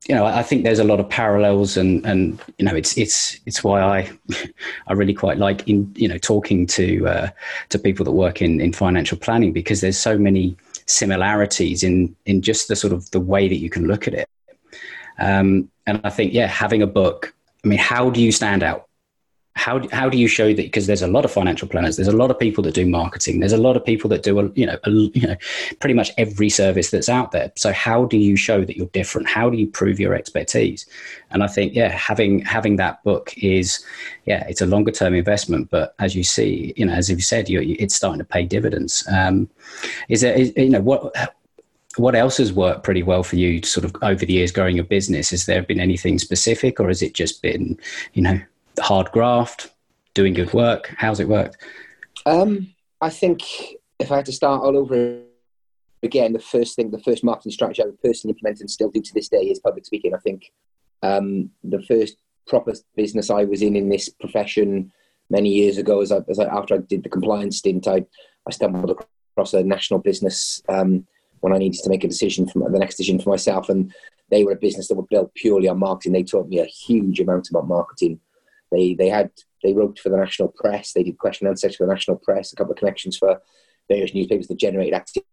You 0.10 0.16
know, 0.16 0.26
I 0.26 0.44
think 0.44 0.66
there's 0.66 0.80
a 0.80 0.84
lot 0.84 1.00
of 1.00 1.08
parallels, 1.08 1.78
and 1.78 2.06
and 2.06 2.38
you 2.58 2.66
know, 2.66 2.76
it's 2.76 2.98
it's 2.98 3.40
it's 3.46 3.64
why 3.64 3.82
I 3.82 4.12
I 4.88 4.94
really 4.94 5.14
quite 5.14 5.38
like 5.38 5.66
in 5.66 5.94
you 5.96 6.10
know 6.10 6.18
talking 6.18 6.68
to 6.68 7.08
uh, 7.08 7.30
to 7.70 7.80
people 7.80 8.04
that 8.04 8.12
work 8.12 8.42
in 8.42 8.60
in 8.60 8.74
financial 8.74 9.18
planning 9.18 9.54
because 9.54 9.80
there's 9.80 9.98
so 9.98 10.18
many 10.18 10.58
similarities 10.88 11.84
in 11.84 12.14
in 12.26 12.42
just 12.42 12.68
the 12.68 12.76
sort 12.76 12.92
of 12.92 13.10
the 13.12 13.20
way 13.22 13.48
that 13.48 13.60
you 13.60 13.70
can 13.70 13.88
look 13.88 14.06
at 14.06 14.14
it. 14.14 14.30
Um, 15.20 15.70
and 15.86 16.02
I 16.04 16.10
think, 16.10 16.34
yeah, 16.34 16.48
having 16.48 16.82
a 16.82 16.88
book. 16.88 17.34
I 17.64 17.68
mean, 17.68 17.80
how 17.80 18.10
do 18.10 18.22
you 18.22 18.32
stand 18.32 18.62
out? 18.62 18.90
How 19.56 19.88
how 19.90 20.10
do 20.10 20.18
you 20.18 20.28
show 20.28 20.48
that 20.48 20.58
because 20.58 20.88
there's 20.88 21.02
a 21.04 21.08
lot 21.08 21.26
of 21.26 21.32
financial 21.32 21.68
planners 21.68 21.96
there's 21.96 22.08
a 22.08 22.16
lot 22.16 22.32
of 22.32 22.40
people 22.40 22.64
that 22.64 22.74
do 22.74 22.88
marketing 22.88 23.40
there's 23.40 23.54
a 23.54 23.58
lot 23.58 23.78
of 23.78 23.86
people 23.86 24.10
that 24.10 24.24
do 24.24 24.40
a, 24.40 24.50
you 24.56 24.66
know 24.66 24.78
a, 24.84 24.90
you 24.90 25.28
know 25.28 25.36
pretty 25.80 25.94
much 25.94 26.12
every 26.18 26.50
service 26.50 26.90
that's 26.90 27.10
out 27.10 27.32
there. 27.32 27.52
So 27.56 27.72
how 27.72 28.06
do 28.06 28.18
you 28.18 28.36
show 28.36 28.66
that 28.66 28.78
you're 28.78 28.88
different? 28.88 29.28
How 29.28 29.50
do 29.50 29.58
you 29.58 29.68
prove 29.68 30.00
your 30.00 30.16
expertise? 30.16 30.86
And 31.32 31.44
i 31.44 31.48
think 31.48 31.74
yeah 31.74 31.90
having 31.90 32.40
having 32.40 32.76
that 32.78 33.04
book 33.04 33.34
is 33.38 33.84
yeah 34.26 34.46
it's 34.48 34.62
a 34.62 34.68
longer 34.68 34.92
term 34.92 35.16
investment 35.16 35.70
but 35.72 35.96
as 35.98 36.16
you 36.16 36.24
see 36.24 36.74
you 36.78 36.86
know 36.86 36.94
as 36.94 37.10
you 37.10 37.20
said 37.20 37.46
it's 37.50 37.96
starting 37.96 38.20
to 38.20 38.26
pay 38.26 38.46
dividends. 38.46 39.04
Um, 39.12 39.50
is 40.10 40.22
there 40.22 40.34
is, 40.34 40.54
you 40.56 40.70
know 40.70 40.82
what 40.82 41.14
what 41.98 42.16
else 42.16 42.38
has 42.38 42.52
worked 42.52 42.84
pretty 42.84 43.04
well 43.04 43.24
for 43.24 43.36
you 43.36 43.62
sort 43.62 43.86
of 43.86 43.96
over 44.02 44.26
the 44.26 44.34
years 44.34 44.52
growing 44.52 44.76
your 44.76 44.86
business? 44.86 45.30
Has 45.30 45.46
there 45.46 45.62
been 45.62 45.80
anything 45.80 46.18
specific 46.18 46.80
or 46.80 46.88
has 46.88 47.02
it 47.02 47.14
just 47.14 47.42
been 47.42 47.78
you 48.14 48.22
know 48.24 48.40
hard 48.80 49.12
graft, 49.12 49.72
doing 50.14 50.34
good 50.34 50.54
work? 50.54 50.94
How's 50.98 51.20
it 51.20 51.28
worked? 51.28 51.58
Um, 52.26 52.74
I 53.02 53.10
think 53.10 53.44
if 54.00 54.12
I 54.12 54.18
had 54.18 54.26
to 54.26 54.32
start 54.32 54.64
all 54.64 54.78
over 54.78 55.20
again, 56.04 56.34
the 56.34 56.40
first 56.40 56.76
thing, 56.76 56.92
the 56.92 57.00
first 57.00 57.24
marketing 57.24 57.52
strategy 57.52 57.82
I 57.82 57.86
would 57.86 58.02
personally 58.02 58.34
implement 58.34 58.60
and 58.60 58.70
still 58.70 58.90
do 58.90 59.02
to 59.02 59.14
this 59.14 59.30
day 59.30 59.44
is 59.44 59.60
public 59.60 59.86
speaking. 59.86 60.14
I 60.14 60.20
think 60.20 60.52
um, 61.02 61.50
the 61.64 61.82
first 61.84 62.18
proper 62.48 62.74
business 62.96 63.30
I 63.30 63.44
was 63.46 63.62
in 63.62 63.76
in 63.76 63.90
this 63.90 64.10
profession 64.10 64.92
many 65.30 65.50
years 65.50 65.78
ago, 65.78 66.02
as 66.02 66.12
I, 66.12 66.20
as 66.30 66.40
I 66.40 66.46
after 66.46 66.76
I 66.76 66.78
did 66.80 67.04
the 67.04 67.10
compliance 67.10 67.58
stint, 67.58 67.88
I, 67.88 68.06
I 68.48 68.52
stumbled 68.52 68.92
across 69.36 69.54
a 69.54 69.64
national 69.64 70.00
business 70.00 70.62
um, 70.70 71.08
when 71.40 71.54
I 71.54 71.58
needed 71.58 71.80
to 71.84 71.90
make 71.90 72.04
a 72.04 72.08
decision 72.08 72.48
for 72.48 72.70
the 72.70 72.80
next 72.80 72.96
decision 72.96 73.20
for 73.20 73.30
myself, 73.30 73.70
and 73.70 73.94
they 74.30 74.44
were 74.44 74.52
a 74.52 74.58
business 74.58 74.88
that 74.88 74.96
were 74.96 75.08
built 75.08 75.34
purely 75.36 75.68
on 75.68 75.80
marketing. 75.80 76.14
They 76.14 76.24
taught 76.24 76.50
me 76.50 76.60
a 76.60 76.66
huge 76.66 77.20
amount 77.20 77.50
about 77.50 77.68
marketing. 77.68 78.20
They 78.74 78.94
they 78.94 79.10
had 79.10 79.32
they 79.64 79.74
wrote 79.74 80.00
for 80.00 80.10
the 80.10 80.18
national 80.18 80.50
press. 80.50 80.94
They 80.94 81.04
did 81.04 81.18
question 81.18 81.48
and 81.48 81.54
answers 81.54 81.76
for 81.76 81.86
the 81.86 81.94
national 81.94 82.18
press. 82.18 82.52
A 82.52 82.56
couple 82.56 82.74
of 82.74 82.80
connections 82.80 83.18
for 83.18 83.42
various 83.88 84.14
newspapers 84.14 84.48
that 84.48 84.60
generated 84.60 84.94
activity 84.94 85.26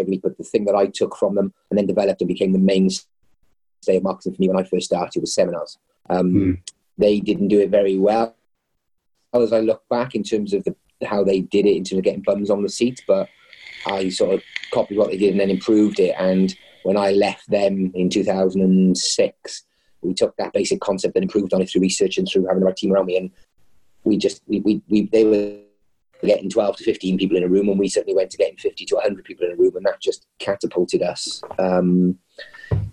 every 0.00 0.12
week. 0.12 0.22
But 0.22 0.38
the 0.38 0.44
thing 0.44 0.64
that 0.64 0.74
I 0.74 0.86
took 0.86 1.16
from 1.16 1.34
them 1.34 1.52
and 1.70 1.78
then 1.78 1.86
developed 1.86 2.20
and 2.20 2.28
became 2.28 2.52
the 2.52 2.58
mainstay 2.58 3.96
of 3.96 4.02
marketing 4.02 4.34
for 4.34 4.42
me 4.42 4.48
when 4.48 4.58
I 4.58 4.64
first 4.64 4.86
started 4.86 5.20
was 5.20 5.34
seminars. 5.34 5.78
Um, 6.10 6.32
mm. 6.32 6.60
They 6.96 7.20
didn't 7.20 7.48
do 7.48 7.60
it 7.60 7.70
very 7.70 7.96
well 7.96 8.34
as 9.34 9.52
I 9.52 9.60
look 9.60 9.82
back 9.88 10.14
in 10.14 10.22
terms 10.22 10.52
of 10.52 10.64
the, 10.64 10.74
how 11.04 11.24
they 11.24 11.40
did 11.40 11.66
it 11.66 11.76
in 11.76 11.84
terms 11.84 11.98
of 11.98 12.04
getting 12.04 12.22
bums 12.22 12.50
on 12.50 12.62
the 12.62 12.68
seat, 12.68 13.02
but 13.06 13.28
I 13.86 14.08
sort 14.08 14.34
of 14.34 14.42
copied 14.72 14.98
what 14.98 15.10
they 15.10 15.16
did 15.16 15.32
and 15.32 15.40
then 15.40 15.50
improved 15.50 16.00
it. 16.00 16.14
And 16.18 16.54
when 16.82 16.96
I 16.96 17.12
left 17.12 17.48
them 17.50 17.92
in 17.94 18.08
2006, 18.08 19.64
we 20.02 20.14
took 20.14 20.36
that 20.36 20.52
basic 20.52 20.80
concept 20.80 21.16
and 21.16 21.22
improved 21.22 21.52
on 21.52 21.60
it 21.60 21.70
through 21.70 21.82
research 21.82 22.18
and 22.18 22.28
through 22.28 22.46
having 22.46 22.60
the 22.60 22.66
right 22.66 22.76
team 22.76 22.92
around 22.92 23.06
me. 23.06 23.16
And 23.16 23.30
we 24.04 24.16
just, 24.16 24.42
we, 24.46 24.60
we, 24.60 24.82
we 24.88 25.06
they 25.06 25.24
were 25.24 25.58
getting 26.26 26.50
12 26.50 26.76
to 26.76 26.84
15 26.84 27.18
people 27.18 27.36
in 27.36 27.44
a 27.44 27.48
room 27.48 27.68
and 27.68 27.78
we 27.78 27.88
certainly 27.88 28.14
went 28.14 28.30
to 28.30 28.36
getting 28.36 28.56
50 28.56 28.84
to 28.86 28.94
100 28.96 29.24
people 29.24 29.46
in 29.46 29.52
a 29.52 29.56
room 29.56 29.76
and 29.76 29.86
that 29.86 30.00
just 30.00 30.26
catapulted 30.38 31.02
us. 31.02 31.42
Um, 31.58 32.18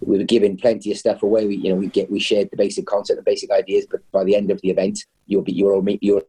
we 0.02 0.18
were 0.18 0.24
giving 0.24 0.58
plenty 0.58 0.92
of 0.92 0.98
stuff 0.98 1.24
away. 1.24 1.48
We, 1.48 1.58
you 1.58 1.70
know, 1.70 1.76
we 1.76 1.88
get, 1.88 2.12
we 2.12 2.20
shared 2.20 2.50
the 2.52 2.58
basic 2.58 2.86
concept, 2.86 3.18
the 3.18 3.24
basic 3.24 3.52
ideas, 3.52 3.88
but 3.90 4.02
by 4.12 4.24
the 4.24 4.36
end 4.36 4.52
of 4.52 4.62
the 4.62 4.70
event, 4.70 5.00
you'll 5.26 5.42
be, 5.42 5.54
you're, 5.54 5.84
you're 6.02 6.24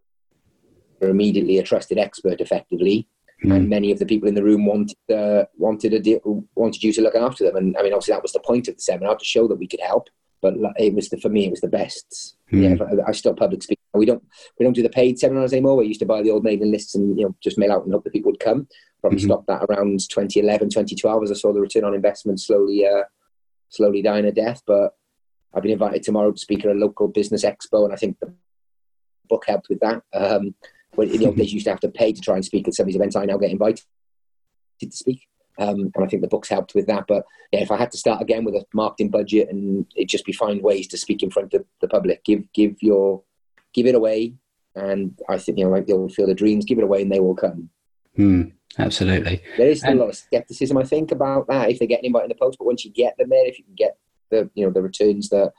immediately 1.02 1.58
a 1.58 1.62
trusted 1.62 1.98
expert 1.98 2.40
effectively 2.40 3.08
Mm. 3.44 3.54
And 3.54 3.68
many 3.68 3.92
of 3.92 3.98
the 3.98 4.06
people 4.06 4.28
in 4.28 4.34
the 4.34 4.42
room 4.42 4.64
wanted 4.64 4.96
uh, 5.14 5.44
wanted 5.56 5.92
a 5.92 6.00
deal, 6.00 6.44
wanted 6.54 6.82
you 6.82 6.92
to 6.94 7.02
look 7.02 7.14
after 7.14 7.44
them. 7.44 7.56
And 7.56 7.76
I 7.76 7.82
mean, 7.82 7.92
obviously, 7.92 8.12
that 8.12 8.22
was 8.22 8.32
the 8.32 8.40
point 8.40 8.68
of 8.68 8.76
the 8.76 8.82
seminar 8.82 9.16
to 9.16 9.24
show 9.24 9.46
that 9.48 9.56
we 9.56 9.66
could 9.66 9.80
help. 9.80 10.08
But 10.42 10.54
it 10.78 10.94
was 10.94 11.08
the, 11.08 11.18
for 11.18 11.28
me, 11.28 11.46
it 11.46 11.50
was 11.50 11.60
the 11.60 11.68
best. 11.68 12.36
Mm. 12.52 12.78
Yeah, 12.78 13.04
I 13.06 13.12
still 13.12 13.34
public 13.34 13.62
speak. 13.62 13.78
We 13.94 14.06
don't 14.06 14.22
we 14.58 14.64
don't 14.64 14.74
do 14.74 14.82
the 14.82 14.90
paid 14.90 15.18
seminars 15.18 15.52
anymore. 15.52 15.76
We 15.76 15.86
used 15.86 16.00
to 16.00 16.06
buy 16.06 16.22
the 16.22 16.30
old 16.30 16.44
mailing 16.44 16.70
lists 16.70 16.94
and 16.94 17.18
you 17.18 17.24
know 17.24 17.34
just 17.42 17.58
mail 17.58 17.72
out 17.72 17.84
and 17.84 17.92
hope 17.92 18.04
that 18.04 18.12
people 18.12 18.30
would 18.30 18.40
come. 18.40 18.68
Probably 19.00 19.18
mm-hmm. 19.18 19.26
stopped 19.26 19.46
that 19.46 19.64
around 19.64 20.00
2011, 20.00 20.68
2012 20.68 21.22
as 21.22 21.30
I 21.30 21.34
saw 21.34 21.52
the 21.52 21.60
return 21.60 21.84
on 21.84 21.94
investment 21.94 22.40
slowly 22.40 22.86
uh, 22.86 23.04
slowly 23.70 24.02
dying 24.02 24.26
a 24.26 24.32
death. 24.32 24.62
But 24.66 24.94
I've 25.54 25.62
been 25.62 25.72
invited 25.72 26.02
tomorrow 26.02 26.32
to 26.32 26.38
speak 26.38 26.64
at 26.64 26.70
a 26.70 26.74
local 26.74 27.08
business 27.08 27.44
expo, 27.44 27.84
and 27.84 27.92
I 27.92 27.96
think 27.96 28.18
the 28.20 28.34
book 29.28 29.44
helped 29.46 29.68
with 29.70 29.80
that. 29.80 30.02
Um, 30.12 30.54
when 30.94 31.10
in 31.10 31.18
the 31.18 31.26
old 31.26 31.36
days, 31.36 31.52
you 31.52 31.54
used 31.56 31.66
to 31.66 31.70
have 31.70 31.80
to 31.80 31.88
pay 31.88 32.12
to 32.12 32.20
try 32.20 32.34
and 32.34 32.44
speak 32.44 32.68
at 32.68 32.74
some 32.74 32.84
of 32.84 32.88
these 32.88 32.96
events. 32.96 33.16
I 33.16 33.24
now 33.24 33.38
get 33.38 33.50
invited 33.50 33.84
to 34.80 34.90
speak. 34.90 35.26
Um, 35.58 35.90
and 35.94 36.04
I 36.04 36.06
think 36.06 36.22
the 36.22 36.28
books 36.28 36.48
helped 36.48 36.74
with 36.74 36.86
that. 36.86 37.06
But 37.06 37.24
yeah, 37.52 37.60
if 37.60 37.70
I 37.70 37.76
had 37.76 37.90
to 37.92 37.98
start 37.98 38.20
again 38.20 38.44
with 38.44 38.54
a 38.54 38.64
marketing 38.74 39.10
budget, 39.10 39.48
and 39.48 39.86
it 39.94 40.08
just 40.08 40.24
be 40.24 40.32
find 40.32 40.62
ways 40.62 40.86
to 40.88 40.98
speak 40.98 41.22
in 41.22 41.30
front 41.30 41.54
of 41.54 41.64
the 41.80 41.88
public, 41.88 42.24
give 42.24 42.42
give 42.52 42.76
your 42.80 43.22
give 43.72 43.86
it 43.86 43.94
away, 43.94 44.34
and 44.74 45.18
I 45.28 45.38
think 45.38 45.58
you 45.58 45.64
know 45.64 45.70
like 45.70 45.86
the 45.86 46.12
Field 46.14 46.30
of 46.30 46.36
Dreams, 46.36 46.64
give 46.64 46.78
it 46.78 46.84
away, 46.84 47.02
and 47.02 47.12
they 47.12 47.20
will 47.20 47.34
come. 47.34 47.70
Mm, 48.18 48.52
absolutely. 48.78 49.42
There 49.56 49.68
is 49.68 49.78
still 49.78 49.92
and, 49.92 50.00
a 50.00 50.02
lot 50.04 50.10
of 50.10 50.16
skepticism, 50.16 50.78
I 50.78 50.84
think, 50.84 51.12
about 51.12 51.46
that 51.48 51.70
if 51.70 51.78
they 51.78 51.86
get 51.86 52.00
anybody 52.00 52.24
in 52.24 52.28
the 52.28 52.34
post. 52.34 52.58
But 52.58 52.66
once 52.66 52.84
you 52.84 52.90
get 52.90 53.16
them 53.16 53.28
there, 53.30 53.46
if 53.46 53.58
you 53.58 53.64
can 53.64 53.74
get 53.74 53.96
the 54.30 54.50
you 54.54 54.64
know 54.66 54.72
the 54.72 54.82
returns 54.82 55.28
that 55.30 55.52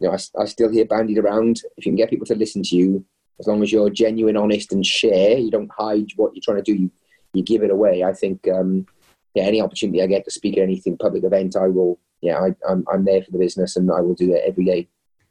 you 0.00 0.08
know 0.08 0.14
I, 0.14 0.42
I 0.42 0.44
still 0.46 0.70
hear 0.70 0.84
bandied 0.84 1.18
around, 1.18 1.62
if 1.76 1.86
you 1.86 1.90
can 1.90 1.96
get 1.96 2.10
people 2.10 2.26
to 2.26 2.34
listen 2.34 2.62
to 2.64 2.76
you, 2.76 3.04
as 3.40 3.46
long 3.46 3.62
as 3.62 3.72
you're 3.72 3.90
genuine, 3.90 4.36
honest, 4.36 4.72
and 4.72 4.84
share, 4.86 5.36
you 5.36 5.50
don't 5.50 5.70
hide 5.76 6.10
what 6.16 6.34
you're 6.34 6.42
trying 6.44 6.62
to 6.62 6.72
do. 6.72 6.74
You 6.74 6.90
you 7.34 7.42
give 7.42 7.62
it 7.62 7.70
away. 7.70 8.04
I 8.04 8.12
think 8.12 8.46
um, 8.48 8.86
yeah, 9.34 9.44
any 9.44 9.60
opportunity 9.60 10.02
I 10.02 10.06
get 10.06 10.24
to 10.24 10.30
speak 10.30 10.56
at 10.56 10.62
anything 10.62 10.98
public 10.98 11.24
event, 11.24 11.56
I 11.56 11.68
will. 11.68 11.98
Yeah, 12.20 12.38
I, 12.38 12.46
am 12.46 12.56
I'm, 12.68 12.84
I'm 12.92 13.04
there 13.04 13.22
for 13.22 13.30
the 13.30 13.38
business, 13.38 13.76
and 13.76 13.90
I 13.90 14.00
will 14.00 14.14
do 14.14 14.28
that 14.28 14.46
every 14.46 14.64
day. 14.64 14.88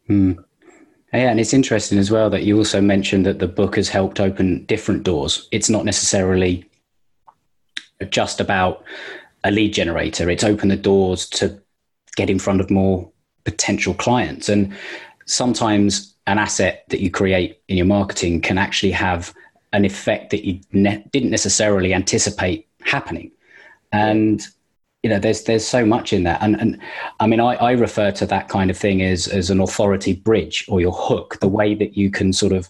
Hmm. 0.07 0.33
Yeah, 1.13 1.29
and 1.29 1.39
it's 1.39 1.53
interesting 1.53 1.97
as 1.99 2.09
well 2.09 2.29
that 2.29 2.43
you 2.43 2.57
also 2.57 2.79
mentioned 2.79 3.25
that 3.25 3.39
the 3.39 3.47
book 3.47 3.75
has 3.75 3.89
helped 3.89 4.19
open 4.19 4.65
different 4.65 5.03
doors. 5.03 5.47
It's 5.51 5.69
not 5.69 5.83
necessarily 5.83 6.65
just 8.09 8.39
about 8.39 8.83
a 9.43 9.51
lead 9.51 9.73
generator. 9.73 10.29
It's 10.29 10.43
opened 10.43 10.71
the 10.71 10.77
doors 10.77 11.27
to 11.29 11.61
get 12.15 12.29
in 12.29 12.39
front 12.39 12.61
of 12.61 12.69
more 12.71 13.09
potential 13.43 13.93
clients. 13.93 14.49
And 14.49 14.73
sometimes 15.25 16.15
an 16.27 16.37
asset 16.37 16.85
that 16.89 17.01
you 17.01 17.11
create 17.11 17.61
in 17.67 17.77
your 17.77 17.85
marketing 17.85 18.41
can 18.41 18.57
actually 18.57 18.91
have 18.91 19.33
an 19.73 19.85
effect 19.85 20.29
that 20.31 20.45
you 20.45 20.59
ne- 20.71 21.03
didn't 21.11 21.29
necessarily 21.29 21.93
anticipate 21.93 22.67
happening. 22.83 23.31
And 23.91 24.45
you 25.03 25.09
know, 25.09 25.19
there's 25.19 25.43
there's 25.43 25.65
so 25.65 25.85
much 25.85 26.13
in 26.13 26.23
that, 26.23 26.41
and 26.41 26.59
and 26.61 26.79
I 27.19 27.27
mean, 27.27 27.39
I, 27.39 27.55
I 27.55 27.71
refer 27.71 28.11
to 28.11 28.25
that 28.27 28.49
kind 28.49 28.69
of 28.69 28.77
thing 28.77 29.01
as 29.01 29.27
as 29.27 29.49
an 29.49 29.59
authority 29.59 30.13
bridge 30.13 30.65
or 30.67 30.79
your 30.79 30.91
hook, 30.91 31.39
the 31.39 31.47
way 31.47 31.73
that 31.75 31.97
you 31.97 32.11
can 32.11 32.33
sort 32.33 32.53
of 32.53 32.69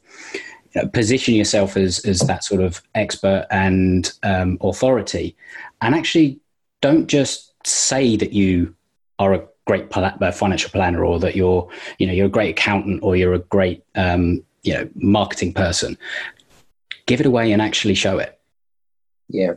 you 0.73 0.81
know, 0.81 0.87
position 0.87 1.33
yourself 1.33 1.75
as 1.75 1.99
as 2.05 2.19
that 2.21 2.43
sort 2.43 2.61
of 2.61 2.81
expert 2.95 3.47
and 3.51 4.13
um, 4.23 4.57
authority, 4.61 5.35
and 5.81 5.93
actually 5.93 6.39
don't 6.79 7.07
just 7.07 7.53
say 7.67 8.15
that 8.15 8.33
you 8.33 8.73
are 9.19 9.33
a 9.33 9.47
great 9.65 9.85
uh, 9.95 10.31
financial 10.31 10.71
planner 10.71 11.05
or 11.05 11.19
that 11.19 11.35
you're 11.35 11.69
you 11.99 12.07
know 12.07 12.13
you're 12.13 12.25
a 12.25 12.29
great 12.29 12.51
accountant 12.51 13.01
or 13.03 13.15
you're 13.15 13.33
a 13.33 13.39
great 13.39 13.83
um, 13.95 14.43
you 14.63 14.73
know 14.73 14.89
marketing 14.95 15.53
person. 15.53 15.97
Give 17.05 17.19
it 17.19 17.25
away 17.25 17.51
and 17.51 17.61
actually 17.61 17.95
show 17.95 18.17
it. 18.19 18.39
Yeah. 19.27 19.53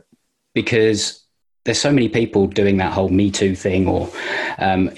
Because 0.53 1.24
there's 1.65 1.81
so 1.81 1.91
many 1.91 2.07
people 2.07 2.47
doing 2.47 2.77
that 2.77 2.93
whole 2.93 3.09
me 3.09 3.29
too 3.29 3.55
thing 3.55 3.87
or 3.87 4.09
um, 4.59 4.89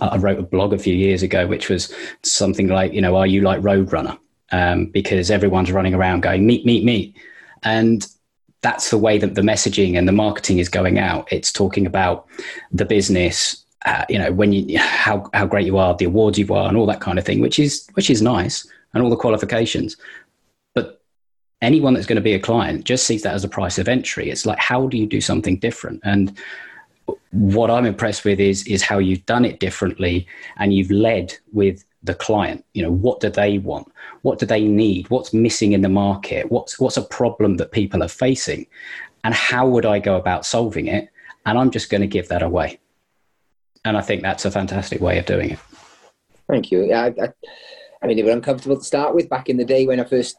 i 0.00 0.16
wrote 0.18 0.38
a 0.38 0.42
blog 0.42 0.72
a 0.72 0.78
few 0.78 0.94
years 0.94 1.22
ago 1.22 1.46
which 1.46 1.68
was 1.68 1.94
something 2.22 2.68
like 2.68 2.92
you 2.92 3.00
know 3.00 3.16
are 3.16 3.26
you 3.26 3.42
like 3.42 3.60
roadrunner? 3.60 4.18
Um, 4.52 4.86
because 4.86 5.30
everyone's 5.30 5.70
running 5.70 5.94
around 5.94 6.22
going 6.22 6.44
meet 6.44 6.66
meet 6.66 6.84
meet. 6.84 7.16
And 7.62 8.04
that's 8.62 8.90
the 8.90 8.98
way 8.98 9.16
that 9.16 9.36
the 9.36 9.42
messaging 9.42 9.96
and 9.96 10.08
the 10.08 10.12
marketing 10.12 10.58
is 10.58 10.68
going 10.68 10.98
out. 10.98 11.28
It's 11.32 11.52
talking 11.52 11.86
about 11.86 12.26
the 12.72 12.84
business 12.84 13.64
uh, 13.86 14.04
you 14.08 14.18
know 14.18 14.32
when 14.32 14.52
you 14.52 14.78
how 14.78 15.30
how 15.32 15.46
great 15.46 15.66
you 15.66 15.78
are, 15.78 15.94
the 15.96 16.04
awards 16.04 16.38
you've 16.38 16.50
won, 16.50 16.68
and 16.68 16.76
all 16.76 16.86
that 16.86 17.00
kind 17.00 17.18
of 17.18 17.24
thing, 17.24 17.40
which 17.40 17.58
is 17.58 17.88
which 17.94 18.10
is 18.10 18.20
nice, 18.20 18.66
and 18.92 19.02
all 19.02 19.10
the 19.10 19.16
qualifications. 19.16 19.96
Anyone 21.62 21.94
that's 21.94 22.06
going 22.06 22.16
to 22.16 22.22
be 22.22 22.34
a 22.34 22.40
client 22.40 22.84
just 22.84 23.06
sees 23.06 23.22
that 23.22 23.34
as 23.34 23.44
a 23.44 23.48
price 23.48 23.78
of 23.78 23.88
entry. 23.88 24.30
It's 24.30 24.46
like 24.46 24.58
how 24.58 24.86
do 24.86 24.96
you 24.96 25.06
do 25.06 25.20
something 25.20 25.58
different? 25.58 26.00
And 26.04 26.36
what 27.32 27.70
I'm 27.70 27.86
impressed 27.86 28.24
with 28.24 28.40
is 28.40 28.66
is 28.66 28.82
how 28.82 28.98
you've 28.98 29.26
done 29.26 29.44
it 29.44 29.60
differently, 29.60 30.26
and 30.56 30.72
you've 30.72 30.90
led 30.90 31.36
with 31.52 31.84
the 32.02 32.14
client. 32.14 32.64
You 32.74 32.82
know 32.84 32.92
what 32.92 33.20
do 33.20 33.28
they 33.28 33.58
want? 33.58 33.92
What 34.22 34.38
do 34.38 34.46
they 34.46 34.64
need? 34.64 35.10
What's 35.10 35.34
missing 35.34 35.72
in 35.72 35.82
the 35.82 35.88
market? 35.88 36.50
What's 36.50 36.78
what's 36.80 36.96
a 36.96 37.02
problem 37.02 37.56
that 37.56 37.72
people 37.72 38.02
are 38.02 38.08
facing? 38.08 38.66
And 39.22 39.34
how 39.34 39.68
would 39.68 39.84
I 39.84 39.98
go 39.98 40.16
about 40.16 40.46
solving 40.46 40.86
it? 40.86 41.10
And 41.44 41.58
I'm 41.58 41.70
just 41.70 41.90
going 41.90 42.00
to 42.00 42.06
give 42.06 42.28
that 42.28 42.42
away 42.42 42.78
and 43.84 43.96
I 43.96 44.02
think 44.02 44.22
that's 44.22 44.44
a 44.44 44.50
fantastic 44.50 45.00
way 45.00 45.18
of 45.18 45.26
doing 45.26 45.50
it. 45.50 45.58
Thank 46.48 46.70
you. 46.70 46.92
I, 46.92 47.06
I, 47.06 47.32
I 48.02 48.06
mean, 48.06 48.18
it 48.18 48.24
was 48.24 48.34
uncomfortable 48.34 48.76
to 48.76 48.84
start 48.84 49.14
with 49.14 49.28
back 49.28 49.48
in 49.48 49.56
the 49.56 49.64
day 49.64 49.86
when 49.86 50.00
I 50.00 50.04
first 50.04 50.36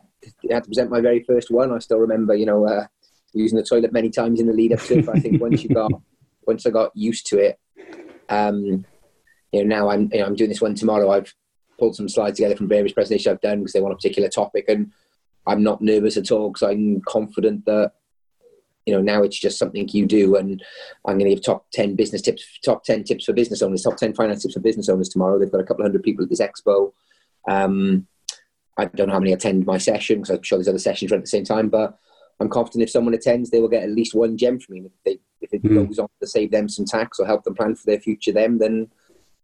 had 0.50 0.64
to 0.64 0.70
present 0.70 0.90
my 0.90 1.02
very 1.02 1.24
first 1.24 1.52
one. 1.52 1.72
I 1.72 1.80
still 1.80 2.00
remember, 2.00 2.36
you 2.36 2.46
know, 2.46 2.68
uh, 2.68 2.86
using 3.34 3.58
the 3.58 3.64
toilet 3.64 3.94
many 3.94 4.10
times 4.10 4.40
in 4.40 4.48
the 4.48 4.54
lead 4.54 4.74
up 4.74 4.80
to 4.82 5.00
it. 5.00 5.06
But 5.06 5.18
I 5.18 5.20
think 5.20 5.42
once 5.42 5.64
you 5.64 5.70
got, 5.70 5.92
once 6.48 6.66
I 6.66 6.70
got 6.70 6.92
used 6.96 7.28
to 7.28 7.40
it, 7.40 7.60
um, 8.30 8.86
you 9.52 9.64
know, 9.64 9.76
now 9.76 9.90
I'm, 9.90 10.10
you 10.12 10.20
know, 10.20 10.26
I'm 10.26 10.36
doing 10.36 10.50
this 10.50 10.62
one 10.62 10.76
tomorrow. 10.76 11.12
I've 11.12 11.34
pulled 11.80 11.96
some 11.96 12.10
slides 12.10 12.38
together 12.38 12.56
from 12.56 12.68
various 12.68 12.94
presentations 12.94 13.28
I've 13.28 13.42
done 13.42 13.60
because 13.60 13.74
they 13.74 13.82
want 13.82 13.94
a 13.94 13.98
particular 13.98 14.30
topic, 14.30 14.66
and 14.68 14.92
I'm 15.48 15.64
not 15.64 15.82
nervous 15.82 16.18
at 16.18 16.32
all 16.32 16.50
because 16.50 16.70
I'm 16.70 17.02
confident 17.02 17.66
that 17.66 17.94
you 18.86 18.94
know 18.94 19.02
now 19.02 19.22
it's 19.24 19.40
just 19.40 19.60
something 19.60 19.88
you 19.90 20.06
do 20.06 20.36
and 20.36 20.64
i'm 21.06 21.18
going 21.18 21.30
to 21.30 21.36
give 21.36 21.44
top 21.44 21.66
10 21.72 21.96
business 21.96 22.22
tips 22.22 22.44
top 22.66 22.84
10 22.84 23.04
tips 23.04 23.26
for 23.26 23.34
business 23.34 23.62
owners 23.62 23.84
top 23.84 23.96
10 23.96 24.14
finance 24.14 24.42
tips 24.42 24.56
for 24.56 24.60
business 24.60 24.90
owners 24.90 25.10
tomorrow 25.10 25.38
they've 25.38 25.52
got 25.52 25.62
a 25.62 25.64
couple 25.64 25.84
of 25.84 25.90
hundred 25.90 26.04
people 26.04 26.24
at 26.24 26.30
this 26.30 26.42
expo 26.42 26.92
um, 27.48 28.08
i 28.82 28.86
don't 28.96 29.08
know 29.08 29.14
how 29.14 29.20
many 29.20 29.34
attend 29.34 29.66
my 29.66 29.78
session 29.78 30.18
because 30.18 30.36
i'm 30.36 30.44
sure 30.44 30.58
there's 30.58 30.68
other 30.68 30.80
sessions 30.80 31.12
run 31.12 31.20
at 31.20 31.24
the 31.24 31.30
same 31.30 31.44
time 31.44 31.70
but 31.70 31.98
i'm 32.40 32.50
confident 32.50 32.84
if 32.84 32.90
someone 32.90 33.14
attends 33.14 33.50
they 33.50 33.60
will 33.60 33.68
get 33.68 33.84
at 33.84 33.92
least 33.92 34.16
one 34.16 34.38
gem 34.38 34.60
from 34.60 34.76
me 34.76 34.82
if, 34.86 34.92
they, 35.06 35.20
if 35.42 35.54
it 35.54 35.64
mm. 35.64 35.88
goes 35.88 36.00
on 36.00 36.08
to 36.20 36.28
save 36.28 36.52
them 36.52 36.68
some 36.68 36.86
tax 36.86 37.20
or 37.20 37.26
help 37.26 37.44
them 37.44 37.56
plan 37.56 37.76
for 37.76 37.86
their 37.86 38.00
future 38.00 38.32
them 38.32 38.58
then 38.58 38.90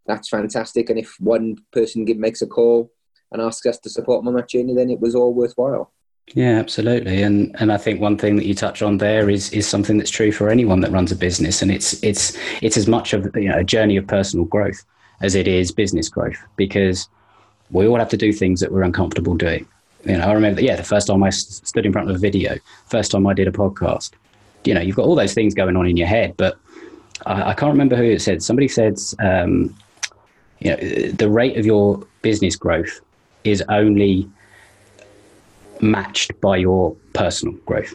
that's 0.06 0.30
fantastic 0.30 0.90
and 0.90 1.00
if 1.00 1.16
one 1.20 1.58
person 1.72 2.06
makes 2.20 2.42
a 2.42 2.48
call 2.48 2.92
and 3.32 3.42
asks 3.42 3.66
us 3.66 3.78
to 3.78 3.90
support 3.90 4.22
them 4.22 4.30
on 4.30 4.36
that 4.36 4.50
journey 4.50 4.74
then 4.74 4.90
it 4.90 5.00
was 5.00 5.16
all 5.16 5.34
worthwhile 5.34 5.92
Yeah, 6.34 6.60
absolutely. 6.60 7.24
And 7.24 7.56
and 7.60 7.72
I 7.72 7.78
think 7.78 8.02
one 8.02 8.18
thing 8.18 8.36
that 8.36 8.46
you 8.46 8.54
touch 8.54 8.82
on 8.82 8.98
there 8.98 9.30
is 9.30 9.50
is 9.54 9.66
something 9.66 9.98
that's 9.98 10.12
true 10.12 10.32
for 10.32 10.50
anyone 10.50 10.82
that 10.82 10.92
runs 10.92 11.12
a 11.12 11.16
business, 11.16 11.62
and 11.62 11.72
it's 11.72 12.04
it's 12.04 12.38
it's 12.62 12.76
as 12.76 12.86
much 12.86 13.14
of 13.14 13.34
you 13.36 13.48
know, 13.48 13.60
a 13.60 13.64
journey 13.64 13.96
of 13.96 14.08
personal 14.08 14.46
growth 14.46 14.84
as 15.22 15.36
it 15.36 15.48
is 15.48 15.72
business 15.72 16.10
growth 16.10 16.38
because 16.56 17.10
we 17.72 17.88
all 17.88 17.98
have 17.98 18.10
to 18.10 18.18
do 18.18 18.32
things 18.32 18.60
that 18.62 18.72
we're 18.72 18.84
uncomfortable 18.84 19.36
doing. 19.36 19.68
You 20.06 20.18
know, 20.18 20.28
I 20.28 20.34
remember, 20.34 20.62
yeah, 20.62 20.76
the 20.76 20.84
first 20.84 21.08
time 21.08 21.24
I 21.24 21.30
stood 21.30 21.86
in 21.86 21.92
front 21.92 22.10
of 22.10 22.16
a 22.16 22.20
video, 22.20 22.58
first 22.86 23.12
time 23.12 23.28
I 23.28 23.34
did 23.34 23.48
a 23.48 23.52
podcast. 23.52 24.12
You 24.64 24.74
know, 24.74 24.82
you've 24.82 24.96
got 24.96 25.06
all 25.06 25.16
those 25.16 25.34
things 25.34 25.54
going 25.54 25.76
on 25.76 25.88
in 25.88 25.98
your 25.98 26.08
head, 26.08 26.36
but 26.38 26.58
I, 27.26 27.50
I 27.50 27.54
can't 27.54 27.72
remember 27.72 27.96
who 27.96 28.04
it 28.04 28.22
said. 28.22 28.42
Somebody 28.42 28.68
said, 28.68 28.98
um, 29.20 29.76
you 30.60 30.72
know, 30.72 30.78
the 31.12 31.30
rate 31.30 31.58
of 31.58 31.66
your 31.66 32.06
business 32.22 32.56
growth 32.56 33.02
is 33.44 33.64
only 33.70 34.30
matched 35.82 36.40
by 36.42 36.58
your 36.58 36.96
personal 37.14 37.54
growth. 37.66 37.94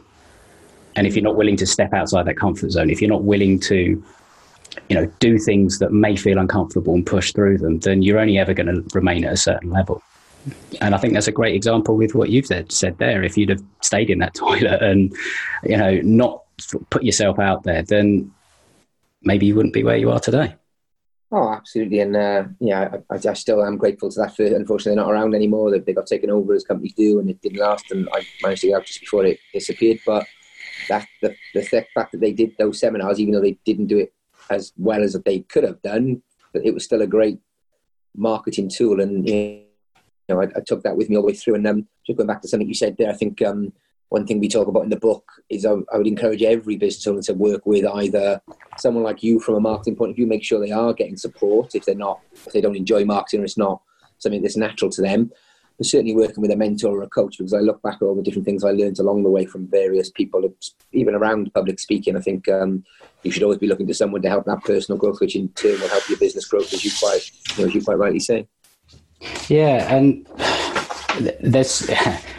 And 0.96 1.06
if 1.06 1.14
you're 1.14 1.24
not 1.24 1.36
willing 1.36 1.56
to 1.56 1.66
step 1.66 1.92
outside 1.94 2.26
that 2.26 2.36
comfort 2.36 2.70
zone, 2.70 2.90
if 2.90 3.00
you're 3.00 3.10
not 3.10 3.24
willing 3.24 3.58
to, 3.60 4.02
you 4.92 5.00
know, 5.00 5.10
do 5.20 5.38
things 5.38 5.78
that 5.78 5.90
may 5.90 6.14
feel 6.16 6.36
uncomfortable 6.36 6.92
and 6.92 7.06
push 7.06 7.32
through 7.32 7.56
them, 7.56 7.78
then 7.78 8.02
you're 8.02 8.18
only 8.18 8.36
ever 8.36 8.52
going 8.52 8.66
to 8.66 8.84
remain 8.94 9.24
at 9.24 9.32
a 9.32 9.38
certain 9.38 9.70
level. 9.70 10.02
And 10.82 10.94
I 10.94 10.98
think 10.98 11.14
that's 11.14 11.28
a 11.28 11.32
great 11.32 11.56
example 11.56 11.96
with 11.96 12.14
what 12.14 12.28
you've 12.28 12.44
said, 12.44 12.70
said 12.70 12.98
there. 12.98 13.22
If 13.22 13.38
you'd 13.38 13.48
have 13.48 13.62
stayed 13.80 14.10
in 14.10 14.18
that 14.18 14.34
toilet 14.34 14.82
and, 14.82 15.10
you 15.64 15.78
know, 15.78 15.98
not 16.02 16.42
put 16.90 17.04
yourself 17.04 17.38
out 17.38 17.62
there, 17.62 17.82
then 17.82 18.30
maybe 19.22 19.46
you 19.46 19.54
wouldn't 19.54 19.72
be 19.72 19.82
where 19.82 19.96
you 19.96 20.10
are 20.10 20.20
today. 20.20 20.56
Oh, 21.34 21.48
absolutely, 21.48 22.00
and 22.00 22.14
uh, 22.14 22.44
yeah, 22.60 22.96
I, 23.10 23.14
I, 23.14 23.32
still 23.32 23.64
am 23.64 23.78
grateful 23.78 24.10
to 24.10 24.20
that. 24.20 24.36
For 24.36 24.44
unfortunately, 24.44 24.96
not 24.96 25.10
around 25.10 25.34
anymore. 25.34 25.70
They, 25.70 25.78
they 25.78 25.94
got 25.94 26.06
taken 26.06 26.28
over 26.28 26.52
as 26.52 26.62
companies 26.62 26.92
do, 26.92 27.20
and 27.20 27.30
it 27.30 27.40
didn't 27.40 27.58
last. 27.58 27.90
And 27.90 28.06
I 28.12 28.26
managed 28.42 28.60
to 28.60 28.66
get 28.66 28.76
out 28.76 28.84
just 28.84 29.00
before 29.00 29.24
it 29.24 29.40
disappeared. 29.54 30.00
But 30.04 30.26
that 30.90 31.08
the 31.22 31.34
the 31.54 31.62
fact 31.62 32.12
that 32.12 32.20
they 32.20 32.32
did 32.32 32.54
those 32.58 32.78
seminars, 32.78 33.18
even 33.18 33.32
though 33.32 33.40
they 33.40 33.56
didn't 33.64 33.86
do 33.86 33.96
it 34.00 34.12
as 34.50 34.72
well 34.76 35.02
as 35.02 35.14
they 35.24 35.40
could 35.40 35.64
have 35.64 35.80
done, 35.82 36.22
but 36.52 36.64
it 36.64 36.74
was 36.74 36.84
still 36.84 37.02
a 37.02 37.06
great 37.06 37.38
marketing 38.16 38.68
tool. 38.68 39.00
And 39.00 39.28
you 39.28 39.64
know, 40.28 40.40
I, 40.40 40.44
I 40.56 40.60
took 40.66 40.82
that 40.82 40.96
with 40.96 41.08
me 41.08 41.16
all 41.16 41.22
the 41.22 41.28
way 41.28 41.34
through. 41.34 41.56
And 41.56 41.66
um, 41.66 41.88
just 42.06 42.16
going 42.16 42.26
back 42.26 42.42
to 42.42 42.48
something 42.48 42.68
you 42.68 42.74
said 42.74 42.96
there, 42.98 43.10
I 43.10 43.14
think 43.14 43.42
um, 43.42 43.72
one 44.08 44.26
thing 44.26 44.40
we 44.40 44.48
talk 44.48 44.68
about 44.68 44.84
in 44.84 44.90
the 44.90 44.96
book 44.96 45.24
is 45.48 45.64
I, 45.64 45.72
I, 45.92 45.96
would 45.96 46.06
encourage 46.06 46.42
every 46.42 46.76
business 46.76 47.06
owner 47.06 47.22
to 47.22 47.34
work 47.34 47.64
with 47.64 47.86
either 47.86 48.42
someone 48.76 49.04
like 49.04 49.22
you 49.22 49.40
from 49.40 49.54
a 49.54 49.60
marketing 49.60 49.96
point 49.96 50.10
of 50.10 50.16
view, 50.16 50.26
make 50.26 50.44
sure 50.44 50.60
they 50.60 50.70
are 50.70 50.92
getting 50.92 51.16
support 51.16 51.74
if 51.74 51.86
they're 51.86 51.94
not, 51.94 52.20
if 52.34 52.52
they 52.52 52.60
don't 52.60 52.76
enjoy 52.76 53.04
marketing 53.04 53.40
or 53.40 53.44
it's 53.44 53.56
not 53.56 53.80
something 54.18 54.42
that's 54.42 54.56
natural 54.56 54.90
to 54.90 55.02
them. 55.02 55.30
But 55.78 55.86
certainly 55.86 56.14
working 56.14 56.42
with 56.42 56.50
a 56.50 56.56
mentor 56.56 56.98
or 56.98 57.02
a 57.02 57.08
coach 57.08 57.38
because 57.38 57.54
I 57.54 57.60
look 57.60 57.80
back 57.82 57.96
at 57.96 58.02
all 58.02 58.14
the 58.14 58.22
different 58.22 58.44
things 58.44 58.64
I 58.64 58.70
learned 58.70 58.98
along 58.98 59.22
the 59.22 59.30
way 59.30 59.46
from 59.46 59.66
various 59.68 60.10
people, 60.10 60.42
even 60.92 61.14
around 61.14 61.52
public 61.54 61.80
speaking. 61.80 62.16
I 62.16 62.20
think 62.20 62.48
um, 62.48 62.84
you 63.22 63.30
should 63.30 63.42
always 63.42 63.58
be 63.58 63.66
looking 63.66 63.86
to 63.86 63.94
someone 63.94 64.22
to 64.22 64.28
help 64.28 64.44
that 64.46 64.64
personal 64.64 64.98
growth, 64.98 65.20
which 65.20 65.36
in 65.36 65.48
turn 65.50 65.80
will 65.80 65.88
help 65.88 66.08
your 66.08 66.18
business 66.18 66.46
growth, 66.46 66.72
as 66.72 66.84
you 66.84 66.90
quite, 66.98 67.30
you 67.56 67.62
know, 67.62 67.68
as 67.68 67.74
you 67.74 67.82
quite 67.82 67.98
rightly 67.98 68.20
say. 68.20 68.46
Yeah, 69.48 69.94
and 69.94 70.26
there's 71.40 71.90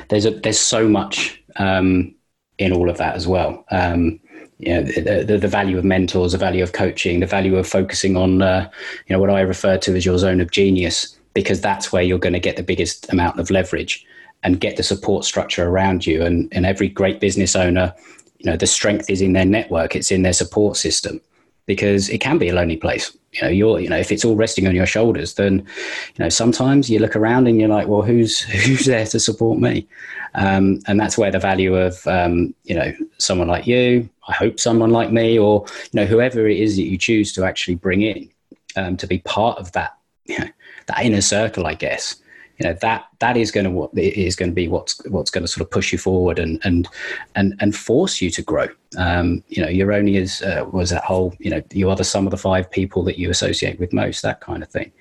there's 0.10 0.26
a, 0.26 0.32
there's 0.32 0.60
so 0.60 0.88
much 0.88 1.42
um, 1.56 2.14
in 2.58 2.74
all 2.74 2.90
of 2.90 2.98
that 2.98 3.16
as 3.16 3.28
well. 3.28 3.66
Um, 3.72 4.20
you 4.60 4.74
know, 4.74 4.84
the, 4.84 5.24
the, 5.26 5.38
the, 5.38 5.48
value 5.48 5.78
of 5.78 5.84
mentors, 5.84 6.32
the 6.32 6.38
value 6.38 6.64
of 6.64 6.72
coaching, 6.72 7.20
the 7.20 7.26
value 7.26 7.58
of 7.58 7.68
focusing 7.68 8.16
on, 8.16 8.42
uh, 8.42 8.70
you 9.08 9.14
know, 9.14 9.20
what 9.20 9.30
I 9.30 9.42
refer 9.42 9.78
to 9.80 9.96
as 9.96 10.06
your 10.06 10.18
zone 10.18 10.40
of 10.40 10.52
genius, 10.52 11.18
because 11.34 11.62
that's 11.62 11.92
where 11.92 12.04
you're 12.04 12.20
going 12.20 12.34
to 12.34 12.40
get 12.40 12.58
the 12.58 12.64
biggest 12.64 13.12
amount 13.12 13.40
of 13.40 13.50
leverage 13.50 14.06
and 14.44 14.60
get 14.60 14.78
the 14.78 14.84
support 14.84 15.26
structure 15.26 15.68
around 15.68 16.06
you. 16.06 16.24
And, 16.24 16.52
and 16.52 16.66
every 16.66 16.90
great 16.90 17.20
business 17.20 17.56
owner, 17.56 17.94
you 18.38 18.52
know, 18.52 18.58
the 18.58 18.68
strength 18.68 19.10
is 19.10 19.22
in 19.22 19.34
their 19.34 19.46
network, 19.46 19.96
it's 19.96 20.12
in 20.12 20.22
their 20.22 20.34
support 20.34 20.78
system 20.78 21.22
because 21.66 22.10
it 22.10 22.20
can 22.20 22.38
be 22.38 22.50
a 22.50 22.54
lonely 22.54 22.76
place. 22.76 23.16
You 23.32 23.42
know, 23.44 23.48
you're, 23.48 23.80
you 23.80 23.90
know, 23.90 23.98
if 23.98 24.12
it's 24.12 24.26
all 24.26 24.36
resting 24.36 24.68
on 24.68 24.76
your 24.76 24.86
shoulders, 24.86 25.36
then, 25.36 25.60
you 25.60 26.20
know, 26.20 26.30
sometimes 26.30 26.90
you 26.90 27.00
look 27.00 27.16
around 27.16 27.48
and 27.48 27.60
you're 27.60 27.70
like, 27.70 27.88
well, 27.88 28.02
who's, 28.02 28.40
who's 28.66 28.86
there 28.86 29.06
to 29.06 29.20
support 29.20 29.60
me? 29.60 29.88
Um, 30.36 30.80
and 30.88 31.00
that's 31.00 31.18
where 31.18 31.32
the 31.32 31.40
value 31.40 31.76
of, 31.76 32.06
um, 32.06 32.54
you 32.64 32.76
know, 32.76 32.94
someone 33.18 33.48
like 33.48 33.66
you, 33.66 34.10
I 34.28 34.34
hope 34.34 34.60
someone 34.60 34.92
like 34.92 35.12
me, 35.12 35.40
or, 35.40 35.66
you 35.92 36.02
know, 36.02 36.06
whoever 36.06 36.48
it 36.48 36.60
is 36.60 36.76
that 36.76 36.84
you 36.84 36.98
choose 36.98 37.32
to 37.34 37.46
actually 37.46 37.76
bring 37.76 38.02
in 38.02 38.30
um, 38.76 38.98
to 38.98 39.08
be 39.08 39.20
part 39.20 39.58
of 39.58 39.72
that, 39.72 39.98
you 40.26 40.40
know, 40.40 40.48
that 40.88 41.04
inner 41.04 41.22
circle, 41.22 41.68
I 41.68 41.76
guess, 41.76 42.16
you 42.60 42.68
know 42.68 42.74
that 42.82 43.08
that 43.20 43.36
is 43.36 43.52
going 43.52 43.64
to 43.66 43.72
what 43.72 43.92
is 43.98 44.36
going 44.36 44.52
to 44.52 44.56
be 44.56 44.68
what's 44.68 45.04
what's 45.08 45.32
going 45.32 45.44
to 45.44 45.48
sort 45.48 45.66
of 45.66 45.72
push 45.72 45.92
you 45.92 45.98
forward 45.98 46.40
and 46.40 46.60
and 46.64 46.88
and 47.36 47.56
and 47.60 47.76
force 47.76 48.22
you 48.22 48.30
to 48.30 48.42
grow. 48.42 48.68
Um, 48.98 49.44
you 49.48 49.62
know, 49.62 49.70
you're 49.70 49.92
only 49.92 50.18
as 50.18 50.42
uh, 50.42 50.66
was 50.72 50.92
that 50.92 51.04
whole 51.04 51.36
you 51.40 51.50
know 51.50 51.62
you 51.72 51.90
are 51.90 51.96
the 51.96 52.04
sum 52.04 52.28
of 52.28 52.32
the 52.32 52.38
five 52.38 52.70
people 52.70 53.04
that 53.04 53.18
you 53.18 53.30
associate 53.30 53.80
with 53.80 53.92
most, 53.92 54.22
that 54.22 54.42
kind 54.42 54.62
of 54.62 54.70
thing. 54.70 54.92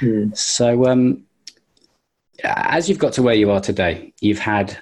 Mm. 0.00 0.36
So 0.36 0.86
um, 0.86 1.24
as 2.44 2.88
you've 2.88 2.98
got 2.98 3.12
to 3.14 3.22
where 3.22 3.34
you 3.34 3.50
are 3.50 3.60
today, 3.60 4.12
you've 4.20 4.38
had 4.38 4.78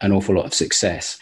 an 0.00 0.12
awful 0.12 0.34
lot 0.34 0.46
of 0.46 0.54
success. 0.54 1.18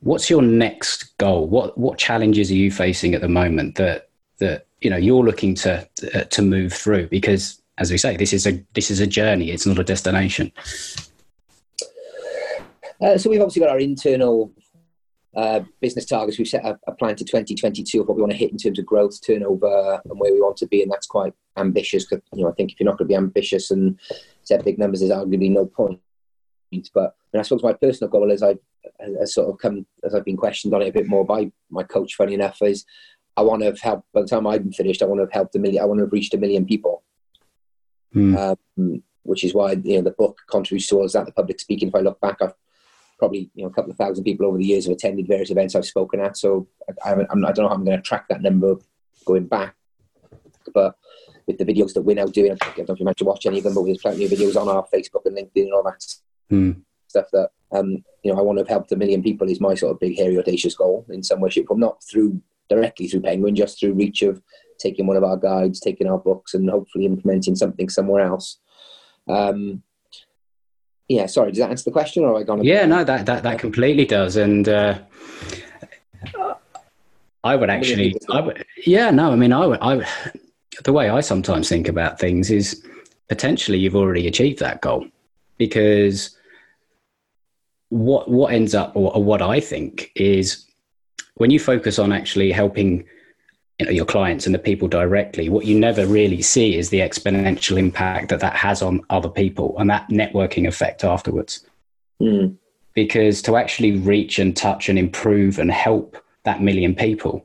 What's 0.00 0.30
your 0.30 0.42
next 0.42 1.16
goal? 1.18 1.46
What 1.46 1.76
what 1.76 1.98
challenges 1.98 2.50
are 2.50 2.54
you 2.54 2.70
facing 2.70 3.14
at 3.14 3.20
the 3.20 3.28
moment 3.28 3.76
that 3.76 4.08
that 4.38 4.66
you 4.80 4.88
know 4.88 4.96
you're 4.96 5.24
looking 5.24 5.54
to 5.56 5.86
uh, 6.14 6.24
to 6.24 6.42
move 6.42 6.72
through? 6.72 7.08
Because 7.08 7.61
as 7.82 7.90
we 7.90 7.98
say, 7.98 8.16
this 8.16 8.32
is 8.32 8.46
a 8.46 8.64
this 8.74 8.90
is 8.90 9.00
a 9.00 9.06
journey. 9.06 9.50
It's 9.50 9.66
not 9.66 9.78
a 9.78 9.84
destination. 9.84 10.52
Uh, 13.00 13.18
so 13.18 13.28
we've 13.28 13.40
obviously 13.40 13.60
got 13.60 13.70
our 13.70 13.80
internal 13.80 14.52
uh, 15.36 15.60
business 15.80 16.06
targets. 16.06 16.38
We've 16.38 16.46
set 16.46 16.64
a, 16.64 16.78
a, 16.86 16.92
plan 16.92 17.16
to 17.16 17.24
2022 17.24 18.00
of 18.00 18.06
what 18.06 18.16
we 18.16 18.22
want 18.22 18.30
to 18.30 18.38
hit 18.38 18.52
in 18.52 18.58
terms 18.58 18.78
of 18.78 18.86
growth, 18.86 19.18
turnover, 19.26 20.00
and 20.04 20.20
where 20.20 20.32
we 20.32 20.40
want 20.40 20.56
to 20.58 20.66
be, 20.66 20.82
and 20.82 20.92
that's 20.92 21.08
quite 21.08 21.34
ambitious. 21.56 22.06
Because 22.06 22.24
you 22.32 22.44
know, 22.44 22.50
I 22.50 22.52
think 22.52 22.70
if 22.70 22.78
you're 22.78 22.88
not 22.88 22.98
going 22.98 23.08
to 23.08 23.12
be 23.12 23.16
ambitious 23.16 23.72
and 23.72 23.98
set 24.44 24.64
big 24.64 24.78
numbers, 24.78 25.00
there's 25.00 25.10
arguably 25.10 25.50
no 25.50 25.66
point. 25.66 26.00
But 26.94 27.16
and 27.32 27.40
I 27.40 27.42
suppose 27.42 27.64
my 27.64 27.72
personal 27.74 28.10
goal 28.10 28.30
is 28.30 28.42
I've 28.42 28.58
has 29.18 29.34
sort 29.34 29.48
of 29.48 29.58
come 29.58 29.84
as 30.04 30.14
I've 30.14 30.24
been 30.24 30.36
questioned 30.36 30.72
on 30.72 30.82
it 30.82 30.88
a 30.88 30.92
bit 30.92 31.08
more 31.08 31.24
by 31.24 31.50
my 31.70 31.82
coach. 31.82 32.14
Funny 32.14 32.34
enough, 32.34 32.62
is 32.62 32.84
I 33.36 33.42
want 33.42 33.60
to 33.62 33.66
have 33.66 33.80
helped. 33.80 34.06
By 34.14 34.22
the 34.22 34.28
time 34.28 34.46
I'm 34.46 34.72
finished, 34.72 35.02
I 35.02 35.06
want 35.06 35.18
to 35.18 35.24
have 35.24 35.32
helped 35.32 35.56
a 35.56 35.58
million. 35.58 35.82
I 35.82 35.86
want 35.86 35.98
to 35.98 36.04
have 36.04 36.12
reached 36.12 36.34
a 36.34 36.38
million 36.38 36.64
people 36.64 37.02
mm. 38.14 38.56
um, 38.76 39.02
which 39.24 39.44
is 39.44 39.54
why 39.54 39.72
you 39.72 39.96
know 39.96 40.02
the 40.02 40.10
book 40.12 40.38
contributes 40.48 40.86
towards 40.86 41.12
that. 41.12 41.26
The 41.26 41.32
public 41.32 41.60
speaking. 41.60 41.88
If 41.88 41.94
I 41.94 42.00
look 42.00 42.20
back, 42.20 42.40
I've 42.40 42.54
probably 43.18 43.50
you 43.54 43.64
know 43.64 43.70
a 43.70 43.72
couple 43.72 43.90
of 43.90 43.96
thousand 43.96 44.24
people 44.24 44.46
over 44.46 44.58
the 44.58 44.64
years 44.64 44.86
have 44.86 44.94
attended 44.94 45.28
various 45.28 45.50
events 45.50 45.74
I've 45.74 45.84
spoken 45.84 46.20
at. 46.20 46.36
So 46.36 46.66
I, 47.04 47.10
I, 47.10 47.26
I'm, 47.30 47.44
I 47.44 47.52
don't 47.52 47.64
know 47.64 47.68
how 47.68 47.74
I'm 47.74 47.84
going 47.84 47.96
to 47.96 48.02
track 48.02 48.26
that 48.28 48.42
number 48.42 48.76
going 49.24 49.46
back, 49.46 49.76
but 50.74 50.96
with 51.46 51.58
the 51.58 51.64
videos 51.64 51.92
that 51.94 52.02
we're 52.02 52.16
now 52.16 52.26
doing, 52.26 52.52
I 52.52 52.56
don't 52.76 52.88
know 52.88 52.94
if 52.94 53.00
you 53.00 53.04
managed 53.04 53.18
to 53.18 53.24
watch 53.24 53.46
any 53.46 53.58
of 53.58 53.64
them, 53.64 53.74
but 53.74 53.84
there's 53.84 53.98
plenty 53.98 54.24
of 54.24 54.30
videos 54.30 54.60
on 54.60 54.68
our 54.68 54.86
Facebook 54.92 55.26
and 55.26 55.36
LinkedIn 55.36 55.64
and 55.64 55.72
all 55.72 55.82
that 55.84 56.04
mm. 56.50 56.80
stuff 57.08 57.26
that 57.32 57.50
um, 57.72 58.04
you 58.22 58.32
know 58.32 58.38
I 58.38 58.42
want 58.42 58.58
to 58.58 58.62
have 58.62 58.68
helped 58.68 58.92
a 58.92 58.96
million 58.96 59.22
people 59.22 59.48
is 59.48 59.60
my 59.60 59.74
sort 59.74 59.92
of 59.92 60.00
big, 60.00 60.16
hairy, 60.16 60.38
audacious 60.38 60.74
goal 60.74 61.06
in 61.08 61.22
some 61.22 61.40
way, 61.40 61.50
shape, 61.50 61.68
form. 61.68 61.80
Not 61.80 62.02
through 62.02 62.40
directly 62.68 63.06
through 63.06 63.20
Penguin, 63.20 63.54
just 63.54 63.78
through 63.78 63.94
reach 63.94 64.22
of 64.22 64.42
taking 64.82 65.06
one 65.06 65.16
of 65.16 65.24
our 65.24 65.36
guides, 65.36 65.80
taking 65.80 66.08
our 66.08 66.18
books, 66.18 66.54
and 66.54 66.68
hopefully 66.68 67.06
implementing 67.06 67.54
something 67.56 67.88
somewhere 67.88 68.26
else. 68.26 68.58
Um, 69.28 69.82
yeah, 71.08 71.26
sorry, 71.26 71.50
does 71.52 71.58
that 71.58 71.70
answer 71.70 71.84
the 71.84 71.92
question, 71.92 72.24
or 72.24 72.38
I 72.38 72.42
gone? 72.42 72.64
Yeah, 72.64 72.86
no, 72.86 73.04
that 73.04 73.26
that 73.26 73.42
that 73.42 73.58
completely 73.58 74.06
does, 74.06 74.36
and 74.36 74.68
uh, 74.68 74.98
I 77.44 77.56
would 77.56 77.70
actually, 77.70 78.16
I 78.30 78.40
would, 78.40 78.64
yeah, 78.86 79.10
no, 79.10 79.32
I 79.32 79.36
mean, 79.36 79.52
I 79.52 79.66
would, 79.66 79.80
I 79.80 79.96
would, 79.96 80.06
the 80.84 80.92
way 80.92 81.08
I 81.10 81.20
sometimes 81.20 81.68
think 81.68 81.88
about 81.88 82.18
things 82.18 82.50
is 82.50 82.84
potentially 83.28 83.78
you've 83.78 83.96
already 83.96 84.26
achieved 84.26 84.58
that 84.60 84.80
goal 84.80 85.06
because 85.58 86.36
what 87.88 88.30
what 88.30 88.52
ends 88.52 88.74
up, 88.74 88.96
or, 88.96 89.14
or 89.14 89.22
what 89.22 89.42
I 89.42 89.60
think 89.60 90.12
is 90.14 90.66
when 91.34 91.50
you 91.50 91.58
focus 91.58 91.98
on 91.98 92.12
actually 92.12 92.52
helping 92.52 93.04
you 93.82 93.86
know, 93.86 93.92
your 93.92 94.06
clients 94.06 94.46
and 94.46 94.54
the 94.54 94.60
people 94.60 94.86
directly, 94.86 95.48
what 95.48 95.66
you 95.66 95.76
never 95.76 96.06
really 96.06 96.40
see 96.40 96.76
is 96.76 96.90
the 96.90 97.00
exponential 97.00 97.76
impact 97.76 98.28
that 98.28 98.38
that 98.38 98.54
has 98.54 98.80
on 98.80 99.00
other 99.10 99.28
people 99.28 99.74
and 99.78 99.90
that 99.90 100.08
networking 100.08 100.68
effect 100.68 101.02
afterwards. 101.02 101.66
Mm. 102.20 102.56
Because 102.94 103.42
to 103.42 103.56
actually 103.56 103.96
reach 103.98 104.38
and 104.38 104.56
touch 104.56 104.88
and 104.88 104.98
improve 105.00 105.58
and 105.58 105.72
help 105.72 106.16
that 106.44 106.62
million 106.62 106.94
people 106.94 107.44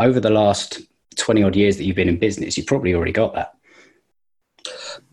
over 0.00 0.18
the 0.18 0.30
last 0.30 0.80
20 1.16 1.44
odd 1.44 1.54
years 1.54 1.76
that 1.76 1.84
you've 1.84 1.94
been 1.94 2.08
in 2.08 2.18
business, 2.18 2.56
you've 2.56 2.66
probably 2.66 2.92
already 2.92 3.12
got 3.12 3.34
that. 3.34 3.54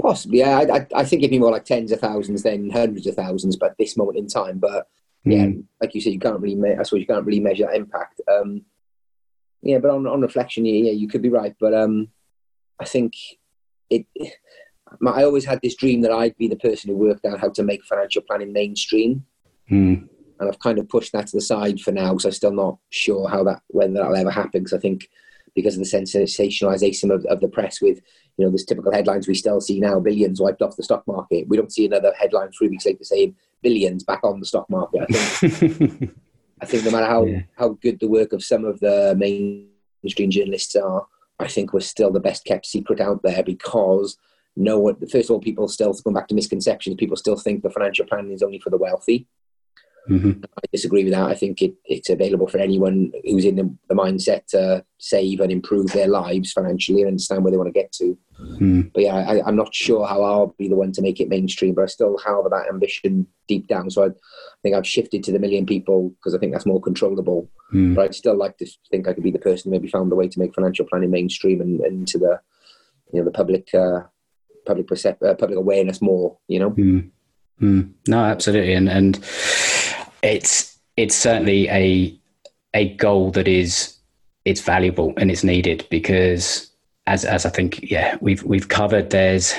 Possibly, 0.01 0.39
yeah. 0.39 0.57
I, 0.57 0.87
I 0.95 1.03
think 1.03 1.21
it'd 1.21 1.29
be 1.29 1.39
more 1.39 1.51
like 1.51 1.65
tens 1.65 1.91
of 1.91 1.99
thousands 1.99 2.41
than 2.41 2.71
hundreds 2.71 3.05
of 3.05 3.13
thousands, 3.13 3.57
but 3.57 3.75
this 3.77 3.95
moment 3.95 4.17
in 4.17 4.27
time. 4.27 4.57
But 4.57 4.87
yeah, 5.23 5.45
mm. 5.45 5.63
like 5.81 5.93
you 5.93 6.01
said, 6.01 6.13
you 6.13 6.19
can't 6.19 6.39
really. 6.39 6.55
Me- 6.55 6.75
I 6.75 6.83
suppose 6.83 7.01
you 7.01 7.05
can't 7.05 7.25
really 7.25 7.39
measure 7.39 7.65
that 7.65 7.75
impact. 7.75 8.21
Um, 8.27 8.63
yeah, 9.67 9.79
but 9.79 9.91
on 9.91 10.07
on 10.07 10.21
reflection, 10.21 10.65
yeah, 10.65 10.85
yeah, 10.85 10.91
you 10.93 11.09
could 11.09 11.21
be 11.21 11.29
right. 11.29 11.53
But 11.59 11.73
um, 11.73 12.07
I 12.79 12.85
think 12.85 13.13
it. 13.89 14.05
My, 15.01 15.11
I 15.11 15.23
always 15.25 15.43
had 15.43 15.59
this 15.61 15.75
dream 15.75 15.99
that 16.01 16.13
I'd 16.13 16.37
be 16.37 16.47
the 16.47 16.55
person 16.55 16.89
who 16.89 16.95
worked 16.95 17.25
out 17.25 17.41
how 17.41 17.49
to 17.49 17.63
make 17.63 17.83
financial 17.83 18.21
planning 18.21 18.53
mainstream. 18.53 19.25
Mm. 19.69 20.07
And 20.39 20.49
I've 20.49 20.59
kind 20.59 20.79
of 20.79 20.87
pushed 20.87 21.11
that 21.11 21.27
to 21.27 21.35
the 21.35 21.41
side 21.41 21.81
for 21.81 21.91
now 21.91 22.13
because 22.13 22.23
I'm 22.23 22.31
still 22.31 22.53
not 22.53 22.77
sure 22.89 23.27
how 23.27 23.43
that 23.43 23.61
whether 23.67 23.91
that'll 23.91 24.15
ever 24.15 24.31
happen. 24.31 24.61
Because 24.61 24.71
I 24.71 24.79
think 24.79 25.09
because 25.53 25.75
of 25.75 25.83
the 25.83 25.97
sensationalization 25.97 27.13
of, 27.13 27.25
of 27.25 27.41
the 27.41 27.49
press 27.49 27.81
with 27.81 27.99
you 28.37 28.45
know, 28.45 28.51
there's 28.51 28.63
typical 28.63 28.93
headlines 28.93 29.27
we 29.27 29.33
still 29.33 29.59
see 29.59 29.79
now, 29.81 29.99
billions 29.99 30.39
wiped 30.39 30.61
off 30.61 30.77
the 30.77 30.83
stock 30.83 31.05
market. 31.07 31.47
We 31.49 31.57
don't 31.57 31.73
see 31.73 31.85
another 31.85 32.13
headline 32.17 32.51
three 32.51 32.69
weeks 32.69 32.85
later 32.85 33.03
saying 33.03 33.35
billions 33.61 34.03
back 34.03 34.23
on 34.23 34.39
the 34.39 34.45
stock 34.45 34.69
market. 34.69 35.01
I 35.09 35.13
think, 35.49 36.15
I 36.61 36.65
think 36.65 36.83
no 36.83 36.91
matter 36.91 37.05
how, 37.05 37.25
yeah. 37.25 37.41
how 37.55 37.69
good 37.69 37.99
the 37.99 38.07
work 38.07 38.33
of 38.33 38.43
some 38.43 38.65
of 38.65 38.79
the 38.79 39.15
mainstream 39.17 40.31
journalists 40.31 40.75
are, 40.75 41.05
I 41.39 41.47
think 41.47 41.73
we're 41.73 41.81
still 41.81 42.11
the 42.11 42.19
best 42.19 42.45
kept 42.45 42.65
secret 42.65 42.99
out 42.99 43.21
there 43.23 43.43
because 43.43 44.17
no 44.55 44.79
one, 44.79 44.95
first 45.07 45.29
of 45.29 45.31
all, 45.31 45.39
people 45.39 45.67
still, 45.67 45.93
going 45.93 46.15
back 46.15 46.27
to 46.29 46.35
misconceptions, 46.35 46.95
people 46.97 47.15
still 47.15 47.35
think 47.35 47.61
the 47.61 47.69
financial 47.69 48.05
planning 48.05 48.31
is 48.31 48.41
only 48.41 48.59
for 48.59 48.71
the 48.71 48.77
wealthy. 48.77 49.27
Mm-hmm. 50.09 50.43
I 50.43 50.61
disagree 50.71 51.03
with 51.03 51.13
that. 51.13 51.29
I 51.29 51.35
think 51.35 51.61
it, 51.61 51.73
it's 51.85 52.09
available 52.09 52.47
for 52.47 52.59
anyone 52.59 53.11
who's 53.23 53.45
in 53.45 53.55
the, 53.55 53.73
the, 53.89 53.95
mindset 53.95 54.45
to 54.47 54.83
save 54.99 55.39
and 55.39 55.51
improve 55.51 55.91
their 55.91 56.07
lives 56.07 56.51
financially 56.53 57.01
and 57.01 57.09
understand 57.09 57.43
where 57.43 57.51
they 57.51 57.57
want 57.57 57.67
to 57.67 57.79
get 57.79 57.91
to. 57.93 58.17
Mm. 58.39 58.91
But 58.93 59.03
yeah, 59.03 59.15
I, 59.15 59.47
am 59.47 59.55
not 59.55 59.73
sure 59.73 60.07
how 60.07 60.21
I'll 60.21 60.55
be 60.57 60.67
the 60.67 60.75
one 60.75 60.91
to 60.93 61.01
make 61.01 61.19
it 61.19 61.29
mainstream, 61.29 61.73
but 61.73 61.83
I 61.83 61.87
still 61.87 62.17
have 62.19 62.43
that 62.49 62.67
ambition 62.69 63.27
deep 63.47 63.67
down. 63.67 63.89
So 63.89 64.03
I, 64.03 64.07
I 64.07 64.59
think 64.61 64.75
I've 64.75 64.87
shifted 64.87 65.23
to 65.23 65.31
the 65.31 65.39
million 65.39 65.65
people 65.65 66.09
because 66.09 66.35
I 66.35 66.37
think 66.37 66.53
that's 66.53 66.65
more 66.65 66.81
controllable. 66.81 67.49
Mm. 67.73 67.95
But 67.95 68.05
I'd 68.05 68.15
still 68.15 68.37
like 68.37 68.57
to 68.57 68.67
think 68.89 69.07
I 69.07 69.13
could 69.13 69.23
be 69.23 69.31
the 69.31 69.39
person 69.39 69.71
who 69.71 69.77
maybe 69.77 69.89
found 69.89 70.11
the 70.11 70.15
way 70.15 70.27
to 70.27 70.39
make 70.39 70.55
financial 70.55 70.85
planning 70.85 71.11
mainstream 71.11 71.61
and, 71.61 71.81
and 71.81 71.99
into 71.99 72.17
the 72.17 72.39
you 73.11 73.19
know 73.19 73.25
the 73.25 73.31
public 73.31 73.73
uh, 73.73 74.01
public 74.65 74.87
percep- 74.87 75.23
uh, 75.23 75.35
public 75.35 75.57
awareness 75.57 76.01
more. 76.01 76.37
You 76.47 76.59
know. 76.59 76.71
Mm. 76.71 77.11
No, 78.07 78.19
absolutely, 78.19 78.73
and 78.73 78.87
and 78.87 79.17
it's 80.21 80.77
it's 80.95 81.15
certainly 81.15 81.69
a 81.69 82.17
a 82.73 82.89
goal 82.95 83.31
that 83.31 83.47
is 83.47 83.97
it's 84.45 84.61
valuable 84.61 85.13
and 85.17 85.29
it's 85.31 85.43
needed 85.43 85.85
because 85.89 86.69
as 87.05 87.25
as 87.25 87.45
I 87.45 87.49
think 87.49 87.79
yeah 87.89 88.17
we've 88.21 88.43
we've 88.43 88.69
covered 88.69 89.09
there's 89.09 89.53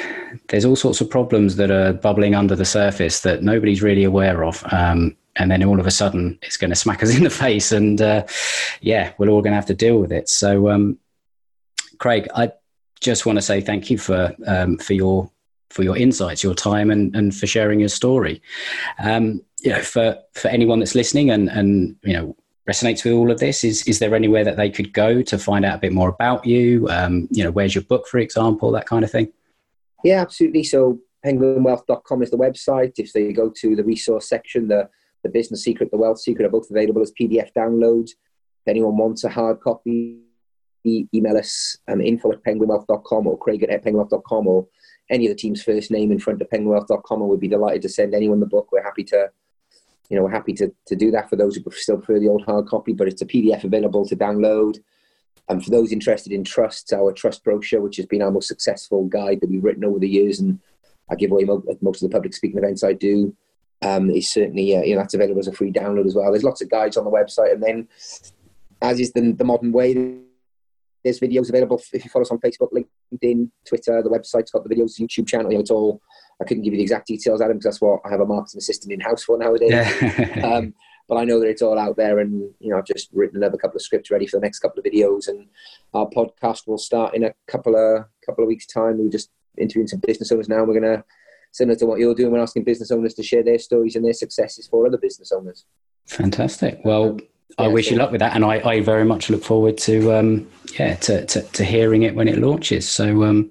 there's 0.49 0.65
all 0.65 0.77
sorts 0.77 1.01
of 1.01 1.11
problems 1.11 1.57
that 1.57 1.71
are 1.71 1.93
bubbling 1.93 2.35
under 2.35 2.55
the 2.55 2.65
surface 2.65 3.21
that 3.21 3.43
nobody's 3.43 3.83
really 3.83 4.05
aware 4.05 4.45
of 4.45 4.65
um, 4.73 5.17
and 5.37 5.51
then 5.51 5.63
all 5.65 5.81
of 5.81 5.87
a 5.87 5.91
sudden 5.91 6.39
it's 6.43 6.57
going 6.57 6.71
to 6.71 6.77
smack 6.77 7.03
us 7.03 7.17
in 7.17 7.25
the 7.25 7.31
face 7.45 7.73
and 7.73 8.01
uh, 8.03 8.25
yeah 8.81 9.13
we're 9.19 9.29
all 9.29 9.43
going 9.43 9.53
to 9.53 9.57
have 9.57 9.67
to 9.67 9.75
deal 9.75 9.99
with 9.99 10.13
it. 10.13 10.29
So 10.29 10.69
um, 10.71 10.99
Craig 11.99 12.29
I 12.35 12.53
just 13.01 13.27
want 13.27 13.39
to 13.39 13.43
say 13.43 13.61
thank 13.61 13.91
you 13.91 13.99
for 13.99 14.35
um, 14.47 14.77
for 14.79 14.93
your 14.93 15.31
for 15.71 15.83
your 15.83 15.97
insights 15.97 16.43
your 16.43 16.55
time 16.55 16.91
and, 16.91 17.15
and 17.15 17.35
for 17.35 17.47
sharing 17.47 17.79
your 17.81 17.91
story. 17.91 18.41
Um, 18.99 19.43
you 19.61 19.71
know, 19.71 19.81
for 19.81 20.17
for 20.35 20.49
anyone 20.49 20.79
that's 20.79 20.95
listening 20.95 21.31
and 21.31 21.49
and 21.49 21.97
you 22.03 22.13
know 22.13 22.37
resonates 22.69 23.05
with 23.05 23.15
all 23.15 23.31
of 23.31 23.41
this, 23.41 23.65
is 23.65 23.87
is 23.87 23.99
there 23.99 24.15
anywhere 24.15 24.45
that 24.45 24.57
they 24.57 24.71
could 24.71 24.93
go 24.93 25.23
to 25.23 25.39
find 25.39 25.65
out 25.65 25.77
a 25.77 25.81
bit 25.81 25.93
more 25.93 26.09
about 26.09 26.45
you? 26.47 26.87
Um, 26.89 27.29
you 27.31 27.45
know, 27.45 27.51
where's 27.51 27.75
your 27.75 27.85
book, 27.85 28.07
for 28.07 28.19
example, 28.19 28.71
that 28.73 28.87
kind 28.87 29.05
of 29.05 29.11
thing. 29.11 29.33
Yeah, 30.05 30.21
absolutely. 30.21 30.65
So 30.65 31.01
penguinwealth.com 31.25 32.23
is 32.23 32.31
the 32.31 32.39
website. 32.39 32.93
If 32.99 33.13
they 33.13 33.33
go 33.33 33.51
to 33.51 33.75
the 33.75 33.85
resource 33.85 34.29
section, 34.29 34.69
the 34.69 34.89
the 35.25 35.29
business 35.29 35.65
secret, 35.65 35.91
the 35.91 35.99
wealth 35.99 36.21
secret 36.21 36.47
are 36.47 36.51
both 36.51 36.71
available 36.71 37.03
as 37.03 37.13
PDF 37.21 37.53
downloads. 37.57 38.11
If 38.11 38.69
anyone 38.69 38.97
wants 38.97 39.25
a 39.25 39.29
hard 39.29 39.61
copy, 39.61 40.21
email 40.87 41.37
us 41.37 41.77
um, 41.89 42.01
info 42.01 42.33
at 42.33 42.45
penguinwealth.com 42.45 43.27
or 43.27 43.39
craig 43.39 43.65
at 43.65 43.85
penguinwealth.com 43.85 44.47
or 44.47 44.67
any 45.11 45.27
of 45.27 45.31
the 45.31 45.37
team's 45.37 45.63
first 45.63 45.91
name 45.91 46.13
in 46.13 46.19
front 46.19 46.41
of 46.41 46.49
penguinwealth.com 46.51 47.21
and 47.21 47.31
we'd 47.31 47.41
be 47.41 47.49
delighted 47.49 47.83
to 47.83 47.89
send 47.89 48.15
anyone 48.15 48.41
the 48.41 48.47
book. 48.47 48.69
We're 48.71 48.83
happy 48.83 49.05
to 49.05 49.31
you 50.09 50.17
know, 50.17 50.25
we're 50.25 50.31
happy 50.31 50.55
to, 50.55 50.73
to 50.87 50.97
do 50.97 51.11
that 51.11 51.29
for 51.29 51.37
those 51.37 51.57
who 51.57 51.63
still 51.73 51.99
prefer 51.99 52.19
the 52.19 52.29
old 52.29 52.45
hard 52.45 52.67
copy, 52.67 52.93
but 52.93 53.09
it's 53.09 53.23
a 53.23 53.27
PDF 53.27 53.65
available 53.65 54.07
to 54.07 54.17
download. 54.17 54.79
And 55.49 55.65
for 55.65 55.71
those 55.71 55.93
interested 55.93 56.33
in 56.33 56.45
trusts, 56.45 56.93
our 56.93 57.13
trust 57.13 57.45
brochure, 57.45 57.81
which 57.81 57.97
has 57.97 58.07
been 58.07 58.23
our 58.23 58.31
most 58.31 58.49
successful 58.49 59.05
guide 59.05 59.41
that 59.41 59.51
we've 59.51 59.65
written 59.65 59.85
over 59.85 59.99
the 59.99 60.09
years, 60.09 60.41
and 60.41 60.59
I 61.11 61.15
give 61.15 61.31
away 61.31 61.45
most 61.45 62.03
of 62.03 62.11
the 62.11 62.15
public 62.15 62.35
speaking 62.35 62.59
events 62.59 62.85
I 62.85 62.93
do, 62.93 63.35
um, 63.81 64.11
is 64.11 64.31
certainly 64.31 64.77
uh, 64.77 64.83
you 64.83 64.95
know 64.95 65.01
that's 65.01 65.15
available 65.15 65.41
as 65.41 65.47
a 65.47 65.53
free 65.53 65.73
download 65.73 66.07
as 66.07 66.15
well. 66.15 66.31
There's 66.31 66.45
lots 66.45 66.61
of 66.61 66.69
guides 66.69 66.97
on 66.97 67.05
the 67.05 67.11
website, 67.11 67.53
and 67.53 67.63
then 67.63 67.89
as 68.83 69.01
is 69.01 69.13
the, 69.13 69.33
the 69.33 69.45
modern 69.45 69.73
way, 69.73 70.19
there's 71.09 71.21
videos 71.21 71.49
available 71.49 71.81
if 71.93 72.05
you 72.05 72.11
follow 72.11 72.23
us 72.25 72.31
on 72.31 72.39
Facebook, 72.39 72.69
LinkedIn, 72.73 73.51
Twitter. 73.67 74.03
The 74.03 74.11
website's 74.11 74.51
got 74.51 74.65
the 74.65 74.75
videos, 74.75 75.01
YouTube 75.01 75.27
channel. 75.27 75.51
You 75.51 75.59
know, 75.59 75.63
it's 75.63 75.71
all 75.71 76.01
I 76.41 76.45
couldn't 76.45 76.63
give 76.63 76.73
you 76.73 76.79
the 76.79 76.83
exact 76.83 77.07
details, 77.07 77.41
Adam, 77.41 77.57
because 77.57 77.75
that's 77.75 77.81
what 77.81 78.01
I 78.05 78.11
have 78.11 78.21
a 78.21 78.27
marketing 78.27 78.59
assistant 78.59 78.93
in 78.93 79.01
house 79.01 79.25
for 79.25 79.39
nowadays. 79.39 79.71
Yeah. 79.71 80.41
um, 80.55 80.75
but 81.09 81.17
I 81.17 81.25
know 81.25 81.41
that 81.41 81.49
it's 81.49 81.63
all 81.63 81.79
out 81.79 81.97
there, 81.97 82.19
and 82.19 82.51
you 82.61 82.71
know 82.71 82.79
I've 82.79 82.85
just 82.85 83.09
written 83.13 83.39
another 83.39 83.57
couple 83.57 83.77
of 83.77 83.83
scripts 83.83 84.11
ready 84.11 84.27
for 84.27 84.37
the 84.37 84.43
next 84.43 84.59
couple 84.59 84.79
of 84.79 84.85
videos, 84.85 85.29
and 85.29 85.47
our 85.95 86.07
podcast 86.09 86.67
will 86.67 86.79
start 86.79 87.15
in 87.15 87.25
a 87.25 87.33
couple 87.47 87.75
of 87.77 88.05
couple 88.27 88.45
of 88.45 88.49
weeks' 88.49 88.67
time. 88.67 88.99
We're 88.99 89.09
just 89.09 89.31
interviewing 89.57 89.89
some 89.89 90.01
business 90.07 90.31
owners 90.31 90.49
now. 90.49 90.65
We're 90.65 90.79
going 90.79 90.99
to 90.99 91.05
similar 91.53 91.77
to 91.79 91.87
what 91.87 91.99
you're 91.99 92.15
doing. 92.15 92.31
We're 92.31 92.41
asking 92.41 92.65
business 92.65 92.91
owners 92.91 93.15
to 93.15 93.23
share 93.23 93.43
their 93.43 93.59
stories 93.59 93.97
and 93.97 94.05
their 94.05 94.13
successes 94.13 94.67
for 94.67 94.87
other 94.87 94.99
business 94.99 95.33
owners. 95.33 95.65
Fantastic. 96.07 96.81
Well, 96.85 97.19
I 97.57 97.66
wish 97.66 97.86
so. 97.86 97.92
you 97.92 97.99
luck 97.99 98.11
with 98.11 98.20
that, 98.20 98.34
and 98.34 98.44
I, 98.44 98.61
I 98.61 98.80
very 98.80 99.05
much 99.05 99.30
look 99.30 99.42
forward 99.42 99.78
to 99.78 100.12
um, 100.12 100.46
yeah 100.78 100.96
to, 100.96 101.24
to, 101.26 101.42
to 101.42 101.64
hearing 101.64 102.03
it 102.03 102.14
when 102.14 102.28
it 102.28 102.38
launches. 102.38 102.88
So 102.88 103.24
um, 103.24 103.51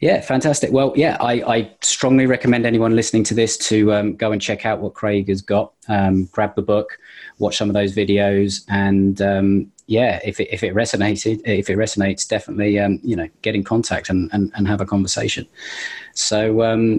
yeah, 0.00 0.20
fantastic. 0.20 0.70
Well, 0.70 0.92
yeah, 0.96 1.16
I, 1.18 1.32
I 1.42 1.70
strongly 1.80 2.26
recommend 2.26 2.66
anyone 2.66 2.94
listening 2.94 3.24
to 3.24 3.34
this 3.34 3.56
to 3.68 3.92
um, 3.94 4.16
go 4.16 4.32
and 4.32 4.42
check 4.42 4.66
out 4.66 4.80
what 4.80 4.94
Craig 4.94 5.28
has 5.28 5.40
got. 5.40 5.72
Um, 5.88 6.24
grab 6.26 6.54
the 6.56 6.62
book, 6.62 6.98
watch 7.38 7.56
some 7.56 7.70
of 7.70 7.74
those 7.74 7.94
videos, 7.94 8.64
and 8.68 9.22
um, 9.22 9.72
yeah, 9.86 10.20
if 10.24 10.38
it, 10.38 10.48
if 10.52 10.62
it 10.62 10.74
resonated, 10.74 11.40
if 11.46 11.70
it 11.70 11.78
resonates, 11.78 12.28
definitely 12.28 12.78
um, 12.78 13.00
you 13.02 13.16
know 13.16 13.28
get 13.40 13.54
in 13.54 13.64
contact 13.64 14.10
and, 14.10 14.28
and, 14.34 14.52
and 14.56 14.68
have 14.68 14.82
a 14.82 14.86
conversation. 14.86 15.46
So 16.14 16.96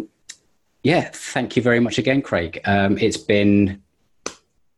yeah, 0.81 1.11
thank 1.13 1.55
you 1.55 1.61
very 1.61 1.79
much 1.79 1.99
again, 1.99 2.23
Craig. 2.23 2.59
it's 2.65 3.17
been 3.17 3.82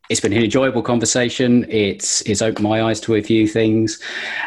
it's 0.09 0.19
been 0.19 0.33
an 0.33 0.43
enjoyable 0.43 0.81
conversation. 0.81 1.65
It's 1.69 2.21
it's 2.21 2.41
opened 2.41 2.63
my 2.63 2.83
eyes 2.83 2.99
to 3.01 3.15
a 3.15 3.21
few 3.21 3.47
things, 3.47 4.01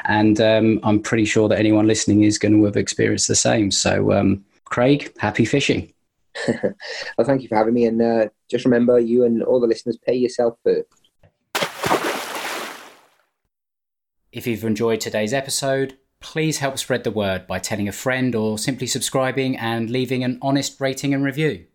and 0.05 0.41
um, 0.41 0.81
I'm 0.83 1.01
pretty 1.01 1.25
sure 1.25 1.49
that 1.49 1.59
anyone 1.59 1.87
listening 1.87 2.23
is 2.23 2.39
going 2.39 2.55
to 2.55 2.65
have 2.65 2.77
experienced 2.77 3.29
the 3.29 3.35
same. 3.35 3.71
So, 3.71 4.13
um, 4.13 4.45
Craig, 4.65 5.13
happy 5.19 5.45
fishing. 5.45 5.93
well, 6.49 7.25
thank 7.25 7.43
you 7.43 7.49
for 7.49 7.57
having 7.57 7.75
me, 7.75 7.87
and 7.87 8.01
uh, 8.01 8.29
just 8.49 8.65
remember, 8.65 8.99
you 9.01 9.25
and 9.25 9.43
all 9.43 9.61
the 9.61 9.67
listeners, 9.67 9.99
pay 9.99 10.15
yourself 10.15 10.57
first. 10.63 10.87
If 14.31 14.47
you've 14.47 14.65
enjoyed 14.65 15.01
today's 15.01 15.33
episode, 15.33 15.99
please 16.21 16.59
help 16.59 16.79
spread 16.79 17.03
the 17.03 17.11
word 17.11 17.47
by 17.47 17.59
telling 17.59 17.89
a 17.89 17.93
friend 17.93 18.35
or 18.35 18.59
simply 18.59 18.87
subscribing 18.87 19.57
and 19.57 19.91
leaving 19.91 20.23
an 20.23 20.39
honest 20.43 20.81
rating 20.81 21.15
and 21.15 21.25
review. 21.25 21.68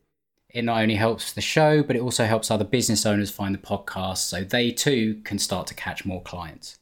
It 0.54 0.64
not 0.64 0.82
only 0.82 0.96
helps 0.96 1.34
the 1.34 1.42
show, 1.42 1.82
but 1.82 1.96
it 1.96 2.02
also 2.02 2.26
helps 2.26 2.52
other 2.52 2.64
business 2.64 3.06
owners 3.06 3.32
find 3.32 3.56
the 3.56 3.60
podcast 3.60 4.20
so 4.20 4.44
they 4.44 4.72
too 4.72 5.20
can 5.24 5.40
start 5.40 5.66
to 5.68 5.74
catch 5.74 6.06
more 6.06 6.22
clients. 6.22 6.80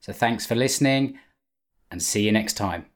So 0.00 0.12
thanks 0.12 0.46
for 0.46 0.54
listening 0.54 1.18
and 1.90 2.02
see 2.02 2.22
you 2.22 2.32
next 2.32 2.54
time. 2.54 2.86